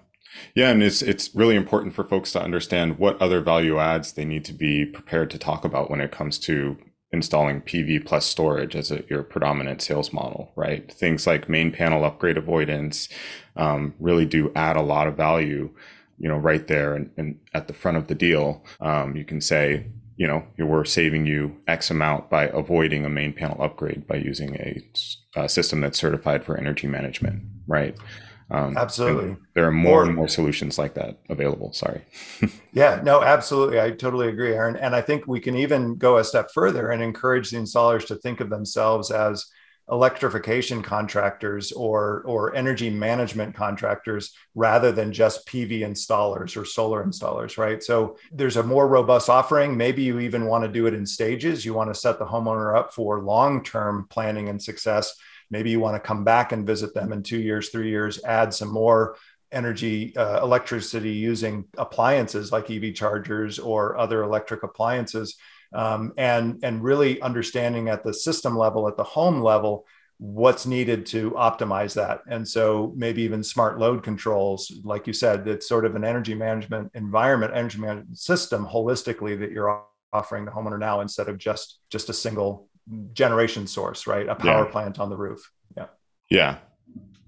Yeah, 0.54 0.70
and 0.70 0.82
it's 0.82 1.02
it's 1.02 1.34
really 1.34 1.54
important 1.54 1.94
for 1.94 2.02
folks 2.02 2.32
to 2.32 2.42
understand 2.42 2.98
what 2.98 3.20
other 3.20 3.40
value 3.40 3.78
adds 3.78 4.12
they 4.12 4.24
need 4.24 4.44
to 4.46 4.54
be 4.54 4.86
prepared 4.86 5.30
to 5.30 5.38
talk 5.38 5.64
about 5.64 5.90
when 5.90 6.00
it 6.00 6.10
comes 6.10 6.38
to 6.40 6.78
installing 7.14 7.62
PV 7.62 8.04
plus 8.04 8.26
storage 8.26 8.74
as 8.74 8.90
a, 8.90 9.04
your 9.08 9.22
predominant 9.22 9.80
sales 9.80 10.12
model, 10.12 10.52
right? 10.56 10.92
Things 10.92 11.26
like 11.26 11.48
main 11.48 11.70
panel 11.70 12.04
upgrade 12.04 12.36
avoidance 12.36 13.08
um, 13.56 13.94
really 14.00 14.26
do 14.26 14.52
add 14.56 14.76
a 14.76 14.82
lot 14.82 15.06
of 15.06 15.16
value, 15.16 15.70
you 16.18 16.28
know, 16.28 16.36
right 16.36 16.66
there 16.66 16.94
and, 16.94 17.10
and 17.16 17.38
at 17.54 17.68
the 17.68 17.72
front 17.72 17.96
of 17.96 18.08
the 18.08 18.16
deal. 18.16 18.64
Um, 18.80 19.16
you 19.16 19.24
can 19.24 19.40
say, 19.40 19.86
you 20.16 20.26
know, 20.26 20.44
we're 20.58 20.84
saving 20.84 21.24
you 21.24 21.56
X 21.68 21.88
amount 21.88 22.30
by 22.30 22.48
avoiding 22.48 23.04
a 23.04 23.08
main 23.08 23.32
panel 23.32 23.62
upgrade 23.62 24.06
by 24.08 24.16
using 24.16 24.56
a, 24.56 24.82
a 25.36 25.48
system 25.48 25.80
that's 25.80 25.98
certified 25.98 26.44
for 26.44 26.56
energy 26.56 26.88
management, 26.88 27.44
right? 27.68 27.96
Um, 28.50 28.76
absolutely. 28.76 29.36
There 29.54 29.66
are 29.66 29.72
more 29.72 30.02
or, 30.02 30.04
and 30.04 30.14
more 30.14 30.28
solutions 30.28 30.78
like 30.78 30.94
that 30.94 31.18
available. 31.28 31.72
Sorry. 31.72 32.02
yeah, 32.72 33.00
no, 33.02 33.22
absolutely. 33.22 33.80
I 33.80 33.90
totally 33.90 34.28
agree, 34.28 34.52
Aaron. 34.52 34.76
And 34.76 34.94
I 34.94 35.00
think 35.00 35.26
we 35.26 35.40
can 35.40 35.56
even 35.56 35.96
go 35.96 36.18
a 36.18 36.24
step 36.24 36.50
further 36.52 36.90
and 36.90 37.02
encourage 37.02 37.50
the 37.50 37.56
installers 37.56 38.06
to 38.06 38.16
think 38.16 38.40
of 38.40 38.50
themselves 38.50 39.10
as 39.10 39.46
electrification 39.90 40.82
contractors 40.82 41.70
or 41.72 42.22
or 42.24 42.54
energy 42.54 42.88
management 42.88 43.54
contractors 43.54 44.32
rather 44.54 44.90
than 44.90 45.12
just 45.12 45.46
PV 45.46 45.80
installers 45.80 46.56
or 46.56 46.64
solar 46.64 47.04
installers 47.04 47.58
right 47.58 47.82
so 47.82 48.16
there's 48.32 48.56
a 48.56 48.62
more 48.62 48.88
robust 48.88 49.28
offering 49.28 49.76
maybe 49.76 50.02
you 50.02 50.20
even 50.20 50.46
want 50.46 50.64
to 50.64 50.72
do 50.72 50.86
it 50.86 50.94
in 50.94 51.04
stages 51.04 51.66
you 51.66 51.74
want 51.74 51.92
to 51.92 52.00
set 52.00 52.18
the 52.18 52.24
homeowner 52.24 52.74
up 52.74 52.94
for 52.94 53.20
long-term 53.20 54.06
planning 54.08 54.48
and 54.48 54.62
success 54.62 55.14
maybe 55.54 55.70
you 55.70 55.78
want 55.78 55.94
to 55.94 56.08
come 56.08 56.24
back 56.24 56.50
and 56.50 56.66
visit 56.66 56.92
them 56.94 57.12
in 57.12 57.22
two 57.22 57.38
years, 57.38 57.68
three 57.68 57.88
years, 57.88 58.22
add 58.24 58.52
some 58.52 58.72
more 58.72 59.16
energy, 59.52 60.14
uh, 60.16 60.42
electricity 60.42 61.12
using 61.12 61.64
appliances 61.78 62.50
like 62.50 62.68
EV 62.68 62.92
chargers 62.92 63.60
or 63.60 63.96
other 63.96 64.24
electric 64.24 64.64
appliances. 64.64 65.36
Um, 65.72 66.12
and, 66.18 66.58
and 66.64 66.82
really 66.82 67.20
understanding 67.22 67.88
at 67.88 68.02
the 68.02 68.12
system 68.12 68.58
level, 68.58 68.88
at 68.88 68.96
the 68.96 69.04
home 69.04 69.40
level, 69.40 69.86
what's 70.18 70.66
needed 70.66 71.06
to 71.06 71.30
optimize 71.32 71.94
that. 71.94 72.20
And 72.28 72.46
so 72.46 72.92
maybe 72.96 73.22
even 73.22 73.42
smart 73.44 73.78
load 73.78 74.02
controls, 74.02 74.72
like 74.82 75.06
you 75.06 75.12
said, 75.12 75.46
it's 75.46 75.68
sort 75.68 75.84
of 75.84 75.94
an 75.94 76.04
energy 76.04 76.34
management 76.34 76.90
environment, 76.94 77.52
energy 77.54 77.78
management 77.78 78.18
system 78.18 78.66
holistically 78.66 79.38
that 79.38 79.52
you're 79.52 79.84
offering 80.12 80.44
the 80.44 80.50
homeowner 80.50 80.78
now 80.78 81.00
instead 81.00 81.28
of 81.28 81.38
just 81.38 81.80
just 81.90 82.08
a 82.08 82.12
single 82.12 82.68
generation 83.12 83.66
source, 83.66 84.06
right? 84.06 84.28
A 84.28 84.34
power 84.34 84.64
yeah. 84.64 84.70
plant 84.72 84.98
on 84.98 85.10
the 85.10 85.16
roof. 85.16 85.50
Yeah. 85.76 85.86
Yeah. 86.30 86.58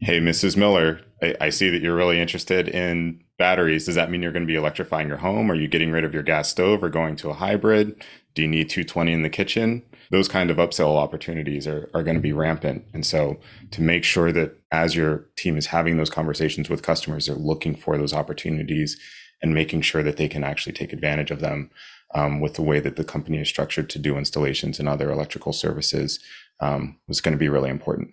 Hey, 0.01 0.21
Mrs. 0.21 0.57
Miller, 0.57 1.01
I, 1.23 1.35
I, 1.41 1.51
see 1.51 1.71
that 1.71 1.81
you're 1.81 1.97
really 1.97 2.21
interested 2.21 2.69
in 2.69 3.23
batteries. 3.39 3.87
Does 3.87 3.95
that 3.95 4.11
mean 4.11 4.23
you're 4.23 4.33
going 4.33 4.43
to 4.43 4.53
be 4.53 4.57
electrifying 4.57 5.09
your 5.09 5.17
home? 5.17 5.51
Are 5.51 5.55
you 5.55 5.69
getting 5.69 5.91
rid 5.91 6.05
of 6.05 6.13
your 6.13 6.23
gas 6.23 6.51
stove 6.51 6.83
or 6.85 6.91
going 6.91 7.17
to 7.17 7.31
a 7.31 7.35
hybrid? 7.35 8.05
Do 8.35 8.43
you 8.43 8.49
need 8.49 8.69
220 8.69 9.13
in 9.13 9.23
the 9.23 9.31
kitchen? 9.31 9.83
Those 10.11 10.29
kind 10.29 10.51
of 10.51 10.59
upsell 10.59 10.97
opportunities 10.97 11.67
are, 11.67 11.91
are 11.95 12.03
going 12.03 12.17
to 12.17 12.23
be 12.23 12.33
rampant. 12.33 12.85
And 12.93 13.07
so 13.07 13.39
to 13.71 13.81
make 13.81 14.05
sure 14.05 14.31
that 14.33 14.61
as 14.71 14.95
your 14.95 15.27
team 15.37 15.57
is 15.57 15.67
having 15.67 15.97
those 15.97 16.11
conversations 16.11 16.69
with 16.69 16.83
customers, 16.83 17.27
they're 17.27 17.37
looking 17.37 17.75
for 17.75 17.97
those 17.97 18.13
opportunities 18.13 19.01
and 19.43 19.55
making 19.55 19.81
sure 19.81 20.03
that 20.03 20.19
they 20.19 20.29
can 20.29 20.45
actually 20.45 20.73
take 20.73 20.93
advantage 20.93 21.31
of 21.31 21.41
them 21.41 21.71
um, 22.15 22.41
with 22.41 22.55
the 22.55 22.63
way 22.63 22.81
that 22.81 22.97
the 22.97 23.05
company 23.05 23.39
is 23.41 23.49
structured 23.49 23.91
to 23.91 23.99
do 23.99 24.17
installations 24.17 24.79
and 24.79 24.89
other 24.89 25.11
electrical 25.11 25.53
services 25.53 26.21
um, 26.61 26.99
was 27.09 27.21
going 27.21 27.33
to 27.33 27.39
be 27.39 27.49
really 27.49 27.71
important. 27.71 28.13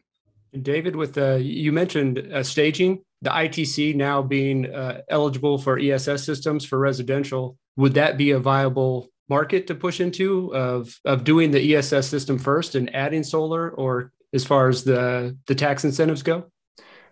David, 0.62 0.96
with 0.96 1.14
the 1.14 1.42
you 1.42 1.72
mentioned 1.72 2.20
uh, 2.32 2.44
staging, 2.44 3.04
the 3.22 3.32
ITC 3.32 3.96
now 3.96 4.22
being 4.22 4.72
uh, 4.74 5.02
eligible 5.10 5.58
for 5.58 5.80
ESS 5.80 6.24
systems 6.24 6.66
for 6.66 6.78
residential, 6.78 7.58
would 7.76 7.96
that 7.96 8.18
be 8.18 8.32
a 8.32 8.40
viable 8.40 9.10
market 9.30 9.66
to 9.68 9.76
push 9.76 10.00
into 10.00 10.54
of 10.56 11.00
of 11.06 11.24
doing 11.24 11.52
the 11.52 11.76
ESS 11.76 12.08
system 12.08 12.38
first 12.38 12.76
and 12.76 12.94
adding 12.94 13.24
solar, 13.24 13.72
or 13.72 14.12
as 14.34 14.46
far 14.46 14.70
as 14.70 14.84
the 14.84 15.36
the 15.48 15.56
tax 15.56 15.84
incentives 15.84 16.22
go? 16.22 16.46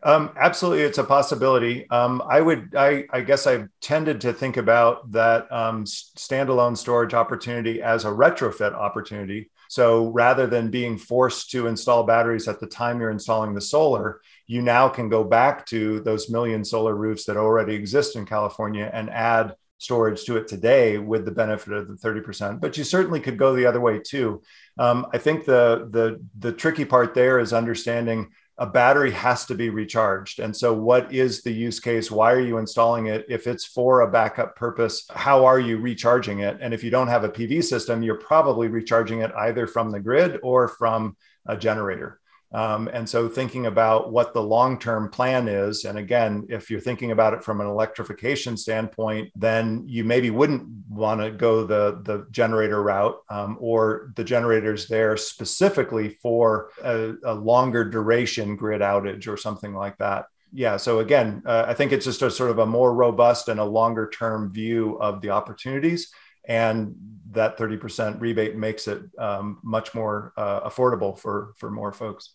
Um, 0.03 0.31
absolutely, 0.35 0.83
it's 0.83 0.97
a 0.97 1.03
possibility. 1.03 1.87
Um, 1.89 2.23
I 2.27 2.41
would, 2.41 2.75
I, 2.75 3.05
I, 3.11 3.21
guess, 3.21 3.45
I've 3.45 3.67
tended 3.81 4.21
to 4.21 4.33
think 4.33 4.57
about 4.57 5.11
that 5.11 5.51
um, 5.51 5.85
standalone 5.85 6.75
storage 6.75 7.13
opportunity 7.13 7.81
as 7.81 8.03
a 8.05 8.09
retrofit 8.09 8.73
opportunity. 8.73 9.51
So 9.69 10.07
rather 10.07 10.47
than 10.47 10.71
being 10.71 10.97
forced 10.97 11.51
to 11.51 11.67
install 11.67 12.03
batteries 12.03 12.47
at 12.47 12.59
the 12.59 12.67
time 12.67 12.99
you're 12.99 13.11
installing 13.11 13.53
the 13.53 13.61
solar, 13.61 14.21
you 14.47 14.61
now 14.61 14.89
can 14.89 15.07
go 15.07 15.23
back 15.23 15.65
to 15.67 16.01
those 16.01 16.29
million 16.29 16.65
solar 16.65 16.95
roofs 16.95 17.25
that 17.25 17.37
already 17.37 17.75
exist 17.75 18.15
in 18.15 18.25
California 18.25 18.89
and 18.91 19.09
add 19.09 19.55
storage 19.77 20.25
to 20.25 20.37
it 20.37 20.47
today 20.47 20.97
with 20.97 21.25
the 21.25 21.31
benefit 21.31 21.73
of 21.73 21.87
the 21.87 21.93
30%. 21.93 22.59
But 22.59 22.77
you 22.77 22.83
certainly 22.83 23.19
could 23.19 23.37
go 23.37 23.55
the 23.55 23.65
other 23.65 23.79
way 23.79 23.99
too. 23.99 24.41
Um, 24.77 25.07
I 25.13 25.17
think 25.17 25.45
the 25.45 25.87
the 25.89 26.23
the 26.37 26.51
tricky 26.51 26.85
part 26.85 27.13
there 27.13 27.39
is 27.39 27.53
understanding 27.53 28.29
a 28.57 28.65
battery 28.65 29.11
has 29.11 29.45
to 29.47 29.55
be 29.55 29.69
recharged. 29.69 30.39
And 30.39 30.55
so, 30.55 30.73
what 30.73 31.13
is 31.13 31.41
the 31.41 31.51
use 31.51 31.79
case? 31.79 32.11
Why 32.11 32.31
are 32.31 32.39
you 32.39 32.57
installing 32.57 33.07
it? 33.07 33.25
If 33.27 33.47
it's 33.47 33.65
for 33.65 34.01
a 34.01 34.11
backup 34.11 34.55
purpose, 34.55 35.05
how 35.09 35.45
are 35.45 35.59
you 35.59 35.79
recharging 35.79 36.39
it? 36.39 36.57
And 36.61 36.73
if 36.73 36.83
you 36.83 36.91
don't 36.91 37.07
have 37.07 37.23
a 37.23 37.29
PV 37.29 37.63
system, 37.63 38.03
you're 38.03 38.15
probably 38.15 38.67
recharging 38.67 39.21
it 39.21 39.31
either 39.35 39.67
from 39.67 39.91
the 39.91 39.99
grid 39.99 40.39
or 40.43 40.67
from 40.67 41.17
a 41.45 41.57
generator. 41.57 42.20
Um, 42.53 42.89
and 42.89 43.07
so 43.07 43.29
thinking 43.29 43.65
about 43.65 44.11
what 44.11 44.33
the 44.33 44.43
long-term 44.43 45.09
plan 45.09 45.47
is, 45.47 45.85
and 45.85 45.97
again, 45.97 46.45
if 46.49 46.69
you're 46.69 46.81
thinking 46.81 47.11
about 47.11 47.33
it 47.33 47.43
from 47.43 47.61
an 47.61 47.67
electrification 47.67 48.57
standpoint, 48.57 49.31
then 49.35 49.85
you 49.87 50.03
maybe 50.03 50.29
wouldn't 50.31 50.67
want 50.89 51.21
to 51.21 51.31
go 51.31 51.63
the, 51.65 52.01
the 52.03 52.27
generator 52.31 52.83
route 52.83 53.17
um, 53.29 53.57
or 53.59 54.11
the 54.15 54.23
generators 54.23 54.87
there 54.87 55.15
specifically 55.15 56.09
for 56.21 56.71
a, 56.83 57.13
a, 57.23 57.33
longer 57.33 57.85
duration 57.85 58.57
grid 58.57 58.81
outage 58.81 59.27
or 59.27 59.37
something 59.37 59.73
like 59.73 59.97
that. 59.97 60.25
Yeah. 60.51 60.75
So 60.75 60.99
again, 60.99 61.43
uh, 61.45 61.63
I 61.67 61.73
think 61.73 61.93
it's 61.93 62.05
just 62.05 62.21
a 62.21 62.29
sort 62.29 62.51
of 62.51 62.59
a 62.59 62.65
more 62.65 62.93
robust 62.93 63.47
and 63.47 63.61
a 63.61 63.65
longer 63.65 64.09
term 64.09 64.51
view 64.51 64.97
of 64.99 65.21
the 65.21 65.29
opportunities 65.29 66.11
and 66.45 66.95
that 67.31 67.57
30% 67.57 68.19
rebate 68.19 68.57
makes 68.57 68.87
it 68.89 69.01
um, 69.17 69.59
much 69.63 69.93
more 69.93 70.33
uh, 70.35 70.67
affordable 70.69 71.17
for 71.17 71.53
for 71.57 71.71
more 71.71 71.93
folks 71.93 72.33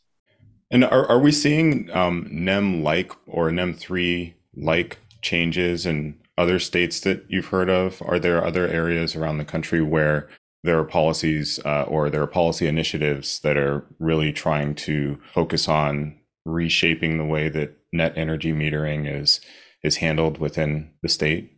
and 0.70 0.84
are, 0.84 1.06
are 1.06 1.18
we 1.18 1.32
seeing 1.32 1.90
um, 1.92 2.28
NEM 2.30 2.82
like 2.82 3.12
or 3.26 3.50
NEM 3.52 3.74
3 3.74 4.34
like 4.56 4.98
changes 5.22 5.86
in 5.86 6.18
other 6.38 6.58
states 6.58 7.00
that 7.00 7.24
you've 7.28 7.46
heard 7.46 7.70
of? 7.70 8.02
Are 8.04 8.18
there 8.18 8.44
other 8.44 8.66
areas 8.68 9.14
around 9.14 9.38
the 9.38 9.44
country 9.44 9.80
where 9.80 10.28
there 10.62 10.78
are 10.78 10.84
policies 10.84 11.60
uh, 11.64 11.84
or 11.84 12.10
there 12.10 12.22
are 12.22 12.26
policy 12.26 12.66
initiatives 12.66 13.40
that 13.40 13.56
are 13.56 13.86
really 13.98 14.32
trying 14.32 14.74
to 14.74 15.18
focus 15.32 15.68
on 15.68 16.18
reshaping 16.44 17.18
the 17.18 17.24
way 17.24 17.48
that 17.48 17.76
net 17.92 18.12
energy 18.16 18.52
metering 18.52 19.08
is 19.08 19.40
is 19.82 19.96
handled 19.98 20.38
within 20.38 20.90
the 21.02 21.08
state? 21.08 21.55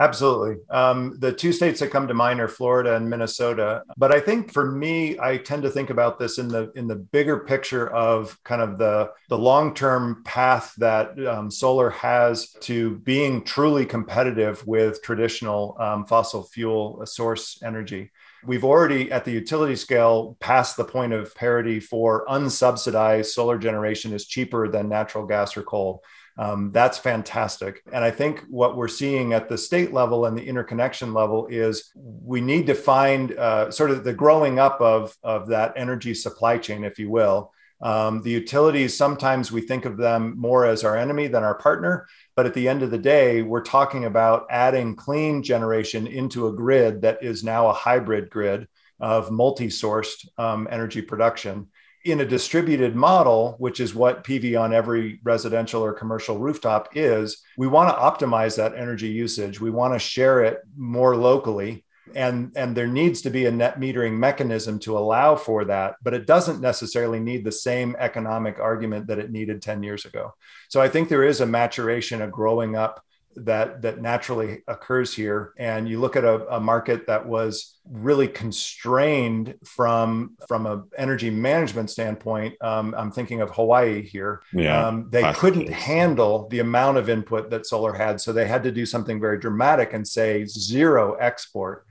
Absolutely. 0.00 0.56
Um, 0.70 1.16
the 1.18 1.32
two 1.32 1.52
states 1.52 1.80
that 1.80 1.90
come 1.90 2.06
to 2.06 2.14
mind 2.14 2.40
are 2.40 2.48
Florida 2.48 2.94
and 2.94 3.10
Minnesota. 3.10 3.82
But 3.96 4.14
I 4.14 4.20
think 4.20 4.52
for 4.52 4.70
me, 4.70 5.18
I 5.18 5.38
tend 5.38 5.62
to 5.64 5.70
think 5.70 5.90
about 5.90 6.18
this 6.18 6.38
in 6.38 6.48
the 6.48 6.70
in 6.76 6.86
the 6.86 6.96
bigger 6.96 7.40
picture 7.40 7.88
of 7.88 8.38
kind 8.44 8.62
of 8.62 8.78
the 8.78 9.10
the 9.28 9.38
long 9.38 9.74
term 9.74 10.22
path 10.24 10.72
that 10.78 11.18
um, 11.26 11.50
solar 11.50 11.90
has 11.90 12.52
to 12.60 12.98
being 13.00 13.42
truly 13.42 13.84
competitive 13.84 14.64
with 14.66 15.02
traditional 15.02 15.76
um, 15.80 16.06
fossil 16.06 16.44
fuel 16.44 17.04
source 17.04 17.60
energy. 17.64 18.12
We've 18.44 18.64
already 18.64 19.10
at 19.10 19.24
the 19.24 19.32
utility 19.32 19.74
scale 19.74 20.36
passed 20.38 20.76
the 20.76 20.84
point 20.84 21.12
of 21.12 21.34
parity 21.34 21.80
for 21.80 22.24
unsubsidized 22.26 23.26
solar 23.26 23.58
generation 23.58 24.12
is 24.12 24.26
cheaper 24.26 24.68
than 24.68 24.88
natural 24.88 25.26
gas 25.26 25.56
or 25.56 25.62
coal. 25.62 26.04
Um, 26.38 26.70
that's 26.70 26.98
fantastic. 26.98 27.82
And 27.92 28.04
I 28.04 28.12
think 28.12 28.44
what 28.48 28.76
we're 28.76 28.86
seeing 28.86 29.32
at 29.32 29.48
the 29.48 29.58
state 29.58 29.92
level 29.92 30.24
and 30.24 30.38
the 30.38 30.46
interconnection 30.46 31.12
level 31.12 31.48
is 31.48 31.90
we 31.96 32.40
need 32.40 32.68
to 32.68 32.74
find 32.74 33.32
uh, 33.32 33.72
sort 33.72 33.90
of 33.90 34.04
the 34.04 34.12
growing 34.12 34.60
up 34.60 34.80
of, 34.80 35.16
of 35.24 35.48
that 35.48 35.72
energy 35.76 36.14
supply 36.14 36.56
chain, 36.56 36.84
if 36.84 36.96
you 36.98 37.10
will. 37.10 37.52
Um, 37.80 38.22
the 38.22 38.30
utilities, 38.30 38.96
sometimes 38.96 39.50
we 39.50 39.60
think 39.60 39.84
of 39.84 39.96
them 39.96 40.34
more 40.38 40.64
as 40.64 40.84
our 40.84 40.96
enemy 40.96 41.26
than 41.26 41.42
our 41.42 41.56
partner. 41.56 42.06
But 42.36 42.46
at 42.46 42.54
the 42.54 42.68
end 42.68 42.84
of 42.84 42.92
the 42.92 42.98
day, 42.98 43.42
we're 43.42 43.62
talking 43.62 44.04
about 44.04 44.46
adding 44.48 44.94
clean 44.94 45.42
generation 45.42 46.06
into 46.06 46.46
a 46.46 46.52
grid 46.52 47.02
that 47.02 47.22
is 47.22 47.42
now 47.42 47.68
a 47.68 47.72
hybrid 47.72 48.30
grid 48.30 48.68
of 49.00 49.30
multi 49.30 49.68
sourced 49.68 50.26
um, 50.38 50.68
energy 50.70 51.02
production 51.02 51.68
in 52.10 52.20
a 52.20 52.26
distributed 52.26 52.94
model, 52.94 53.56
which 53.58 53.80
is 53.80 53.94
what 53.94 54.24
PV 54.24 54.60
on 54.60 54.72
every 54.72 55.20
residential 55.22 55.84
or 55.84 55.92
commercial 55.92 56.38
rooftop 56.38 56.90
is, 56.94 57.42
we 57.56 57.66
want 57.66 57.90
to 57.90 58.26
optimize 58.26 58.56
that 58.56 58.74
energy 58.74 59.08
usage. 59.08 59.60
We 59.60 59.70
want 59.70 59.94
to 59.94 59.98
share 59.98 60.42
it 60.42 60.60
more 60.76 61.16
locally. 61.16 61.84
And, 62.14 62.52
and 62.56 62.74
there 62.74 62.86
needs 62.86 63.20
to 63.22 63.30
be 63.30 63.46
a 63.46 63.50
net 63.50 63.78
metering 63.78 64.14
mechanism 64.14 64.78
to 64.80 64.96
allow 64.96 65.36
for 65.36 65.66
that, 65.66 65.96
but 66.02 66.14
it 66.14 66.26
doesn't 66.26 66.60
necessarily 66.60 67.20
need 67.20 67.44
the 67.44 67.52
same 67.52 67.94
economic 67.98 68.58
argument 68.58 69.08
that 69.08 69.18
it 69.18 69.30
needed 69.30 69.60
10 69.60 69.82
years 69.82 70.06
ago. 70.06 70.34
So 70.70 70.80
I 70.80 70.88
think 70.88 71.08
there 71.08 71.24
is 71.24 71.42
a 71.42 71.46
maturation, 71.46 72.22
a 72.22 72.28
growing 72.28 72.76
up 72.76 73.04
that 73.46 73.82
that 73.82 74.00
naturally 74.00 74.62
occurs 74.66 75.14
here. 75.14 75.52
And 75.58 75.88
you 75.88 76.00
look 76.00 76.16
at 76.16 76.24
a, 76.24 76.56
a, 76.56 76.60
market 76.60 77.06
that 77.06 77.26
was 77.26 77.78
really 77.88 78.28
constrained 78.28 79.54
from 79.64 80.36
from 80.46 80.66
an 80.66 80.84
energy 80.98 81.30
management 81.30 81.88
standpoint 81.88 82.54
um, 82.60 82.94
i'm 82.98 83.10
thinking 83.10 83.40
of 83.40 83.50
hawaii 83.50 84.02
here. 84.02 84.42
Yeah, 84.52 84.86
um, 84.86 85.08
they 85.10 85.32
couldn't 85.32 85.66
case. 85.66 85.74
handle 85.74 86.48
the 86.48 86.60
amount 86.60 86.98
of 86.98 87.08
input 87.08 87.50
that 87.50 87.66
solar 87.66 87.92
had. 87.92 88.20
So 88.20 88.32
they 88.32 88.46
had 88.46 88.62
to 88.64 88.72
do 88.72 88.86
something 88.86 89.20
very 89.20 89.38
dramatic 89.38 89.92
and 89.92 90.06
say 90.06 90.44
zero 90.46 91.14
export. 91.14 91.86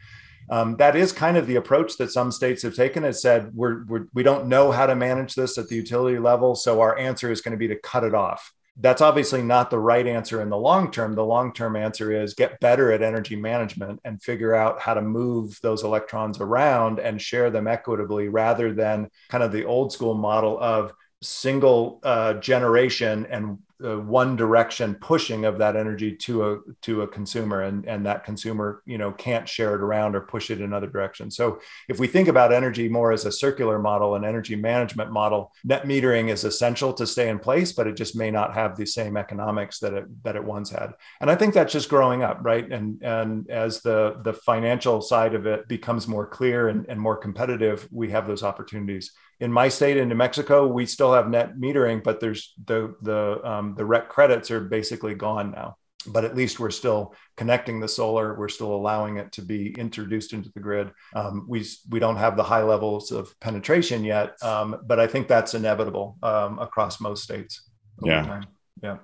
Um, 0.50 0.78
that 0.78 0.96
is 0.96 1.12
kind 1.12 1.36
of 1.36 1.46
the 1.46 1.58
approach 1.58 1.98
that 1.98 2.12
some 2.12 2.32
states 2.32 2.64
have 2.64 2.74
taken. 2.74 3.04
It 3.04 3.14
said 3.14 3.52
we're, 3.54 3.86
we're 3.86 4.08
we 4.14 4.24
don't 4.24 4.48
know 4.48 4.72
how 4.72 4.86
to 4.86 4.96
manage 4.96 5.36
this 5.36 5.58
at 5.58 5.68
the 5.68 5.76
utility 5.76 6.20
level, 6.20 6.56
so 6.56 6.82
our 6.82 6.98
answer 6.98 7.32
is 7.32 7.42
going 7.42 7.52
to 7.52 7.58
be 7.58 7.68
to 7.68 7.76
cut 7.76 8.04
it 8.04 8.14
off 8.14 8.54
that's 8.80 9.02
obviously 9.02 9.42
not 9.42 9.70
the 9.70 9.80
right 9.80 10.06
answer 10.06 10.42
in 10.42 10.50
the 10.50 10.58
long 10.58 10.92
term. 10.92 11.16
The 11.16 11.26
long 11.26 11.52
term 11.52 11.76
answer 11.76 12.12
is 12.12 12.34
get 12.36 12.60
better 12.60 12.92
at 12.92 13.02
energy 13.02 13.36
management 13.36 14.00
and 14.06 14.22
figure 14.22 14.54
out 14.54 14.80
how 14.80 14.94
to 14.94 15.02
move 15.02 15.60
those 15.64 15.84
electrons 15.84 16.40
around 16.40 17.00
and 17.00 17.22
share 17.22 17.50
them 17.50 17.68
equitably 17.68 18.28
rather 18.30 18.74
than 18.74 19.10
kind 19.30 19.44
of 19.44 19.52
the 19.52 19.66
old 19.66 19.92
school 19.92 20.14
model 20.14 20.60
of 20.60 20.94
single 21.22 22.00
uh, 22.04 22.36
generation 22.36 23.26
and 23.32 23.58
uh, 23.84 23.98
one 24.00 24.36
direction 24.36 24.96
pushing 24.96 25.46
of 25.46 25.60
that 25.60 25.76
energy 25.76 26.16
to 26.16 26.52
a 26.52 26.58
to 26.82 27.04
a 27.04 27.08
consumer 27.08 27.62
and 27.62 27.86
and 27.86 28.06
that 28.06 28.24
consumer 28.24 28.82
you 28.86 28.98
know 28.98 29.12
can't 29.12 29.48
share 29.48 29.76
it 29.76 29.82
around 29.82 30.16
or 30.16 30.22
push 30.22 30.50
it 30.50 30.62
in 30.62 30.74
other 30.74 30.88
directions. 30.88 31.36
So 31.36 31.60
if 31.88 32.00
we 32.00 32.08
think 32.08 32.28
about 32.28 32.52
energy 32.52 32.90
more 32.90 33.12
as 33.12 33.26
a 33.26 33.32
circular 33.32 33.78
model 33.78 34.16
an 34.16 34.26
energy 34.26 34.56
management 34.56 35.12
model 35.12 35.54
net 35.64 35.84
metering 35.84 36.30
is 36.30 36.44
essential 36.44 36.92
to 36.94 37.06
stay 37.06 37.30
in 37.30 37.38
place 37.38 37.72
but 37.72 37.88
it 37.88 37.96
just 37.96 38.16
may 38.16 38.32
not 38.32 38.54
have 38.54 38.76
the 38.76 38.86
same 38.86 39.16
economics 39.16 39.80
that 39.80 39.94
it 39.94 40.24
that 40.24 40.36
it 40.36 40.44
once 40.44 40.72
had. 40.72 40.94
And 41.22 41.30
i 41.30 41.36
think 41.36 41.54
that's 41.54 41.74
just 41.74 41.90
growing 41.90 42.24
up 42.24 42.40
right? 42.42 42.70
And 42.72 43.02
and 43.04 43.50
as 43.50 43.82
the 43.82 44.20
the 44.24 44.34
financial 44.34 45.02
side 45.02 45.36
of 45.36 45.46
it 45.46 45.68
becomes 45.68 46.08
more 46.08 46.26
clear 46.26 46.70
and, 46.70 46.86
and 46.90 47.00
more 47.00 47.18
competitive 47.18 47.88
we 47.92 48.10
have 48.10 48.28
those 48.28 48.44
opportunities 48.44 49.12
in 49.40 49.52
my 49.52 49.70
state 49.70 49.98
in 49.98 50.10
New 50.10 50.16
Mexico, 50.16 50.68
we 50.68 50.86
still 50.86 51.14
have 51.14 51.30
net 51.30 51.58
metering, 51.58 52.04
but 52.04 52.20
there's 52.20 52.54
the 52.66 52.96
the 53.02 53.40
um, 53.48 53.76
the 53.76 53.86
REC 53.86 54.10
credits 54.10 54.50
are 54.52 54.62
basically 54.62 55.16
gone 55.16 55.52
now. 55.52 55.78
But 56.08 56.24
at 56.24 56.36
least 56.36 56.60
we're 56.60 56.72
still 56.72 57.14
connecting 57.36 57.80
the 57.80 57.88
solar. 57.88 58.38
We're 58.38 58.48
still 58.48 58.74
allowing 58.74 59.18
it 59.18 59.34
to 59.34 59.42
be 59.42 59.74
introduced 59.78 60.32
into 60.32 60.50
the 60.54 60.62
grid. 60.62 60.92
Um, 61.14 61.46
we 61.50 61.66
we 61.90 62.00
don't 62.00 62.16
have 62.16 62.38
the 62.38 62.44
high 62.44 62.64
levels 62.64 63.12
of 63.12 63.38
penetration 63.42 64.04
yet, 64.04 64.42
um, 64.42 64.78
but 64.86 65.00
I 65.00 65.08
think 65.08 65.28
that's 65.28 65.54
inevitable 65.54 66.18
um, 66.24 66.60
across 66.60 67.02
most 67.02 67.24
states. 67.24 67.70
Yeah, 68.02 68.24
time. 68.24 68.46
yeah, 68.82 68.98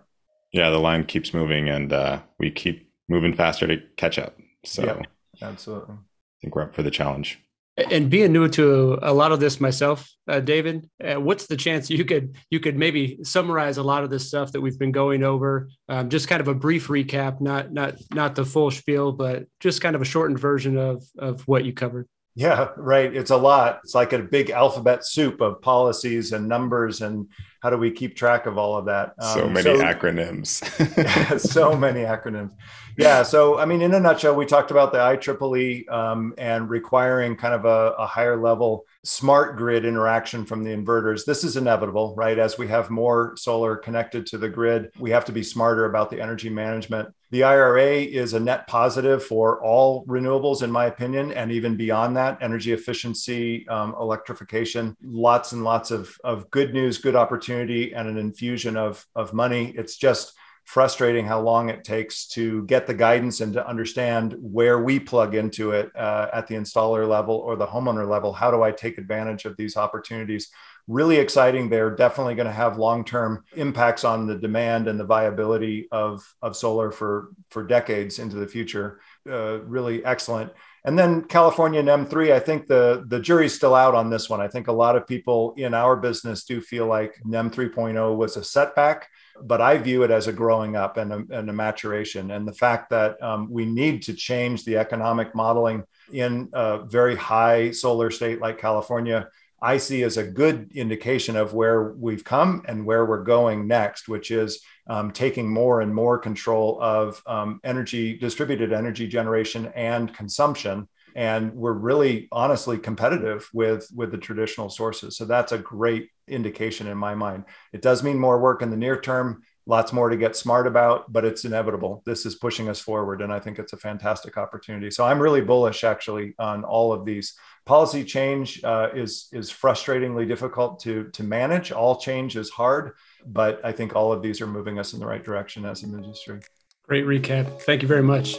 yeah. 0.51 0.69
The 0.69 0.79
line 0.79 1.03
keeps 1.03 1.33
moving, 1.33 1.67
and 1.69 1.91
uh, 1.91 2.21
we 2.39 2.51
keep 2.51 2.91
moving 3.09 3.35
faster 3.35 3.67
to 3.67 3.77
catch 3.97 4.17
up. 4.17 4.37
So, 4.63 4.83
yeah, 4.83 5.47
absolutely. 5.47 5.95
I 5.95 6.37
think 6.41 6.55
we're 6.55 6.63
up 6.63 6.73
for 6.73 6.83
the 6.83 6.91
challenge. 6.91 7.43
And 7.75 8.07
being 8.07 8.31
new 8.31 8.47
to 8.49 8.99
a 9.01 9.11
lot 9.11 9.31
of 9.31 9.39
this 9.39 9.59
myself, 9.59 10.07
uh, 10.27 10.39
David, 10.39 10.87
uh, 11.03 11.19
what's 11.19 11.47
the 11.47 11.57
chance 11.57 11.89
you 11.89 12.05
could 12.05 12.35
you 12.51 12.59
could 12.59 12.77
maybe 12.77 13.17
summarize 13.23 13.77
a 13.77 13.83
lot 13.83 14.03
of 14.03 14.11
this 14.11 14.27
stuff 14.27 14.51
that 14.51 14.61
we've 14.61 14.77
been 14.77 14.91
going 14.91 15.23
over? 15.23 15.69
Um, 15.89 16.09
just 16.09 16.27
kind 16.27 16.39
of 16.39 16.47
a 16.47 16.53
brief 16.53 16.87
recap, 16.87 17.41
not 17.41 17.73
not 17.73 17.95
not 18.11 18.35
the 18.35 18.45
full 18.45 18.69
spiel, 18.69 19.11
but 19.11 19.47
just 19.59 19.81
kind 19.81 19.95
of 19.95 20.03
a 20.03 20.05
shortened 20.05 20.39
version 20.39 20.77
of 20.77 21.03
of 21.17 21.47
what 21.47 21.65
you 21.65 21.73
covered. 21.73 22.07
Yeah, 22.35 22.69
right. 22.77 23.15
It's 23.15 23.29
a 23.29 23.37
lot. 23.37 23.81
It's 23.83 23.93
like 23.93 24.11
a 24.11 24.19
big 24.19 24.49
alphabet 24.49 25.05
soup 25.05 25.39
of 25.39 25.61
policies 25.61 26.31
and 26.31 26.47
numbers 26.47 27.01
and 27.01 27.27
how 27.61 27.69
do 27.69 27.77
we 27.77 27.91
keep 27.91 28.15
track 28.15 28.47
of 28.47 28.57
all 28.57 28.75
of 28.75 28.85
that? 28.85 29.13
Um, 29.19 29.33
so 29.37 29.47
many 29.47 29.63
so, 29.63 29.77
acronyms. 29.77 31.39
so 31.39 31.77
many 31.77 32.01
acronyms 32.01 32.53
yeah. 32.97 33.23
So, 33.23 33.57
I 33.57 33.65
mean, 33.65 33.81
in 33.81 33.93
a 33.93 33.99
nutshell, 33.99 34.35
we 34.35 34.45
talked 34.45 34.71
about 34.71 34.91
the 34.91 34.99
IEEE 34.99 35.89
um, 35.91 36.33
and 36.37 36.69
requiring 36.69 37.35
kind 37.35 37.53
of 37.53 37.65
a, 37.65 37.95
a, 37.97 38.05
higher 38.05 38.39
level 38.39 38.85
smart 39.03 39.57
grid 39.57 39.85
interaction 39.85 40.45
from 40.45 40.63
the 40.63 40.71
inverters. 40.71 41.25
This 41.25 41.43
is 41.43 41.57
inevitable, 41.57 42.15
right? 42.15 42.39
As 42.39 42.57
we 42.57 42.67
have 42.69 42.89
more 42.89 43.35
solar 43.35 43.75
connected 43.75 44.25
to 44.27 44.37
the 44.37 44.47
grid, 44.47 44.91
we 44.97 45.11
have 45.11 45.25
to 45.25 45.31
be 45.31 45.43
smarter 45.43 45.85
about 45.85 46.09
the 46.09 46.21
energy 46.21 46.49
management. 46.49 47.13
The 47.31 47.43
IRA 47.43 47.95
is 47.95 48.33
a 48.33 48.39
net 48.39 48.67
positive 48.67 49.23
for 49.23 49.61
all 49.61 50.05
renewables, 50.05 50.61
in 50.63 50.71
my 50.71 50.85
opinion, 50.85 51.31
and 51.33 51.51
even 51.51 51.75
beyond 51.75 52.15
that, 52.15 52.37
energy 52.41 52.71
efficiency, 52.71 53.67
um, 53.67 53.95
electrification, 53.99 54.95
lots 55.03 55.51
and 55.51 55.63
lots 55.63 55.91
of, 55.91 56.15
of 56.23 56.49
good 56.51 56.73
news, 56.73 56.99
good 56.99 57.15
opportunity, 57.15 57.93
and 57.93 58.07
an 58.07 58.17
infusion 58.17 58.77
of, 58.77 59.05
of 59.15 59.33
money. 59.33 59.73
It's 59.75 59.97
just 59.97 60.33
frustrating 60.65 61.25
how 61.25 61.41
long 61.41 61.69
it 61.69 61.83
takes 61.83 62.27
to 62.27 62.63
get 62.65 62.87
the 62.87 62.93
guidance 62.93 63.41
and 63.41 63.53
to 63.53 63.67
understand 63.67 64.35
where 64.39 64.81
we 64.81 64.99
plug 64.99 65.35
into 65.35 65.71
it 65.71 65.91
uh, 65.95 66.27
at 66.33 66.47
the 66.47 66.55
installer 66.55 67.07
level 67.07 67.35
or 67.35 67.55
the 67.55 67.67
homeowner 67.67 68.07
level. 68.07 68.31
How 68.31 68.49
do 68.49 68.63
I 68.63 68.71
take 68.71 68.97
advantage 68.97 69.45
of 69.45 69.57
these 69.57 69.75
opportunities? 69.75 70.49
Really 70.87 71.17
exciting. 71.17 71.69
They're 71.69 71.95
definitely 71.95 72.35
going 72.35 72.47
to 72.47 72.53
have 72.53 72.77
long-term 72.77 73.43
impacts 73.55 74.03
on 74.03 74.25
the 74.25 74.35
demand 74.35 74.87
and 74.87 74.99
the 74.99 75.05
viability 75.05 75.87
of, 75.91 76.23
of 76.41 76.55
solar 76.55 76.91
for, 76.91 77.29
for 77.49 77.63
decades 77.63 78.19
into 78.19 78.37
the 78.37 78.47
future. 78.47 79.01
Uh, 79.29 79.61
really 79.61 80.03
excellent. 80.05 80.51
And 80.85 80.99
then 80.99 81.23
California 81.23 81.81
NEM 81.81 82.07
3, 82.07 82.33
I 82.33 82.39
think 82.39 82.67
the, 82.67 83.05
the 83.07 83.19
jury's 83.19 83.53
still 83.53 83.75
out 83.75 83.95
on 83.95 84.09
this 84.09 84.29
one. 84.29 84.41
I 84.41 84.49
think 84.49 84.67
a 84.67 84.73
lot 84.73 84.97
of 84.97 85.07
people 85.07 85.53
in 85.55 85.73
our 85.73 85.95
business 85.95 86.43
do 86.43 86.59
feel 86.59 86.87
like 86.87 87.17
NEM 87.23 87.51
3.0 87.51 88.17
was 88.17 88.35
a 88.35 88.43
setback 88.43 89.07
but 89.41 89.61
I 89.61 89.77
view 89.77 90.03
it 90.03 90.11
as 90.11 90.27
a 90.27 90.33
growing 90.33 90.75
up 90.75 90.97
and 90.97 91.11
a, 91.11 91.25
and 91.37 91.49
a 91.49 91.53
maturation. 91.53 92.31
And 92.31 92.47
the 92.47 92.53
fact 92.53 92.89
that 92.91 93.21
um, 93.21 93.49
we 93.49 93.65
need 93.65 94.03
to 94.03 94.13
change 94.13 94.63
the 94.63 94.77
economic 94.77 95.33
modeling 95.33 95.83
in 96.11 96.49
a 96.53 96.83
very 96.85 97.15
high 97.15 97.71
solar 97.71 98.11
state 98.11 98.39
like 98.39 98.59
California, 98.59 99.29
I 99.61 99.77
see 99.77 100.03
as 100.03 100.17
a 100.17 100.23
good 100.23 100.71
indication 100.75 101.37
of 101.37 101.53
where 101.53 101.93
we've 101.93 102.23
come 102.23 102.63
and 102.67 102.85
where 102.85 103.05
we're 103.05 103.23
going 103.23 103.65
next, 103.65 104.09
which 104.09 104.29
is 104.29 104.61
um, 104.87 105.11
taking 105.11 105.49
more 105.49 105.79
and 105.79 105.95
more 105.95 106.17
control 106.17 106.77
of 106.81 107.21
um, 107.25 107.61
energy, 107.63 108.17
distributed 108.17 108.73
energy 108.73 109.07
generation 109.07 109.71
and 109.73 110.13
consumption 110.13 110.87
and 111.15 111.53
we're 111.53 111.73
really 111.73 112.27
honestly 112.31 112.77
competitive 112.77 113.49
with 113.53 113.87
with 113.95 114.11
the 114.11 114.17
traditional 114.17 114.69
sources. 114.69 115.17
So 115.17 115.25
that's 115.25 115.51
a 115.51 115.57
great 115.57 116.09
indication 116.27 116.87
in 116.87 116.97
my 116.97 117.15
mind. 117.15 117.45
It 117.71 117.81
does 117.81 118.03
mean 118.03 118.17
more 118.17 118.39
work 118.39 118.61
in 118.61 118.69
the 118.69 118.77
near 118.77 118.99
term 118.99 119.43
lots 119.65 119.93
more 119.93 120.09
to 120.09 120.17
get 120.17 120.35
smart 120.35 120.67
about 120.67 121.11
but 121.11 121.23
it's 121.25 121.45
inevitable. 121.45 122.03
This 122.05 122.25
is 122.25 122.35
pushing 122.35 122.69
us 122.69 122.79
forward 122.79 123.21
and 123.21 123.31
i 123.31 123.39
think 123.39 123.59
it's 123.59 123.73
a 123.73 123.77
fantastic 123.77 124.37
opportunity. 124.37 124.91
So 124.91 125.05
i'm 125.05 125.19
really 125.19 125.41
bullish 125.41 125.83
actually 125.83 126.33
on 126.39 126.63
all 126.63 126.91
of 126.91 127.05
these. 127.05 127.33
Policy 127.65 128.03
change 128.03 128.61
uh, 128.63 128.89
is 128.93 129.29
is 129.31 129.49
frustratingly 129.51 130.27
difficult 130.27 130.81
to 130.81 131.09
to 131.11 131.23
manage. 131.23 131.71
All 131.71 131.95
change 131.95 132.35
is 132.35 132.49
hard 132.49 132.91
but 133.25 133.61
i 133.63 133.71
think 133.71 133.95
all 133.95 134.11
of 134.11 134.21
these 134.21 134.41
are 134.41 134.47
moving 134.47 134.79
us 134.79 134.93
in 134.93 134.99
the 134.99 135.07
right 135.07 135.23
direction 135.23 135.65
as 135.65 135.83
an 135.83 135.93
industry. 135.93 136.41
Great 136.87 137.05
recap. 137.05 137.61
Thank 137.61 137.81
you 137.81 137.87
very 137.87 138.03
much 138.03 138.37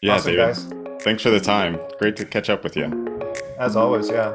yeah 0.00 0.14
awesome, 0.14 0.32
David. 0.32 0.54
guys 0.54 0.78
Thanks 1.02 1.22
for 1.22 1.30
the 1.30 1.40
time. 1.40 1.78
Great 2.00 2.16
to 2.16 2.24
catch 2.24 2.50
up 2.50 2.64
with 2.64 2.76
you. 2.76 3.08
As 3.58 3.76
always, 3.76 4.10
yeah. 4.10 4.34